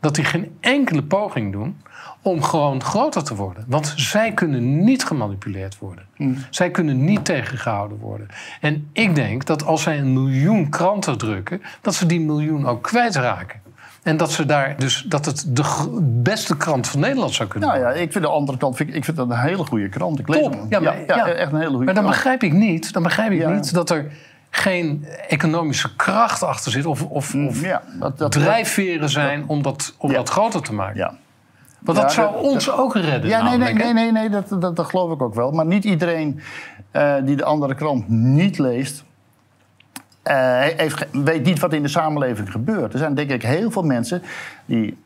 dat 0.00 0.14
die 0.14 0.24
geen 0.24 0.56
enkele 0.60 1.02
poging 1.02 1.52
doen. 1.52 1.80
om 2.22 2.42
gewoon 2.42 2.82
groter 2.82 3.24
te 3.24 3.34
worden. 3.34 3.64
Want 3.68 3.92
zij 3.96 4.32
kunnen 4.32 4.84
niet 4.84 5.04
gemanipuleerd 5.04 5.78
worden. 5.78 6.06
Zij 6.50 6.70
kunnen 6.70 7.04
niet 7.04 7.24
tegengehouden 7.24 7.98
worden. 7.98 8.28
En 8.60 8.88
ik 8.92 9.14
denk 9.14 9.44
dat 9.44 9.64
als 9.64 9.82
zij 9.82 9.98
een 9.98 10.12
miljoen 10.12 10.68
kranten 10.68 11.18
drukken. 11.18 11.62
dat 11.80 11.94
ze 11.94 12.06
die 12.06 12.20
miljoen 12.20 12.66
ook 12.66 12.82
kwijtraken. 12.82 13.60
En 14.02 14.16
dat, 14.16 14.32
ze 14.32 14.46
daar 14.46 14.74
dus, 14.78 15.04
dat 15.08 15.24
het 15.26 15.44
de 15.48 15.88
beste 16.22 16.56
krant 16.56 16.88
van 16.88 17.00
Nederland 17.00 17.34
zou 17.34 17.48
kunnen 17.48 17.68
Nou 17.68 17.80
worden. 17.80 17.98
ja, 17.98 18.04
ik 18.04 18.12
vind 18.12 18.24
de 18.24 18.30
andere 18.30 18.58
kant 18.58 18.76
vind 18.76 18.88
ik, 18.88 18.94
ik 18.94 19.04
vind 19.04 19.16
dat 19.16 19.30
een 19.30 19.38
hele 19.38 19.64
goede 19.64 19.88
krant. 19.88 20.18
Ik 20.18 20.28
lees 20.28 20.42
Top. 20.42 20.52
hem. 20.52 20.66
Ja, 20.68 20.80
maar, 20.80 20.98
ja, 21.06 21.16
ja. 21.16 21.26
echt 21.28 21.52
een 21.52 21.58
hele 21.58 21.70
goede 21.70 21.84
Maar 21.84 21.94
dan 21.94 22.02
krant. 22.02 22.16
begrijp 22.16 22.42
ik 22.42 22.52
niet, 22.52 22.92
dan 22.92 23.02
begrijp 23.02 23.30
ik 23.32 23.48
niet 23.48 23.74
dat 23.74 23.90
er 23.90 24.12
geen 24.50 25.06
economische 25.28 25.96
kracht 25.96 26.42
achter 26.42 26.72
zit. 26.72 26.86
Of, 26.86 27.02
of, 27.02 27.34
of 27.34 27.60
Ja, 27.62 27.82
dat, 27.98 28.18
dat, 28.18 28.32
drijfveren 28.32 29.08
zijn 29.08 29.44
om 29.46 29.62
dat, 29.62 29.94
om 29.98 30.12
dat 30.12 30.28
groter 30.28 30.62
te 30.62 30.72
maken. 30.74 30.96
Ja. 30.96 31.14
Want 31.80 31.98
dat 31.98 32.12
zou 32.12 32.32
dat- 32.32 32.42
ons 32.42 32.70
ook 32.70 32.94
redden. 32.94 33.30
Ja, 33.30 33.42
nee, 33.42 33.58
nee, 33.58 33.74
nee, 33.74 33.92
nee, 33.92 34.12
nee 34.12 34.30
dat, 34.30 34.48
dat, 34.60 34.76
dat 34.76 34.86
geloof 34.86 35.12
ik 35.12 35.22
ook 35.22 35.34
wel. 35.34 35.50
Maar 35.50 35.66
niet 35.66 35.84
iedereen 35.84 36.40
eh, 36.90 37.14
die 37.24 37.36
de 37.36 37.44
andere 37.44 37.74
krant 37.74 38.08
niet 38.08 38.58
leest, 38.58 39.04
eh, 40.22 40.60
heeft, 40.60 41.06
weet 41.10 41.44
niet 41.44 41.58
wat 41.58 41.72
in 41.72 41.82
de 41.82 41.88
samenleving 41.88 42.50
gebeurt. 42.50 42.92
Er 42.92 42.98
zijn 42.98 43.14
denk 43.14 43.30
ik 43.30 43.42
heel 43.42 43.70
veel 43.70 43.82
mensen 43.82 44.22
die 44.66 44.98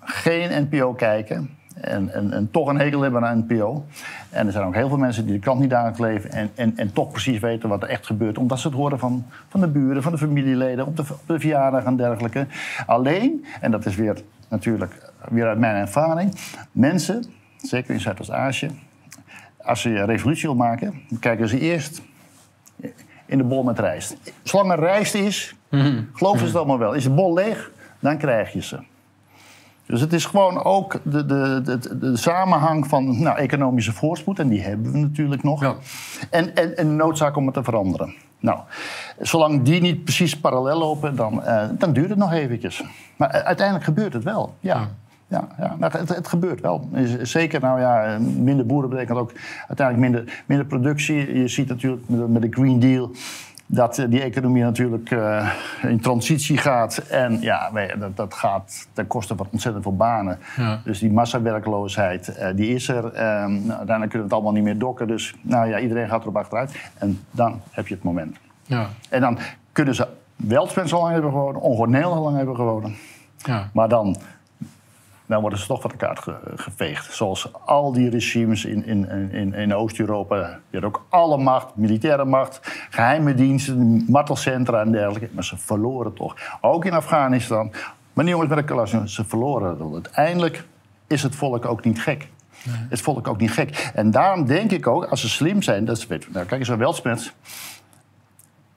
geen 0.00 0.68
NPO 0.70 0.92
kijken. 0.92 1.50
En, 1.80 2.12
en, 2.12 2.32
en 2.32 2.50
toch 2.50 2.68
een 2.68 2.78
hekel 2.78 3.00
hebben 3.00 3.26
aan 3.26 3.46
NPO. 3.48 3.84
En 4.30 4.46
er 4.46 4.52
zijn 4.52 4.64
ook 4.64 4.74
heel 4.74 4.88
veel 4.88 4.98
mensen 4.98 5.24
die 5.24 5.34
de 5.34 5.40
krant 5.40 5.60
niet 5.60 5.70
dagelijks 5.70 6.00
leven. 6.00 6.30
En, 6.30 6.50
en, 6.54 6.76
en 6.76 6.92
toch 6.92 7.10
precies 7.10 7.38
weten 7.38 7.68
wat 7.68 7.82
er 7.82 7.88
echt 7.88 8.06
gebeurt. 8.06 8.38
Omdat 8.38 8.58
ze 8.58 8.66
het 8.66 8.76
horen 8.76 8.98
van, 8.98 9.26
van 9.48 9.60
de 9.60 9.68
buren, 9.68 10.02
van 10.02 10.12
de 10.12 10.18
familieleden, 10.18 10.86
op 10.86 10.96
de, 10.96 11.02
op 11.02 11.26
de 11.26 11.40
verjaardag 11.40 11.84
en 11.84 11.96
dergelijke. 11.96 12.46
Alleen, 12.86 13.44
en 13.60 13.70
dat 13.70 13.86
is 13.86 13.96
weer 13.96 14.22
natuurlijk 14.48 15.12
weer 15.28 15.46
uit 15.46 15.58
mijn 15.58 15.76
ervaring. 15.76 16.34
Mensen, 16.72 17.24
zeker 17.56 17.94
in 17.94 18.00
Zuidoost-Azië, 18.00 18.70
als 19.56 19.80
ze 19.80 19.88
een 19.88 20.06
revolutie 20.06 20.48
wil 20.48 20.56
maken, 20.56 21.00
kijken 21.20 21.48
ze 21.48 21.58
eerst 21.58 22.02
in 23.32 23.38
de 23.38 23.44
bol 23.44 23.62
met 23.62 23.78
rijst. 23.78 24.16
Zolang 24.42 24.72
er 24.72 24.78
rijst 24.78 25.14
is, 25.14 25.54
geloven 26.12 26.38
ze 26.38 26.44
het 26.44 26.56
allemaal 26.56 26.78
wel. 26.78 26.92
Is 26.92 27.02
de 27.02 27.10
bol 27.10 27.34
leeg, 27.34 27.70
dan 27.98 28.18
krijg 28.18 28.52
je 28.52 28.62
ze. 28.62 28.78
Dus 29.86 30.00
het 30.00 30.12
is 30.12 30.24
gewoon 30.24 30.64
ook 30.64 31.00
de, 31.02 31.26
de, 31.26 31.60
de, 31.64 31.98
de 31.98 32.16
samenhang 32.16 32.86
van 32.86 33.22
nou, 33.22 33.38
economische 33.38 33.92
voorspoed, 33.92 34.38
en 34.38 34.48
die 34.48 34.60
hebben 34.60 34.92
we 34.92 34.98
natuurlijk 34.98 35.42
nog. 35.42 35.60
Ja. 35.60 35.74
En, 36.30 36.54
en, 36.54 36.76
en 36.76 36.88
de 36.88 36.94
noodzaak 36.94 37.36
om 37.36 37.44
het 37.44 37.54
te 37.54 37.62
veranderen. 37.62 38.14
Nou, 38.38 38.58
zolang 39.20 39.62
die 39.62 39.80
niet 39.80 40.04
precies 40.04 40.38
parallel 40.38 40.78
lopen, 40.78 41.16
dan, 41.16 41.44
eh, 41.44 41.68
dan 41.72 41.92
duurt 41.92 42.08
het 42.08 42.18
nog 42.18 42.32
eventjes. 42.32 42.84
Maar 43.16 43.30
eh, 43.30 43.40
uiteindelijk 43.40 43.84
gebeurt 43.84 44.12
het 44.12 44.24
wel, 44.24 44.54
ja. 44.60 44.74
Ja, 44.74 44.88
ja 45.58 45.76
nou, 45.78 45.98
het, 45.98 46.08
het 46.08 46.28
gebeurt 46.28 46.60
wel. 46.60 46.88
Zeker, 47.22 47.60
nou 47.60 47.80
ja, 47.80 48.18
minder 48.20 48.66
boeren 48.66 48.90
betekent 48.90 49.18
ook 49.18 49.32
uiteindelijk 49.68 50.10
minder, 50.10 50.42
minder 50.46 50.66
productie. 50.66 51.38
Je 51.38 51.48
ziet 51.48 51.68
natuurlijk 51.68 52.02
met, 52.08 52.28
met 52.28 52.42
de 52.42 52.48
Green 52.50 52.80
Deal 52.80 53.10
dat 53.74 53.98
eh, 53.98 54.06
die 54.08 54.22
economie 54.22 54.62
natuurlijk 54.62 55.10
eh, 55.10 55.50
in 55.82 56.00
transitie 56.00 56.56
gaat. 56.56 56.96
En 56.96 57.40
ja, 57.40 57.70
dat, 57.98 58.16
dat 58.16 58.34
gaat 58.34 58.88
ten 58.92 59.06
koste 59.06 59.36
van 59.36 59.46
ontzettend 59.50 59.82
veel 59.84 59.96
banen. 59.96 60.38
Ja. 60.56 60.80
Dus 60.84 60.98
die 60.98 61.12
massawerkloosheid, 61.12 62.28
eh, 62.28 62.48
die 62.54 62.74
is 62.74 62.88
er. 62.88 63.04
Ehm, 63.04 63.52
nou, 63.52 63.68
uiteindelijk 63.68 63.88
kunnen 63.88 64.10
we 64.10 64.22
het 64.22 64.32
allemaal 64.32 64.52
niet 64.52 64.62
meer 64.62 64.78
dokken. 64.78 65.06
Dus 65.06 65.34
nou 65.40 65.68
ja, 65.68 65.78
iedereen 65.78 66.08
gaat 66.08 66.22
erop 66.22 66.36
achteruit. 66.36 66.90
En 66.98 67.20
dan 67.30 67.60
heb 67.70 67.88
je 67.88 67.94
het 67.94 68.02
moment. 68.02 68.36
Ja, 68.64 68.88
En 69.08 69.20
dan 69.20 69.38
kunnen 69.72 69.94
ze 69.94 70.08
wel 70.36 70.66
zo 70.66 71.00
lang 71.00 71.12
hebben 71.12 71.30
gewonnen, 71.30 71.62
ongeveer 71.62 71.96
heel 71.96 72.22
lang 72.22 72.36
hebben 72.36 72.56
gewonnen. 72.56 72.94
ja. 73.36 73.70
Maar 73.72 73.88
dan, 73.88 74.16
dan 75.32 75.40
worden 75.40 75.58
ze 75.58 75.66
toch 75.66 75.80
van 75.80 75.90
de 75.90 75.96
kaart 75.96 76.18
ge- 76.18 76.38
geveegd. 76.56 77.12
Zoals 77.12 77.48
al 77.64 77.92
die 77.92 78.10
regimes 78.10 78.64
in, 78.64 78.86
in, 78.86 79.30
in, 79.32 79.54
in 79.54 79.74
Oost-Europa. 79.74 80.36
Die 80.36 80.80
hadden 80.80 80.88
ook 80.88 81.06
alle 81.08 81.36
macht, 81.38 81.76
militaire 81.76 82.24
macht, 82.24 82.60
geheime 82.90 83.34
diensten, 83.34 84.04
martelcentra 84.08 84.80
en 84.80 84.92
dergelijke. 84.92 85.28
Maar 85.32 85.44
ze 85.44 85.56
verloren 85.58 86.14
toch. 86.14 86.36
Ook 86.60 86.84
in 86.84 86.92
Afghanistan. 86.92 87.70
Maar 88.12 88.24
niet 88.24 88.34
jongens 88.34 88.54
met 88.54 88.58
de 88.68 89.08
ze 89.08 89.24
verloren. 89.24 89.78
Want 89.78 89.94
Uiteindelijk 89.94 90.64
is 91.06 91.22
het 91.22 91.34
volk 91.34 91.64
ook 91.64 91.84
niet 91.84 92.00
gek. 92.00 92.28
Het 92.68 93.00
volk 93.00 93.28
ook 93.28 93.40
niet 93.40 93.52
gek. 93.52 93.90
En 93.94 94.10
daarom 94.10 94.46
denk 94.46 94.70
ik 94.70 94.86
ook, 94.86 95.04
als 95.04 95.20
ze 95.20 95.28
slim 95.28 95.62
zijn, 95.62 95.84
dat 95.84 95.98
ze 96.00 96.08
weten. 96.08 96.32
Nou, 96.32 96.46
kijk 96.46 96.60
eens 96.60 96.68
naar 96.68 96.78
Weltspens. 96.78 97.32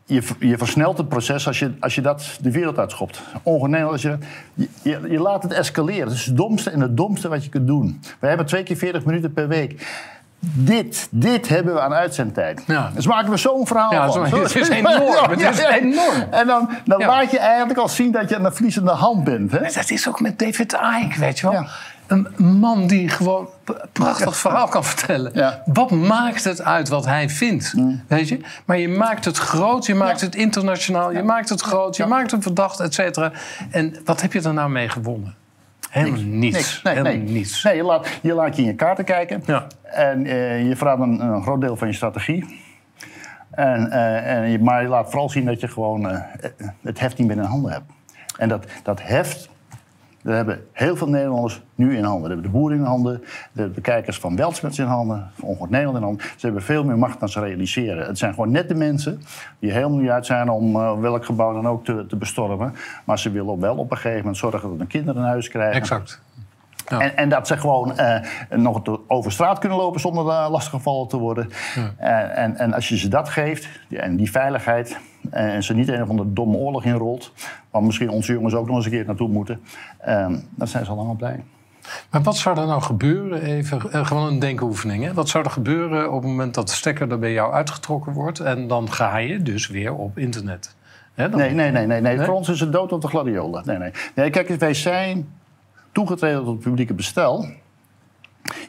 Je, 0.08 0.22
je 0.40 0.58
versnelt 0.58 0.98
het 0.98 1.10
proces 1.10 1.48
als 1.48 1.60
je, 1.60 1.72
als 1.80 1.96
je 1.96 2.02
dat 2.02 2.38
de 2.42 2.52
wereld 2.52 2.78
uitschopt. 2.80 3.22
Ongeneel 3.44 3.92
als 3.92 4.02
je, 4.02 4.18
je, 4.54 5.00
je, 5.10 5.20
laat 5.20 5.44
het 5.44 5.54
escaleren. 5.54 6.06
Dat 6.06 6.14
is 6.16 6.26
het 6.26 6.38
domste 6.38 6.70
en 6.70 6.80
het 6.80 6.98
domste 6.98 7.28
wat 7.28 7.44
je 7.44 7.50
kunt 7.50 7.68
doen. 7.68 8.02
We 8.20 8.28
hebben 8.28 8.46
twee 8.46 8.64
keer 8.64 8.78
40 8.78 9.06
minuten 9.06 9.34
per 9.34 9.48
week. 9.48 9.88
Dit, 10.40 11.08
dit 11.12 11.48
hebben 11.48 11.74
we 11.74 11.80
aan 11.82 11.94
uitzendtijd. 11.94 12.64
Ja. 12.68 12.92
Dus 12.96 13.08
maken 13.08 13.30
we 13.32 13.38
zo'n 13.38 13.68
verhaal 13.68 13.92
Ja, 13.92 14.12
van. 14.12 14.28
zo- 14.28 14.42
het 14.42 14.56
is 14.56 14.70
enorm, 14.80 15.30
het 15.30 15.40
is 15.42 15.60
enorm. 15.60 16.22
En 16.32 16.48
dan, 16.48 16.70
dan 16.86 17.00
Ja. 17.00 17.08
laat 17.08 17.32
je 17.32 17.40
eigenlijk 17.40 17.80
al 17.80 17.90
zien 17.90 18.12
dat 18.12 18.30
je 18.30 18.36
aan 18.38 18.44
de 18.44 18.52
verliezende 18.52 18.92
hand 18.92 19.24
bent. 19.24 19.52
Hè? 19.52 19.60
Dat 19.60 19.90
is 19.90 20.08
ook 20.08 20.20
met 20.22 20.40
David 20.40 20.78
Icke, 21.02 21.20
weet 21.20 21.40
je 21.40 21.50
wel. 21.50 21.66
Een 22.08 22.28
man 22.60 22.88
die 22.88 23.10
gewoon 23.10 23.48
prachtig 23.92 24.38
verhaal 24.38 24.68
kan 24.68 24.84
vertellen. 24.84 25.32
Ja. 25.34 25.62
Wat 25.66 25.92
maakt 25.92 26.44
het 26.44 26.62
uit 26.62 26.90
wat 26.90 27.06
hij 27.06 27.30
vindt? 27.30 27.74
Weet 28.08 28.28
je? 28.28 28.40
Maar 28.66 28.78
je 28.78 28.90
maakt 28.90 29.26
het 29.26 29.38
groot, 29.38 29.86
je 29.86 29.96
maakt 29.96 30.20
Ja. 30.20 30.26
het 30.26 30.36
internationaal, 30.36 31.12
je 31.12 31.24
maakt 31.24 31.50
het 31.50 31.62
groot, 31.62 31.96
je 31.96 32.06
maakt 32.06 32.32
hem 32.32 32.42
verdacht, 32.42 32.80
et 32.80 32.94
cetera. 32.94 33.32
En 33.72 33.96
wat 34.06 34.22
heb 34.22 34.34
je 34.34 34.42
er 34.42 34.54
nou 34.54 34.70
mee 34.70 34.90
gewonnen? 34.90 35.36
Helemaal 35.90 36.22
niets. 36.22 36.82
Nee, 36.84 36.94
Helemaal 36.94 37.18
nee. 37.18 37.30
niets. 37.32 37.64
Nee, 37.64 37.76
je 37.76 37.84
laat, 37.84 38.08
je 38.22 38.34
laat 38.34 38.56
je 38.56 38.62
in 38.62 38.68
je 38.68 38.76
kaarten 38.76 39.06
kijken. 39.06 39.44
Ja. 39.46 39.68
En 39.84 40.26
eh, 40.26 40.68
je 40.68 40.76
een, 40.80 41.20
een 41.20 41.42
groot 41.42 41.62
deel 41.62 41.76
van 41.76 41.88
je 41.88 41.94
strategie. 41.94 42.64
En, 43.52 43.92
eh, 43.92 44.32
en 44.32 44.50
je, 44.50 44.60
maar 44.60 44.82
je 44.82 44.88
laat 44.88 45.10
vooral 45.10 45.30
zien 45.30 45.46
dat 45.46 45.60
je 45.60 45.68
gewoon 45.68 46.10
eh, 46.10 46.20
het 46.82 47.00
heft 47.00 47.18
niet 47.18 47.28
meer 47.28 47.38
in 47.38 47.44
handen 47.44 47.72
hebt. 47.72 47.92
En 48.38 48.50
dat, 48.50 48.66
dat 48.84 49.02
heft, 49.02 49.50
dat 50.26 50.36
hebben 50.36 50.66
heel 50.72 50.96
veel 50.96 51.10
Nederlanders 51.10 51.62
nu 51.76 51.98
in 51.98 52.04
handen. 52.04 52.22
Dat 52.22 52.32
hebben 52.32 52.52
de 52.52 52.58
boeren 52.58 52.78
in 52.78 52.84
handen, 52.84 53.24
de 53.52 53.68
bekijkers 53.68 54.20
van 54.20 54.36
Weltsmets 54.36 54.80
in 54.80 54.86
handen, 54.86 55.32
van 55.34 55.48
Ongehoord 55.48 55.70
Nederland 55.70 55.98
in 55.98 56.04
handen. 56.04 56.26
Ze 56.26 56.46
hebben 56.46 56.64
veel 56.64 56.84
meer 56.84 56.98
macht 56.98 57.20
dan 57.20 57.30
ze 57.30 57.40
realiseren. 57.40 58.06
Het 58.08 58.18
zijn 58.18 58.34
gewoon 58.34 58.52
net 58.52 58.68
de 58.68 58.76
mensen 58.76 59.22
die 59.60 59.72
helemaal 59.72 59.98
niet 59.98 60.10
uit 60.10 60.26
zijn 60.26 60.50
om 60.50 60.76
eh, 60.76 61.00
welk 61.00 61.26
gebouw 61.26 61.54
dan 61.54 61.68
ook 61.68 61.86
te, 61.86 62.06
te 62.08 62.16
bestormen. 62.16 62.74
Maar 63.04 63.20
ze 63.20 63.32
willen 63.32 63.60
wel 63.60 63.76
op 63.76 63.92
een 63.92 63.98
gegeven 63.98 64.18
moment 64.18 64.38
zorgen 64.38 64.70
dat 64.70 64.78
hun 64.78 64.88
kinderen 64.88 65.22
een 65.22 65.28
huis 65.28 65.50
krijgen. 65.50 65.76
Exact. 65.82 66.22
Ja. 66.88 67.00
En, 67.00 67.18
en 67.18 67.30
dat 67.30 67.48
ze 67.48 67.58
gewoon 67.58 67.98
eh, 67.98 68.20
nog 68.50 68.82
over 69.08 69.32
straat 69.32 69.60
kunnen 69.60 69.78
lopen 69.78 70.00
zonder 70.00 70.26
uh, 70.26 70.48
lastiggevallen 70.50 71.08
te 71.08 71.18
worden. 71.18 71.50
En, 71.98 72.36
en, 72.36 72.58
en 72.58 72.74
als 72.74 72.90
je 72.90 72.98
ze 72.98 73.08
dat 73.08 73.30
geeft, 73.30 73.68
ja, 73.88 74.00
en 74.00 74.16
die 74.16 74.32
veiligheid, 74.32 74.98
eh, 75.32 75.54
en 75.54 75.64
ze 75.64 75.74
niet 75.74 75.88
een 75.88 76.02
of 76.02 76.10
andere 76.10 76.34
domme 76.34 76.58
oorlog 76.58 76.84
inrolt, 76.86 77.32
waar 77.72 77.84
misschien 77.84 78.10
onze 78.10 78.34
jongens 78.34 78.54
ook 78.54 78.68
nog 78.68 78.76
eens 78.76 78.86
een 78.86 78.92
keer 78.92 79.06
naartoe 79.06 79.30
moeten, 79.30 79.62
eh, 79.98 80.28
dan 80.50 80.68
zijn 80.68 80.86
ze 80.86 80.92
al 80.92 80.98
lang 80.98 81.18
blij. 81.18 81.44
Maar 82.10 82.22
wat 82.22 82.38
zou 82.38 82.60
er 82.60 82.66
nou 82.68 82.82
gebeuren, 82.82 83.42
even, 83.42 83.92
eh, 83.92 84.06
gewoon 84.06 84.28
een 84.28 84.40
denkoefening. 84.40 85.04
Hè? 85.04 85.14
Wat 85.14 85.30
zou 85.30 85.44
er 85.44 85.52
gebeuren 85.52 86.12
op 86.12 86.22
het 86.22 86.30
moment 86.32 86.54
dat 86.54 86.68
de 86.68 86.74
stekker 86.74 87.12
er 87.12 87.20
bij 87.20 87.32
jou 87.32 87.54
uitgetrokken 87.54 88.14
wordt... 88.14 88.40
en 88.40 88.68
dan 88.68 88.92
ga 88.92 89.18
je 89.18 89.42
dus 89.42 89.68
weer 89.68 89.94
op 89.94 90.18
internet? 90.18 90.76
Hè, 91.14 91.30
dan- 91.30 91.40
Nee, 91.40 91.52
nee, 91.52 91.72
nee, 91.72 91.88
nee, 91.88 92.02
nee. 92.02 92.20
Voor 92.20 92.34
ons 92.34 92.50
is 92.50 92.60
het 92.60 92.72
dood 92.72 92.92
op 92.92 93.02
de 93.02 93.08
gladiolen. 93.08 93.64
Nee, 93.66 93.78
nee. 93.78 93.92
nee 94.16 94.30
kijk, 94.30 94.50
wij 94.50 94.74
zijn 94.74 95.28
toegetreden 95.96 96.44
tot 96.44 96.54
het 96.54 96.60
publieke 96.60 96.94
bestel. 96.94 97.46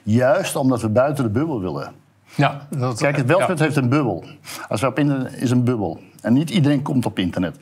Juist 0.02 0.56
omdat 0.56 0.80
we 0.82 0.88
buiten 0.88 1.24
de 1.24 1.30
bubbel 1.30 1.60
willen. 1.60 1.92
Ja, 2.34 2.66
dat, 2.70 2.98
Kijk, 2.98 3.16
het 3.16 3.26
welzijn 3.26 3.58
heeft 3.58 3.76
een 3.76 3.88
bubbel. 3.88 4.24
Als 4.68 4.80
we 4.80 4.86
op 4.86 4.98
internet 4.98 5.32
is 5.32 5.50
een 5.50 5.64
bubbel. 5.64 6.00
En 6.20 6.32
niet 6.32 6.50
iedereen 6.50 6.82
komt 6.82 7.06
op 7.06 7.18
internet. 7.18 7.56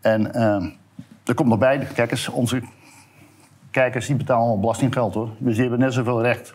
En 0.00 0.30
uh, 0.34 0.64
er 1.24 1.34
komt 1.34 1.48
nog 1.48 1.58
bij, 1.58 1.78
kijk 1.94 2.10
eens, 2.10 2.28
onze 2.28 2.62
kijkers 3.70 4.06
die 4.06 4.16
betalen 4.16 4.42
allemaal 4.42 4.60
belastinggeld 4.60 5.14
hoor. 5.14 5.28
Dus 5.38 5.52
die 5.52 5.62
hebben 5.62 5.78
net 5.80 5.92
zoveel 5.92 6.22
recht. 6.22 6.54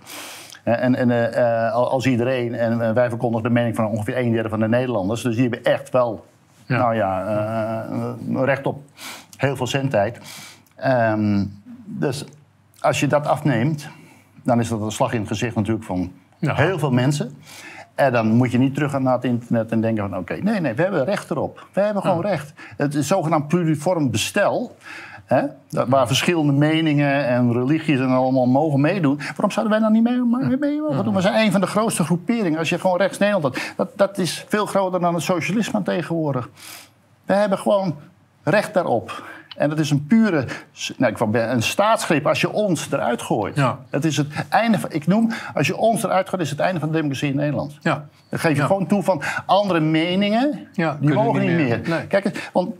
En, 0.63 0.95
en 0.95 1.09
uh, 1.09 1.73
als 1.73 2.05
iedereen, 2.05 2.53
en 2.55 2.93
wij 2.93 3.09
verkondigen 3.09 3.47
de 3.47 3.53
mening 3.53 3.75
van 3.75 3.85
ongeveer 3.85 4.17
een 4.17 4.31
derde 4.31 4.49
van 4.49 4.59
de 4.59 4.67
Nederlanders. 4.67 5.21
Dus 5.21 5.35
die 5.35 5.49
hebben 5.49 5.63
echt 5.63 5.89
wel, 5.89 6.25
ja. 6.65 6.77
nou 6.77 6.95
ja, 6.95 7.87
uh, 7.91 8.43
recht 8.43 8.65
op 8.65 8.83
heel 9.37 9.55
veel 9.55 9.67
zendtijd. 9.67 10.17
Um, 10.85 11.61
dus 11.85 12.25
als 12.81 12.99
je 12.99 13.07
dat 13.07 13.27
afneemt, 13.27 13.87
dan 14.43 14.59
is 14.59 14.69
dat 14.69 14.81
een 14.81 14.91
slag 14.91 15.13
in 15.13 15.19
het 15.19 15.27
gezicht 15.27 15.55
natuurlijk 15.55 15.85
van 15.85 16.11
ja. 16.37 16.55
heel 16.55 16.79
veel 16.79 16.91
mensen. 16.91 17.37
En 17.95 18.11
dan 18.11 18.27
moet 18.27 18.51
je 18.51 18.57
niet 18.57 18.73
terug 18.73 18.91
gaan 18.91 19.03
naar 19.03 19.13
het 19.13 19.23
internet 19.23 19.71
en 19.71 19.81
denken 19.81 20.09
van... 20.09 20.19
oké, 20.19 20.33
okay, 20.33 20.39
nee, 20.39 20.59
nee, 20.59 20.73
we 20.73 20.81
hebben 20.81 21.05
recht 21.05 21.31
erop. 21.31 21.67
We 21.73 21.81
hebben 21.81 22.01
gewoon 22.01 22.21
recht. 22.21 22.53
Het 22.77 22.95
is 22.95 23.07
zogenaamd 23.07 23.47
pluriform 23.47 24.11
bestel... 24.11 24.75
Hè, 25.25 25.45
waar 25.69 26.07
verschillende 26.07 26.51
meningen 26.51 27.27
en 27.27 27.53
religies 27.53 27.99
en 27.99 28.09
allemaal 28.09 28.45
mogen 28.45 28.81
meedoen. 28.81 29.17
Waarom 29.17 29.51
zouden 29.51 29.73
wij 29.73 29.83
dan 29.83 29.91
niet 29.91 30.03
mee, 30.03 30.57
mee 30.57 30.81
mogen 30.81 31.13
We 31.13 31.21
zijn 31.21 31.45
een 31.45 31.51
van 31.51 31.61
de 31.61 31.67
grootste 31.67 32.03
groeperingen. 32.03 32.59
Als 32.59 32.69
je 32.69 32.79
gewoon 32.79 32.97
rechts 32.97 33.17
Nederland 33.17 33.43
had. 33.43 33.73
Dat, 33.75 33.97
dat 33.97 34.17
is 34.17 34.45
veel 34.47 34.65
groter 34.65 34.99
dan 34.99 35.13
het 35.13 35.23
socialisme 35.23 35.81
tegenwoordig. 35.81 36.49
We 37.25 37.33
hebben 37.33 37.57
gewoon 37.57 37.95
recht 38.43 38.73
daarop. 38.73 39.23
En 39.55 39.69
dat 39.69 39.79
is 39.79 39.89
een 39.89 40.07
pure 40.07 40.45
nou, 40.97 41.11
ik 41.11 41.19
een 41.33 41.63
staatsgreep 41.63 42.27
als 42.27 42.41
je 42.41 42.51
ons 42.51 42.91
eruit 42.91 43.21
gooit. 43.21 43.55
Ja. 43.55 43.79
Het 43.89 44.05
is 44.05 44.17
het 44.17 44.27
einde 44.49 44.79
van, 44.79 44.91
ik 44.91 45.07
noem, 45.07 45.31
als 45.53 45.67
je 45.67 45.77
ons 45.77 46.03
eruit 46.03 46.29
gooit, 46.29 46.41
is 46.41 46.49
het 46.49 46.59
einde 46.59 46.79
van 46.79 46.89
de 46.89 46.95
democratie 46.95 47.29
in 47.29 47.35
Nederland. 47.35 47.77
Ja. 47.81 48.05
Dan 48.29 48.39
geef 48.39 48.57
je 48.57 48.63
gewoon 48.63 48.87
toe 48.87 49.03
van 49.03 49.21
andere 49.45 49.79
meningen, 49.79 50.67
ja, 50.73 50.97
die 51.01 51.13
mogen 51.13 51.41
niet 51.41 51.55
meer. 51.55 51.81
Nee. 51.87 52.07
Kijk, 52.07 52.49
want 52.53 52.75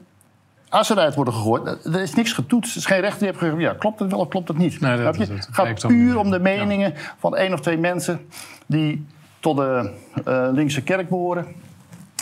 als 0.69 0.88
ze 0.88 0.93
eruit 0.93 1.15
worden 1.15 1.34
gegooid, 1.34 1.86
er 1.86 2.01
is 2.01 2.13
niks 2.13 2.34
getoetst. 2.34 2.72
Er 2.72 2.78
is 2.78 2.86
geen 2.86 2.99
rechter 2.99 3.19
die 3.19 3.28
heeft 3.28 3.39
gezegd, 3.39 3.59
ja, 3.59 3.74
klopt 3.74 3.99
het 3.99 4.11
wel 4.11 4.19
of 4.19 4.28
klopt 4.28 4.47
het 4.47 4.57
niet? 4.57 4.80
Nee, 4.80 5.03
dat, 5.03 5.17
het 5.17 5.47
gaat 5.51 5.88
puur 5.88 6.17
om 6.17 6.32
de 6.32 6.39
meningen 6.39 6.93
van 7.17 7.36
één 7.36 7.53
of 7.53 7.59
twee 7.59 7.78
mensen 7.78 8.28
die 8.65 9.05
tot 9.39 9.57
de 9.57 9.91
uh, 10.28 10.47
linkse 10.51 10.82
kerk 10.82 11.09
behoren. 11.09 11.47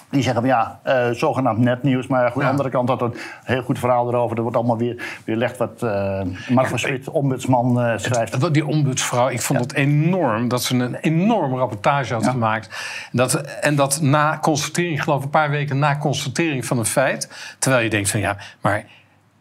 Die 0.10 0.22
zeggen 0.22 0.42
van 0.42 0.50
ja, 0.50 0.80
uh, 0.86 1.10
zogenaamd 1.12 1.60
nepnieuws. 1.60 2.08
Maar 2.08 2.26
aan 2.26 2.40
de 2.40 2.46
andere 2.46 2.70
kant 2.70 2.90
had 2.90 3.02
een 3.02 3.14
heel 3.44 3.62
goed 3.62 3.80
verhaal 3.80 4.08
erover. 4.08 4.36
Er 4.36 4.42
wordt 4.42 4.58
allemaal 4.58 4.78
weer, 4.78 5.22
weer 5.26 5.36
legt 5.36 5.58
wat 5.58 5.84
uh, 5.84 6.22
van 6.48 6.80
Schwit, 6.80 7.10
ombudsman, 7.10 7.86
uh, 7.86 7.98
schrijft. 7.98 8.42
Het, 8.42 8.54
die 8.54 8.66
ombudsvrouw, 8.66 9.30
ik 9.30 9.42
vond 9.42 9.60
het 9.60 9.74
enorm 9.74 10.48
dat 10.48 10.64
ze 10.64 10.76
een 10.76 10.96
enorme 10.96 11.58
rapportage 11.58 12.14
had 12.14 12.28
gemaakt. 12.28 12.70
Dat, 13.12 13.34
en 13.42 13.76
dat 13.76 14.02
na 14.02 14.38
constatering, 14.42 14.96
ik 14.96 15.02
geloof 15.02 15.24
een 15.24 15.30
paar 15.30 15.50
weken 15.50 15.80
na 15.80 15.98
constatering 15.98 16.66
van 16.66 16.78
een 16.78 16.86
feit. 16.86 17.56
Terwijl 17.60 17.84
je 17.84 17.90
denkt 17.90 18.10
van 18.10 18.20
ja, 18.20 18.38
maar 18.62 18.86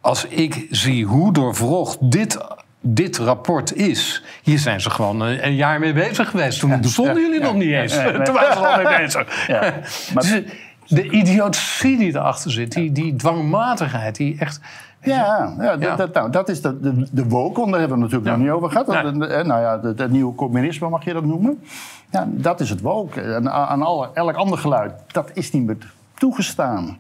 als 0.00 0.24
ik 0.24 0.66
zie 0.70 1.06
hoe 1.06 1.32
doorvrocht 1.32 2.10
dit 2.10 2.38
dit 2.80 3.16
rapport 3.16 3.74
is. 3.74 4.24
Hier 4.42 4.58
zijn 4.58 4.80
ze 4.80 4.90
gewoon 4.90 5.20
een 5.20 5.54
jaar 5.54 5.78
mee 5.80 5.92
bezig 5.92 6.30
geweest. 6.30 6.60
Toen 6.60 6.80
bestonden 6.80 7.20
jullie 7.20 7.40
nog 7.40 7.54
niet 7.54 7.72
eens. 7.72 7.92
Toen 8.24 8.34
waren 8.34 8.52
ze 8.52 8.66
al 8.66 8.76
mee 8.76 8.98
bezig. 8.98 9.48
Maar 10.14 10.22
dus 10.22 10.42
de 10.86 11.10
idiotie 11.10 11.96
die 11.98 12.08
erachter 12.08 12.50
zit, 12.50 12.72
die, 12.72 12.92
die 12.92 13.16
dwangmatigheid, 13.16 14.16
die 14.16 14.36
echt... 14.38 14.60
Ja, 15.02 15.54
ja, 15.58 15.96
Dat, 15.96 16.14
nou, 16.14 16.30
dat 16.30 16.48
is 16.48 16.62
de, 16.62 16.80
de, 16.80 17.06
de 17.10 17.24
woke, 17.24 17.70
daar 17.70 17.80
hebben 17.80 17.98
we 17.98 18.04
het 18.04 18.12
natuurlijk 18.12 18.30
nog 18.30 18.38
niet 18.38 18.50
over 18.50 18.70
gehad. 18.70 18.86
Dat, 18.86 19.14
nou 19.46 19.60
ja, 19.60 19.80
het 19.96 20.10
nieuwe 20.10 20.34
communisme 20.34 20.88
mag 20.88 21.04
je 21.04 21.12
dat 21.12 21.24
noemen. 21.24 21.62
Ja, 22.10 22.28
dat 22.30 22.60
is 22.60 22.70
het 22.70 22.80
woke. 22.80 23.20
En 23.20 23.52
aan 23.52 23.82
alle, 23.82 24.10
elk 24.14 24.36
ander 24.36 24.58
geluid, 24.58 24.92
dat 25.06 25.30
is 25.34 25.52
niet 25.52 25.66
meer 25.66 25.76
toegestaan. 26.14 26.98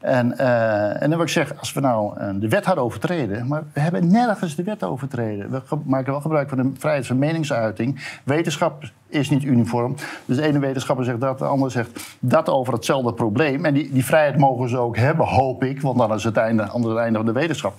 En, 0.00 0.34
uh, 0.40 1.02
en 1.02 1.08
dan 1.08 1.10
wil 1.10 1.22
ik 1.22 1.28
zeggen, 1.28 1.58
als 1.58 1.72
we 1.72 1.80
nou 1.80 2.20
uh, 2.20 2.28
de 2.34 2.48
wet 2.48 2.64
hadden 2.64 2.84
overtreden, 2.84 3.46
maar 3.46 3.62
we 3.72 3.80
hebben 3.80 4.10
nergens 4.10 4.54
de 4.54 4.62
wet 4.62 4.82
overtreden. 4.82 5.50
We 5.50 5.62
maken 5.84 6.12
wel 6.12 6.20
gebruik 6.20 6.48
van 6.48 6.58
de 6.58 6.70
vrijheid 6.78 7.06
van 7.06 7.18
meningsuiting. 7.18 8.18
Wetenschap 8.24 8.90
is 9.08 9.30
niet 9.30 9.42
uniform. 9.42 9.94
Dus 10.24 10.36
de 10.36 10.42
ene 10.42 10.58
wetenschapper 10.58 11.04
zegt 11.04 11.20
dat, 11.20 11.38
de 11.38 11.44
andere 11.44 11.70
zegt 11.70 12.16
dat 12.20 12.48
over 12.48 12.72
hetzelfde 12.72 13.12
probleem. 13.12 13.64
En 13.64 13.74
die, 13.74 13.92
die 13.92 14.04
vrijheid 14.04 14.38
mogen 14.38 14.68
ze 14.68 14.78
ook 14.78 14.96
hebben, 14.96 15.26
hoop 15.26 15.64
ik, 15.64 15.80
want 15.80 15.98
dan 15.98 16.14
is 16.14 16.24
het 16.24 16.36
einde, 16.36 16.62
einde 16.98 17.16
van 17.16 17.26
de 17.26 17.32
wetenschap 17.32 17.74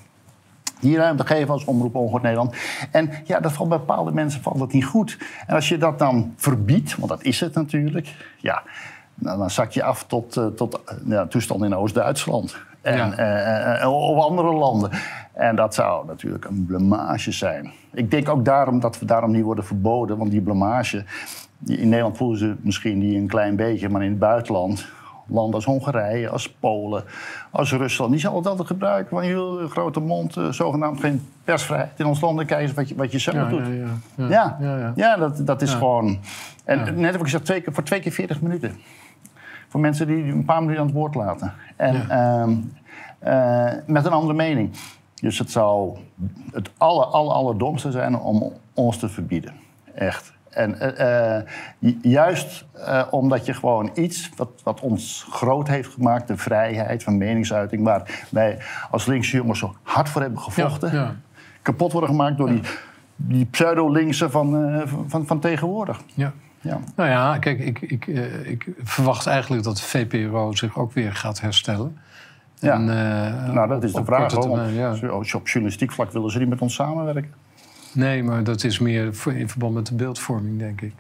die 0.80 0.98
ruimte 0.98 1.26
geven 1.26 1.54
als 1.54 1.66
Omroep 1.66 1.96
Ongehoord 1.96 2.24
Nederland. 2.24 2.56
En 2.92 3.10
ja, 3.26 3.40
dat 3.40 3.52
valt 3.52 3.70
bij 3.70 3.78
bepaalde 3.78 4.12
mensen 4.12 4.42
valt 4.42 4.60
dat 4.60 4.72
niet 4.72 4.86
goed. 4.86 5.18
En 5.48 5.56
als 5.56 5.70
je 5.70 5.78
dat 5.78 6.00
dan 6.00 6.34
verbiedt, 6.36 6.96
want 6.96 7.10
dat 7.10 7.24
is 7.24 7.40
het 7.40 7.54
natuurlijk, 7.54 8.16
ja, 8.38 8.64
nou, 9.20 9.38
dan 9.38 9.50
zak 9.50 9.72
je 9.72 9.84
af 9.84 10.04
tot, 10.04 10.36
uh, 10.36 10.46
tot 10.46 10.82
ja, 11.06 11.28
toestand 11.28 11.64
in 11.64 11.76
Oost-Duitsland. 11.76 12.58
En 12.82 12.98
ja. 12.98 13.82
uh, 13.82 13.92
of 13.92 14.24
andere 14.24 14.54
landen. 14.54 14.90
En 15.34 15.56
dat 15.56 15.74
zou 15.74 16.06
natuurlijk 16.06 16.46
een 16.46 16.66
blamage 16.66 17.32
zijn. 17.32 17.72
Ik 17.94 18.12
denk 18.12 18.30
ook 18.30 18.46
daarom 18.46 18.80
dat 18.80 19.00
we 19.00 19.06
daarom 19.06 19.32
niet 19.32 19.44
worden 19.44 19.64
verboden. 19.64 20.18
Want 20.18 20.32
die 20.32 20.42
blamage, 20.42 21.04
in 21.66 21.90
Nederland 21.90 22.18
voelen 22.18 22.38
ze 22.38 22.56
misschien 22.62 23.00
die 23.00 23.18
een 23.18 23.28
klein 23.28 23.56
beetje, 23.56 23.90
maar 23.90 24.04
in 24.04 24.10
het 24.10 24.20
buitenland, 24.20 24.88
landen 25.28 25.56
als 25.56 25.66
Hongarije, 25.66 26.30
als 26.30 26.50
Polen, 26.50 27.04
als 27.52 27.72
Rusland, 27.72 28.12
die 28.12 28.20
zullen 28.20 28.36
altijd 28.36 28.68
gebruiken 28.68 29.18
van 29.18 29.26
je 29.26 29.66
grote 29.70 30.00
mond, 30.00 30.38
zogenaamd 30.50 31.00
geen 31.00 31.28
persvrijheid 31.44 32.00
in 32.00 32.06
ons 32.06 32.22
land. 32.22 32.46
kijken 32.46 32.76
wat 32.76 32.90
je, 32.90 32.96
wat 32.96 33.12
je 33.12 33.20
zelf 33.20 33.50
doet. 33.50 33.66
Ja, 34.16 34.58
ja, 34.60 34.78
ja. 34.78 34.92
ja, 34.96 35.16
dat, 35.16 35.46
dat 35.46 35.62
is 35.62 35.74
gewoon. 35.74 36.20
En 36.64 37.00
net 37.00 37.12
heb 37.12 37.16
ik 37.16 37.22
gezegd, 37.22 37.46
twee 37.46 37.62
keer, 37.62 37.74
voor 37.74 37.84
twee 37.84 38.00
keer 38.00 38.12
40 38.12 38.42
minuten 38.42 38.78
voor 39.78 39.86
mensen 39.86 40.08
die 40.08 40.24
een 40.24 40.46
paar 40.46 40.62
minuten 40.62 40.80
aan 40.80 40.88
het 40.88 40.96
woord 40.96 41.16
laten. 41.16 41.54
En 41.76 42.10
ehm, 42.10 42.56
eh, 43.20 43.74
met 43.86 44.06
een 44.06 44.12
andere 44.12 44.34
mening. 44.34 44.70
Dus 45.22 45.40
het 45.40 45.52
zou 45.52 45.98
het 46.52 46.70
aller, 46.78 47.06
aller, 47.06 47.34
allerdomste 47.34 47.92
zijn 47.92 48.20
om 48.20 48.54
ons 48.74 48.98
te 48.98 49.10
verbieden. 49.10 49.54
Echt. 49.94 50.34
En 50.50 50.78
uh, 51.00 51.92
juist 52.02 52.66
uh, 52.76 53.04
omdat 53.10 53.46
je 53.46 53.54
gewoon 53.54 53.90
iets 53.94 54.30
wat, 54.36 54.50
wat, 54.64 54.80
ons 54.80 55.26
groot 55.30 55.68
heeft 55.68 55.94
gemaakt, 55.94 56.28
de 56.28 56.38
vrijheid 56.38 57.04
van 57.04 57.18
meningsuiting, 57.18 57.84
waar 57.84 58.26
wij 58.30 58.58
als 58.92 59.06
linkse 59.06 59.38
jongens 59.38 59.60
zo 59.60 59.76
hard 59.82 60.10
voor 60.10 60.22
hebben 60.22 60.40
gevochten, 60.40 60.92
ja, 60.92 61.02
ja. 61.02 61.16
kapot 61.62 61.92
worden 61.92 62.10
gemaakt 62.10 62.38
door 62.38 62.48
die, 62.48 62.62
die 63.16 63.46
pseudo-linkse 63.46 64.30
van, 64.30 64.82
van, 65.08 65.28
van, 65.28 65.40
tegenwoordig. 65.40 66.02
Ja. 66.14 66.34
Ja. 66.68 66.80
Nou 66.96 67.10
ja, 67.10 67.38
kijk, 67.38 67.60
ik, 67.60 67.82
ik, 67.82 68.08
uh, 68.08 68.50
ik 68.50 68.68
verwacht 68.84 69.28
eigenlijk 69.28 69.64
dat 69.64 69.78
de 69.78 69.84
VPRO 69.84 70.56
zich 70.56 70.78
ook 70.78 70.94
weer 70.94 71.14
gaat 71.14 71.42
herstellen. 71.42 71.98
Ja, 72.60 72.74
en, 72.74 72.82
uh, 72.82 73.54
nou 73.54 73.68
dat 73.68 73.84
is 73.84 73.94
de 73.94 74.06
vraag. 74.06 74.32
Hoor, 74.32 74.60
ja. 74.60 74.96
Op 75.36 75.48
journalistiek 75.48 75.92
vlak 75.92 76.12
willen 76.12 76.32
ze 76.32 76.40
niet 76.40 76.50
met 76.50 76.62
ons 76.62 76.74
samenwerken? 76.74 77.34
Nee, 77.94 78.24
maar 78.24 78.44
dat 78.44 78.64
is 78.64 78.80
meer 78.80 79.06
in 79.26 79.50
verband 79.50 79.74
met 79.74 79.86
de 79.86 79.96
beeldvorming, 79.96 80.60
denk 80.60 80.82
ik. 80.82 80.94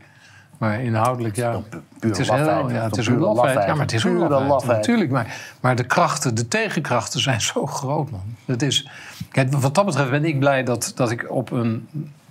Maar 0.57 0.82
inhoudelijk, 0.82 1.36
ja. 1.36 1.61
Het 1.99 2.20
is 2.20 2.30
heel, 2.30 2.70
ja, 2.70 2.84
het 2.84 2.97
is 2.97 3.07
een 3.07 3.18
lafheid. 3.18 3.68
Ja, 3.68 3.72
maar 3.72 3.82
het 3.82 3.93
is 3.93 4.03
een 4.03 4.18
lafheid, 4.18 4.78
natuurlijk. 4.78 5.11
Maar, 5.11 5.55
maar 5.61 5.76
de 5.76 5.84
krachten, 5.84 6.36
de 6.36 6.47
tegenkrachten 6.47 7.20
zijn 7.20 7.41
zo 7.41 7.65
groot, 7.65 8.11
man. 8.11 8.36
Het 8.45 8.61
is, 8.61 8.89
kijk, 9.32 9.53
wat 9.53 9.76
dat 9.76 9.86
betreft 9.86 10.09
ben 10.09 10.26
ik 10.26 10.39
blij 10.39 10.63
dat, 10.63 10.91
dat 10.95 11.11
ik 11.11 11.32
op 11.32 11.51
een 11.51 11.88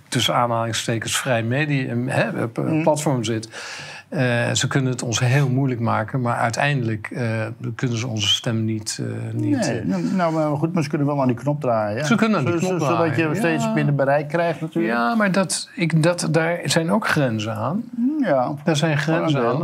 tussen 0.09 0.35
aanhalingstekens 0.35 1.17
vrij 1.17 1.43
medium, 1.43 2.07
hè, 2.07 2.47
mm. 2.53 2.83
platform 2.83 3.23
zit. 3.23 3.49
Uh, 4.09 4.51
ze 4.53 4.67
kunnen 4.67 4.91
het 4.91 5.03
ons 5.03 5.19
heel 5.19 5.49
moeilijk 5.49 5.79
maken, 5.79 6.21
maar 6.21 6.35
uiteindelijk 6.35 7.09
uh, 7.11 7.21
kunnen 7.75 7.97
ze 7.97 8.07
onze 8.07 8.27
stem 8.27 8.65
niet. 8.65 8.99
Uh, 9.01 9.33
niet 9.33 9.59
nee, 9.59 9.85
nou, 9.85 10.03
nou, 10.15 10.33
maar 10.33 10.57
goed, 10.57 10.73
maar 10.73 10.83
ze 10.83 10.89
kunnen 10.89 11.07
wel 11.07 11.21
aan 11.21 11.27
die 11.27 11.35
knop 11.35 11.61
draaien. 11.61 12.05
Ze 12.05 12.15
kunnen 12.15 12.37
aan 12.37 12.45
die 12.45 12.55
knop 12.55 12.79
draaien. 12.79 13.15
Zodat 13.15 13.15
je 13.15 13.35
steeds 13.35 13.73
minder 13.73 13.95
bereik 13.95 14.27
krijgt, 14.27 14.61
natuurlijk. 14.61 14.93
Ja, 14.93 15.15
maar 15.15 15.31
dat, 15.31 15.69
ik, 15.75 16.03
dat, 16.03 16.27
daar 16.31 16.59
zijn 16.63 16.91
ook 16.91 17.07
grenzen 17.07 17.55
aan. 17.55 17.83
Ja, 18.21 18.53
daar 18.63 18.75
zijn 18.75 18.97
grenzen 18.97 19.45
aan. 19.45 19.59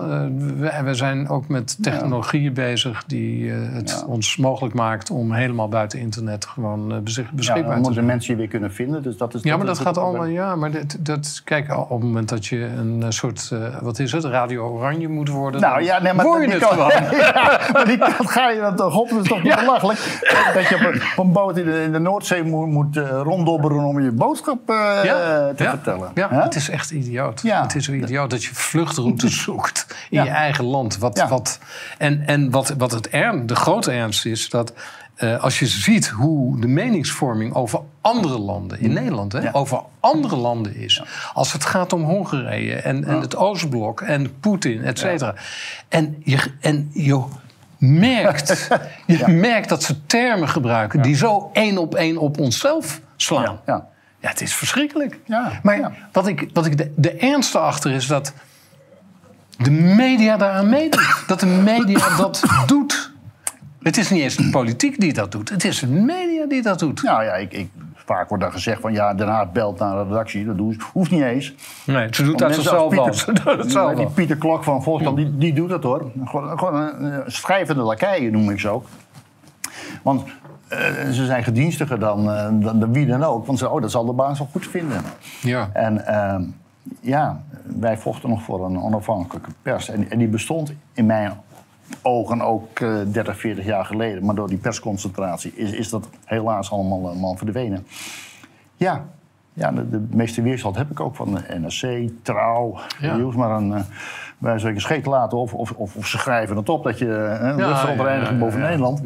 We, 0.58 0.72
we, 0.84 0.94
zijn 0.94 1.30
ook 1.30 1.48
met 1.48 1.84
technologieën 1.84 2.54
bezig 2.54 3.04
die 3.08 3.52
het 3.52 4.04
ons 4.08 4.38
mogelijk 4.38 4.76
maakt 4.76 5.10
om 5.10 5.32
helemaal 5.32 5.70
buiten 5.70 6.00
internet 6.00 6.46
gewoon 6.46 7.04
beschikbaar 7.04 7.36
te 7.36 7.44
zijn. 7.44 7.66
Dan 7.66 7.82
moeten 7.82 8.06
mensen 8.06 8.34
je 8.34 8.40
weer 8.40 8.50
kunnen 8.50 8.74
vinden. 8.74 9.04
Dus 9.04 9.18
dat 9.18 9.34
is, 9.34 9.44
ja, 9.44 9.58
maar 9.58 9.66
dat, 9.66 9.80
gaat 9.80 9.98
allemaal. 9.98 10.26
Ja, 10.26 10.56
maar 10.56 10.72
dat, 10.72 10.98
dat, 11.00 11.42
kijk, 11.44 11.78
op 11.78 11.90
het 11.90 12.04
moment 12.04 12.30
dat 12.30 12.46
je 12.46 12.66
een 12.66 13.14
soort. 13.14 13.52
wat 13.82 14.00
is 14.00 14.12
het? 14.12 14.33
Radio 14.34 14.70
Oranje 14.70 15.08
moet 15.08 15.30
worden. 15.30 15.62
Nou 15.62 15.84
ja, 15.84 16.02
nee, 16.02 16.14
maar 16.14 16.26
die 16.40 16.58
kan, 16.58 16.78
ja, 17.12 17.60
maar 17.74 17.86
die 17.86 17.98
kant 17.98 18.30
ga 18.30 18.50
je 18.50 18.60
dan 18.60 18.76
toch 18.76 18.98
op. 18.98 19.10
Dat 19.10 19.22
is 19.22 19.28
toch 19.28 19.44
ja. 19.54 19.60
belachelijk. 19.60 20.00
Dat 20.54 20.68
je 20.68 20.76
op 20.76 20.82
een, 20.82 21.02
op 21.16 21.26
een 21.26 21.32
boot 21.32 21.58
in 21.58 21.66
de, 21.66 21.84
in 21.84 21.92
de, 21.92 22.00
Noordzee 22.00 22.44
moet, 22.44 22.68
moet 22.68 22.98
uh, 22.98 23.22
ronddobberen 23.24 23.84
om 23.84 24.02
je 24.02 24.12
boodschap 24.12 24.70
uh, 24.70 24.76
ja. 25.04 25.54
te 25.56 25.64
vertellen. 25.64 26.12
Ja, 26.14 26.30
huh? 26.30 26.44
het 26.44 26.56
is 26.56 26.70
echt 26.70 26.92
idioot. 26.92 27.42
Het 27.42 27.76
is 27.76 27.90
idioot 27.90 28.30
dat 28.30 28.44
je 28.44 28.56
vluchtroutes 28.56 29.42
zoekt 29.44 29.88
in 30.10 30.24
je 30.24 30.30
eigen 30.30 30.66
land. 30.66 30.98
Wat, 30.98 31.26
wat, 31.30 31.60
en 31.98 32.24
en 32.26 32.52
wat, 32.52 32.74
wat 32.78 32.92
het 32.92 33.10
ern, 33.10 33.46
de 33.46 33.56
grote 33.56 33.92
ernst 33.92 34.26
is, 34.26 34.50
dat 34.50 34.74
eh, 35.16 35.44
als 35.44 35.60
je 35.60 35.68
ziet 35.68 36.08
hoe 36.08 36.60
de 36.60 36.68
meningsvorming 36.68 37.54
over 37.54 37.80
andere 38.02 38.40
landen, 38.40 38.80
in 38.80 38.94
Nederland, 38.94 39.32
hè, 39.32 39.40
Ja. 39.40 39.52
over 39.52 39.82
andere 40.00 40.36
landen 40.36 40.76
is. 40.76 41.04
Als 41.34 41.54
het 41.54 41.66
gaat 41.66 41.94
om 41.94 42.04
Hongarije 42.04 42.76
en, 42.76 43.06
en 43.06 43.20
het 43.20 43.36
Oostblok 43.36 44.02
en 44.02 44.40
Poetin, 44.40 44.84
et 44.84 45.00
cetera. 45.00 45.34
En, 45.90 46.22
je, 46.24 46.52
en 46.60 46.90
je 46.94 47.24
merkt, 47.78 48.68
je 49.08 49.28
merkt 49.28 49.70
dat 49.70 49.84
ze 49.84 50.06
termen 50.06 50.50
gebruiken 50.50 51.02
die 51.02 51.16
zo 51.16 51.50
één 51.54 51.78
op 51.78 51.96
één 51.96 52.18
op 52.18 52.40
onszelf 52.40 53.02
slaan. 53.16 53.60
Ja, 53.66 53.88
het 54.20 54.42
is 54.42 54.54
verschrikkelijk. 54.56 55.20
Ja, 55.26 55.60
maar 55.64 55.78
ja. 55.80 55.92
wat 56.12 56.28
ik, 56.28 56.50
wat 56.54 56.66
ik 56.66 56.78
de, 56.78 56.92
de 56.96 57.12
ernst 57.12 57.56
achter 57.56 57.92
is 57.92 58.08
dat 58.08 58.34
de 59.58 59.72
media 59.72 60.38
daaraan 60.38 60.70
meedoet. 60.70 61.24
Dat 61.28 61.40
de 61.40 61.46
media 61.46 62.16
dat 62.18 62.44
doet. 62.68 63.12
Het 63.84 63.98
is 63.98 64.10
niet 64.10 64.22
eens 64.22 64.36
de 64.36 64.50
politiek 64.50 65.00
die 65.00 65.14
dat 65.14 65.32
doet. 65.32 65.50
Het 65.50 65.64
is 65.64 65.80
de 65.80 65.88
media 65.88 66.46
die 66.46 66.62
dat 66.62 66.80
doet. 66.80 67.04
Nou 67.04 67.24
ja, 67.24 67.34
ik, 67.34 67.54
ik, 67.54 67.70
vaak 67.96 68.30
wordt 68.30 68.44
dan 68.44 68.52
gezegd 68.52 68.82
van 68.82 68.94
ja, 68.94 69.14
Den 69.14 69.28
Haag 69.28 69.52
belt 69.52 69.80
naar 69.80 69.96
de 69.96 70.10
redactie. 70.10 70.46
Dat 70.46 70.76
hoeft 70.94 71.12
niet 71.12 71.24
eens. 71.24 71.54
Nee, 71.86 72.08
ze 72.12 72.24
doet 72.24 72.40
dat 72.40 72.56
zelf 72.56 72.94
Die 72.94 73.74
wel. 73.74 74.12
Pieter 74.14 74.38
Klok 74.38 74.64
van 74.64 74.84
Volkskrant, 74.84 75.18
die, 75.18 75.38
die 75.38 75.54
doet 75.54 75.70
dat 75.70 75.84
hoor. 75.84 76.12
Gewoon, 76.26 76.60
gewoon 76.60 76.92
schrijvende 77.28 77.82
lakeien 77.82 78.32
noem 78.32 78.50
ik 78.50 78.60
ze 78.60 78.70
ook. 78.70 78.86
Want 80.02 80.24
eh, 80.68 81.10
ze 81.12 81.26
zijn 81.26 81.44
gedienstiger 81.44 82.00
dan, 82.00 82.32
eh, 82.32 82.50
dan, 82.52 82.80
dan 82.80 82.94
wie 82.94 83.06
dan 83.06 83.24
ook. 83.24 83.46
Want 83.46 83.60
ze, 83.60 83.70
oh, 83.70 83.82
dat 83.82 83.92
zal 83.92 84.06
de 84.06 84.14
baas 84.14 84.38
wel 84.38 84.48
goed 84.52 84.68
vinden. 84.68 85.02
Ja. 85.42 85.70
En 85.74 86.08
ehm, 86.08 86.44
ja, 87.00 87.42
wij 87.80 87.98
vochten 87.98 88.30
nog 88.30 88.44
voor 88.44 88.66
een 88.66 88.82
onafhankelijke 88.82 89.50
pers. 89.62 89.90
En, 89.90 90.12
en 90.12 90.20
die 90.20 90.28
bestond 90.28 90.74
in 90.94 91.06
mijn 91.06 91.34
ogen 92.02 92.42
ook 92.42 92.80
eh 92.80 92.98
30, 93.12 93.40
40 93.40 93.66
jaar 93.66 93.86
geleden. 93.86 94.26
Maar 94.26 94.36
door 94.36 94.48
die 94.48 94.58
persconcentratie 94.58 95.54
is, 95.56 95.72
is 95.72 95.90
dat 95.90 96.10
helaas 96.26 96.72
allemaal, 96.72 97.08
allemaal 97.08 97.36
verdwenen. 97.36 97.86
Ja, 98.76 99.06
ja 99.54 99.72
de, 99.72 99.90
de 99.90 100.06
meeste 100.10 100.42
weerstand 100.42 100.76
heb 100.76 100.92
ik 100.92 101.00
ook 101.00 101.16
van 101.16 101.34
de 101.36 101.58
NRC, 101.60 102.10
Trouw. 102.22 102.80
Ja. 103.00 103.16
Je 103.16 103.22
hoeft 103.22 103.38
maar 103.38 103.52
een, 103.52 103.74
eh, 103.74 103.82
bij 104.38 104.60
zo'n 104.60 104.80
scheet 104.80 105.04
te 105.04 105.10
laten 105.10 105.38
of, 105.38 105.54
of, 105.54 105.72
of, 105.72 106.08
ze 106.08 106.18
schrijven 106.18 106.58
het 106.58 106.70
op 106.70 106.84
dat 106.84 107.00
je 107.00 107.16
eh, 107.16 107.48
een 107.48 107.56
luchtverontreiniging 107.56 108.40
boven 108.40 108.60
ja, 108.60 108.68
Nederland. 108.68 109.02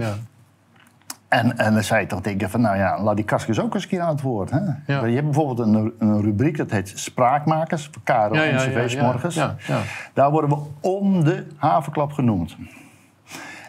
En, 1.27 1.57
en 1.57 1.73
dan 1.73 1.83
zei 1.83 2.01
ik 2.01 2.09
toch 2.09 2.21
denken 2.21 2.49
van, 2.49 2.61
nou 2.61 2.77
ja, 2.77 3.01
laat 3.01 3.15
die 3.15 3.25
Kaskus 3.25 3.59
ook 3.59 3.73
eens 3.73 3.83
een 3.83 3.89
keer 3.89 4.01
aan 4.01 4.09
het 4.09 4.21
woord. 4.21 4.51
Hè? 4.51 4.59
Ja. 4.93 5.05
Je 5.05 5.13
hebt 5.13 5.23
bijvoorbeeld 5.23 5.59
een, 5.59 5.93
een 5.99 6.21
rubriek, 6.21 6.57
dat 6.57 6.71
heet 6.71 6.91
Spraakmakers, 6.95 7.89
voor 7.91 8.01
Karo 8.03 8.35
Ja, 8.35 8.43
en 8.43 8.89
ja, 8.89 9.03
morgens. 9.03 9.39
Daar 10.13 10.31
worden 10.31 10.49
we 10.49 10.57
om 10.81 11.23
de 11.23 11.47
havenklap 11.57 12.11
genoemd. 12.11 12.57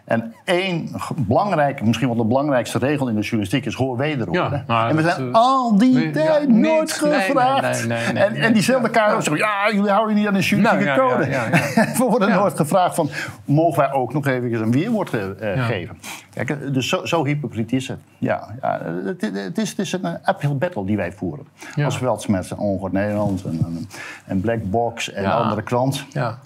En 0.08 0.34
één 0.44 0.88
belangrijke, 1.16 1.84
misschien 1.84 2.08
wel 2.08 2.16
de 2.16 2.24
belangrijkste 2.24 2.78
regel 2.78 3.08
in 3.08 3.14
de 3.14 3.20
journalistiek 3.20 3.66
is 3.66 3.74
hoor 3.74 3.96
wederhoor. 3.96 4.34
Ja, 4.34 4.64
maar 4.66 4.90
en 4.90 4.96
we 4.96 5.02
zijn 5.02 5.26
eh, 5.28 5.32
al 5.32 5.78
die 5.78 5.94
nee, 5.94 6.06
ja, 6.06 6.12
tijd 6.12 6.48
nooit 6.48 6.92
gevraagd. 6.92 7.86
nee, 7.86 7.98
nee, 7.98 8.12
nee, 8.12 8.22
en, 8.22 8.34
en 8.34 8.52
diezelfde 8.52 8.90
Karo 8.90 9.20
zegt, 9.20 9.38
ja, 9.38 9.70
jullie 9.72 9.90
houden 9.90 10.16
niet 10.16 10.26
aan 10.26 10.32
de 10.34 10.40
journalistieke 10.40 10.96
Nou, 10.96 11.10
ja, 11.10 11.16
code. 11.16 11.30
ja, 11.30 11.44
ja, 11.44 11.92
we 11.98 12.04
worden 12.10 12.28
Ja. 12.28 12.34
nooit 12.38 12.56
gevraagd 12.56 12.94
van, 12.94 13.10
mogen 13.44 13.78
wij 13.78 13.92
ook 13.92 14.12
nog 14.12 14.26
even 14.26 14.62
een 14.62 14.70
weerwoord 14.72 15.14
eh, 15.14 15.56
Ja. 15.56 15.62
geven? 15.64 15.98
Kijk, 16.34 16.50
eh, 16.50 16.56
dus 16.72 16.88
zo, 16.88 17.04
zo 17.06 17.24
hypocriet 17.24 17.72
is 17.72 17.88
het. 17.88 17.98
Ja, 18.18 18.48
ja 18.62 18.80
het, 19.04 19.20
het 19.34 19.58
is, 19.58 19.70
het 19.70 19.78
is 19.78 19.92
een 19.92 20.18
uphill 20.28 20.54
battle 20.56 20.84
die 20.84 20.96
wij 20.96 21.12
voeren. 21.12 21.46
Ja. 21.74 21.84
Als 21.84 21.98
Weltsmet, 21.98 22.54
Ongehoord 22.56 22.92
Nederland 22.92 23.44
en, 23.44 23.88
en, 24.26 24.40
Black 24.40 24.70
Box 24.70 25.12
en 25.12 25.22
Ja. 25.22 25.30
andere 25.30 25.62
krant. 25.62 26.04
Ja. 26.10 26.38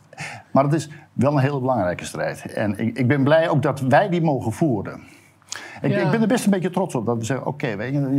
Maar 0.51 0.65
het 0.65 0.73
is 0.73 0.89
wel 1.13 1.33
een 1.33 1.39
hele 1.39 1.61
belangrijke 1.61 2.05
strijd. 2.05 2.53
En 2.53 2.79
ik, 2.79 2.99
ik 2.99 3.09
ben 3.09 3.25
blij 3.25 3.49
ook 3.49 3.63
dat 3.63 3.81
wij 3.81 4.09
die 4.09 4.23
mogen 4.23 4.53
voeren. 4.53 5.01
Ik, 5.83 5.91
Ja. 5.91 5.99
ik 5.99 6.11
ben 6.11 6.21
er 6.23 6.27
best 6.27 6.45
een 6.45 6.51
beetje 6.51 6.71
trots 6.71 6.95
op 6.95 7.07
dat 7.07 7.17
we 7.17 7.25
zeggen: 7.25 7.47
oké, 7.47 7.67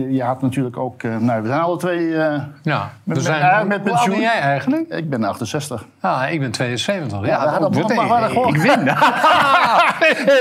je, 0.10 0.24
had 0.24 0.42
natuurlijk 0.42 0.78
ook. 0.78 1.04
eh, 1.04 1.18
nou, 1.18 1.42
we 1.42 1.48
zijn 1.48 1.60
alle 1.62 1.78
twee. 1.78 2.16
eh, 2.18 2.42
Ja, 2.64 2.80
Met- 2.82 2.92
we 3.04 3.14
met- 3.14 3.22
zijn, 3.24 3.40
ja, 3.40 3.64
met 3.64 3.82
hoe 3.82 3.92
oud 3.92 4.10
ben 4.10 4.20
jij 4.20 4.40
eigenlijk? 4.40 4.90
ik 4.90 5.10
ben 5.10 5.24
68. 5.24 5.86
Ah, 6.02 6.32
ik 6.32 6.40
ben 6.40 6.52
72. 6.52 7.20
Ja, 7.20 7.26
Ja, 7.28 7.60
dat 7.60 7.72
mag- 7.96 8.08
wel 8.20 8.30
gewoon. 8.30 8.56
ik 8.56 8.62
win. 8.62 8.84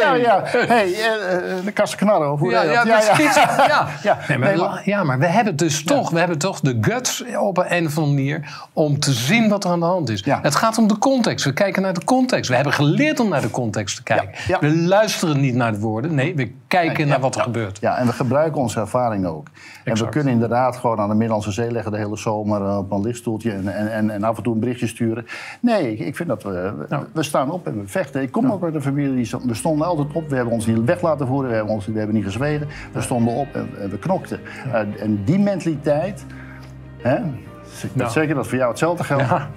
Ja, 0.00 0.14
ja. 0.14 0.40
Hey, 0.44 0.92
eh, 0.94 1.36
eh, 1.58 1.64
de 1.64 1.72
kassenknarren, 1.72 2.28
hoe 2.28 2.50
Ja, 2.50 2.62
ja, 2.62 2.84
dat 2.84 3.02
schiet. 3.02 3.34
Ja. 3.72 3.86
Ja, 4.02 4.18
Nee, 4.28 4.38
maar, 4.38 4.48
nee, 4.48 4.56
maar- 4.60 4.82
ja, 4.84 5.04
maar 5.04 5.18
we 5.18 5.26
hebben 5.26 5.56
dus 5.56 5.84
toch, 5.84 6.10
we 6.10 6.18
hebben 6.18 6.38
toch 6.38 6.60
de 6.60 6.78
guts 6.80 7.24
op 7.40 7.58
een, 7.58 7.64
een 7.76 7.86
of 7.86 7.98
andere 7.98 8.14
manier 8.16 8.66
om 8.72 8.98
te 8.98 9.12
zien 9.12 9.48
wat 9.48 9.64
er 9.64 9.70
aan 9.70 9.80
de 9.80 9.86
hand 9.86 10.08
is. 10.08 10.20
Ja. 10.24 10.38
Het 10.42 10.54
gaat 10.54 10.78
om 10.78 10.86
de 10.88 10.98
context. 10.98 11.44
We 11.44 11.52
kijken 11.52 11.82
naar 11.82 11.92
de 11.94 12.04
context. 12.04 12.48
We 12.48 12.54
hebben 12.54 12.72
geleerd 12.72 13.20
om 13.20 13.28
naar 13.28 13.40
de 13.40 13.50
context 13.50 13.96
te 13.96 14.02
kijken. 14.02 14.28
ja. 14.46 14.58
We 14.60 14.76
luisteren 14.76 15.40
niet 15.40 15.54
naar 15.54 15.72
de 15.72 15.78
woorden. 15.78 16.14
Nee, 16.14 16.34
we 16.34 16.52
kijken 16.68 17.08
naar 17.12 17.20
wat 17.20 17.36
er 17.36 17.42
gebeurt. 17.42 17.78
Ja, 17.80 17.96
en 17.98 18.06
we 18.06 18.12
gebruiken 18.12 18.60
onze 18.60 18.80
ervaring 18.80 19.26
ook. 19.26 19.46
En 19.84 19.96
we 19.96 20.08
kunnen 20.08 20.32
inderdaad 20.32 20.76
gewoon 20.76 20.98
aan 20.98 21.08
de 21.08 21.14
Middellandse 21.14 21.52
Zee 21.52 21.70
leggen 21.70 21.92
de 21.92 21.98
hele 21.98 22.16
zomer 22.16 22.62
eh, 22.62 22.78
op 22.78 22.90
een 22.92 23.00
lichtstoeltje 23.00 23.52
en, 23.52 23.74
en, 23.74 23.92
en, 23.92 24.10
en 24.10 24.24
af 24.24 24.36
en 24.36 24.42
toe 24.42 24.54
een 24.54 24.60
berichtje 24.60 24.86
sturen. 24.86 25.26
Nee, 25.60 25.96
ik, 25.96 26.16
vind 26.16 26.28
dat 26.28 26.42
we, 26.42 26.50
we, 26.50 26.86
Ja. 26.88 27.04
we 27.12 27.22
staan 27.22 27.50
op 27.50 27.66
en 27.66 27.80
we 27.80 27.88
vechten. 27.88 28.22
Ik 28.22 28.32
kom 28.32 28.50
ook 28.52 28.64
uit 28.64 28.74
een 28.74 28.82
familie, 28.82 29.14
die 29.14 29.40
we 29.46 29.54
stonden 29.54 29.86
altijd 29.86 30.12
op. 30.12 30.28
We 30.28 30.36
hebben 30.36 30.54
ons 30.54 30.66
niet 30.66 30.84
weg 30.84 31.02
laten 31.02 31.26
voeren, 31.26 31.50
we 31.50 31.56
hebben, 31.56 31.74
ons, 31.74 31.86
we 31.86 31.98
hebben 31.98 32.14
niet 32.14 32.24
gezwegen. 32.24 32.68
We 32.92 33.00
stonden 33.00 33.34
op 33.34 33.48
en, 33.54 33.68
en 33.80 33.90
we 33.90 33.98
knokten. 33.98 34.40
Eh, 34.72 35.02
en 35.02 35.24
die 35.24 35.38
mentaliteit, 35.38 36.24
hè, 36.96 37.18
ik 37.84 37.90
weet 37.94 38.06
Ja. 38.06 38.12
zeker 38.12 38.34
dat 38.34 38.46
voor 38.48 38.58
jou 38.58 38.70
hetzelfde 38.70 39.04
geldt. 39.04 39.28
Ja. 39.28 39.48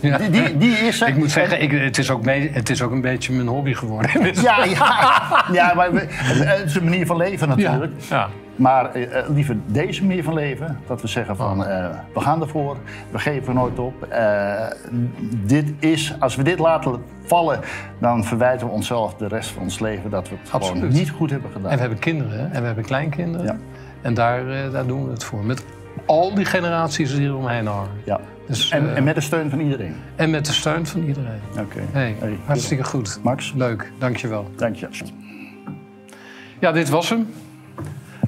Ja. 0.00 0.18
Die, 0.18 0.30
die, 0.30 0.56
die 0.58 0.72
is 0.72 1.00
er. 1.00 1.08
Ik 1.08 1.16
moet 1.16 1.30
zeggen, 1.30 1.62
ik, 1.62 1.70
het, 1.70 1.98
is 1.98 2.10
ook 2.10 2.24
mee, 2.24 2.50
het 2.52 2.70
is 2.70 2.82
ook 2.82 2.90
een 2.90 3.00
beetje 3.00 3.32
mijn 3.32 3.48
hobby 3.48 3.74
geworden. 3.74 4.10
Ja, 4.42 4.64
ja, 4.64 5.44
ja 5.52 5.74
maar 5.74 5.92
we, 5.92 6.06
het 6.08 6.66
is 6.66 6.74
een 6.74 6.84
manier 6.84 7.06
van 7.06 7.16
leven 7.16 7.48
natuurlijk. 7.48 7.92
Ja. 8.08 8.28
Maar 8.56 8.92
eh, 8.94 9.18
eh, 9.18 9.28
liever 9.28 9.56
deze 9.66 10.04
manier 10.04 10.24
van 10.24 10.34
leven. 10.34 10.78
Dat 10.86 11.00
we 11.00 11.08
zeggen 11.08 11.36
van, 11.36 11.66
eh, 11.66 11.86
we 12.14 12.20
gaan 12.20 12.40
ervoor. 12.40 12.76
We 13.10 13.18
geven 13.18 13.54
nooit 13.54 13.78
op. 13.78 14.02
Eh, 14.02 14.66
dit 15.44 15.72
is, 15.78 16.14
als 16.18 16.36
we 16.36 16.42
dit 16.42 16.58
laten 16.58 17.02
vallen, 17.24 17.60
dan 17.98 18.24
verwijten 18.24 18.66
we 18.66 18.72
onszelf 18.72 19.14
de 19.14 19.28
rest 19.28 19.50
van 19.50 19.62
ons 19.62 19.78
leven 19.78 20.10
dat 20.10 20.28
we 20.28 20.34
het 20.40 20.50
gewoon 20.50 20.68
Absoluut. 20.68 20.92
niet 20.92 21.10
goed 21.10 21.30
hebben 21.30 21.50
gedaan. 21.52 21.70
En 21.70 21.74
we 21.74 21.80
hebben 21.80 21.98
kinderen 21.98 22.38
hè? 22.38 22.44
en 22.44 22.60
we 22.60 22.66
hebben 22.66 22.84
kleinkinderen. 22.84 23.46
Ja. 23.46 23.56
En 24.00 24.14
daar, 24.14 24.50
eh, 24.50 24.72
daar 24.72 24.86
doen 24.86 25.04
we 25.04 25.10
het 25.10 25.24
voor. 25.24 25.44
Met 25.44 25.64
al 26.06 26.34
die 26.34 26.44
generaties 26.44 27.14
die 27.14 27.26
eromheen 27.26 27.66
hangen. 27.66 27.90
Ja. 28.04 28.20
Dus, 28.46 28.70
En, 28.70 28.90
eh, 28.90 28.96
en 28.96 29.04
met 29.04 29.14
de 29.14 29.20
steun 29.20 29.50
van 29.50 29.60
iedereen. 29.60 29.94
en 30.16 30.30
met 30.30 30.46
de 30.46 30.52
steun 30.52 30.86
van 30.86 31.02
iedereen. 31.02 31.40
Oké. 31.58 31.80
Hey, 31.92 32.16
Hey, 32.18 32.38
hartstikke 32.44 32.84
goed. 32.84 33.18
Max, 33.22 33.52
Leuk, 33.56 33.92
dankjewel. 33.98 34.50
dank 34.56 34.76
je. 34.76 34.88
Ja, 36.60 36.72
dit 36.72 36.88
was 36.88 37.08
hem. 37.08 37.26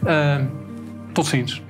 Eh, 0.05 0.37
tot 1.13 1.27
ziens. 1.27 1.63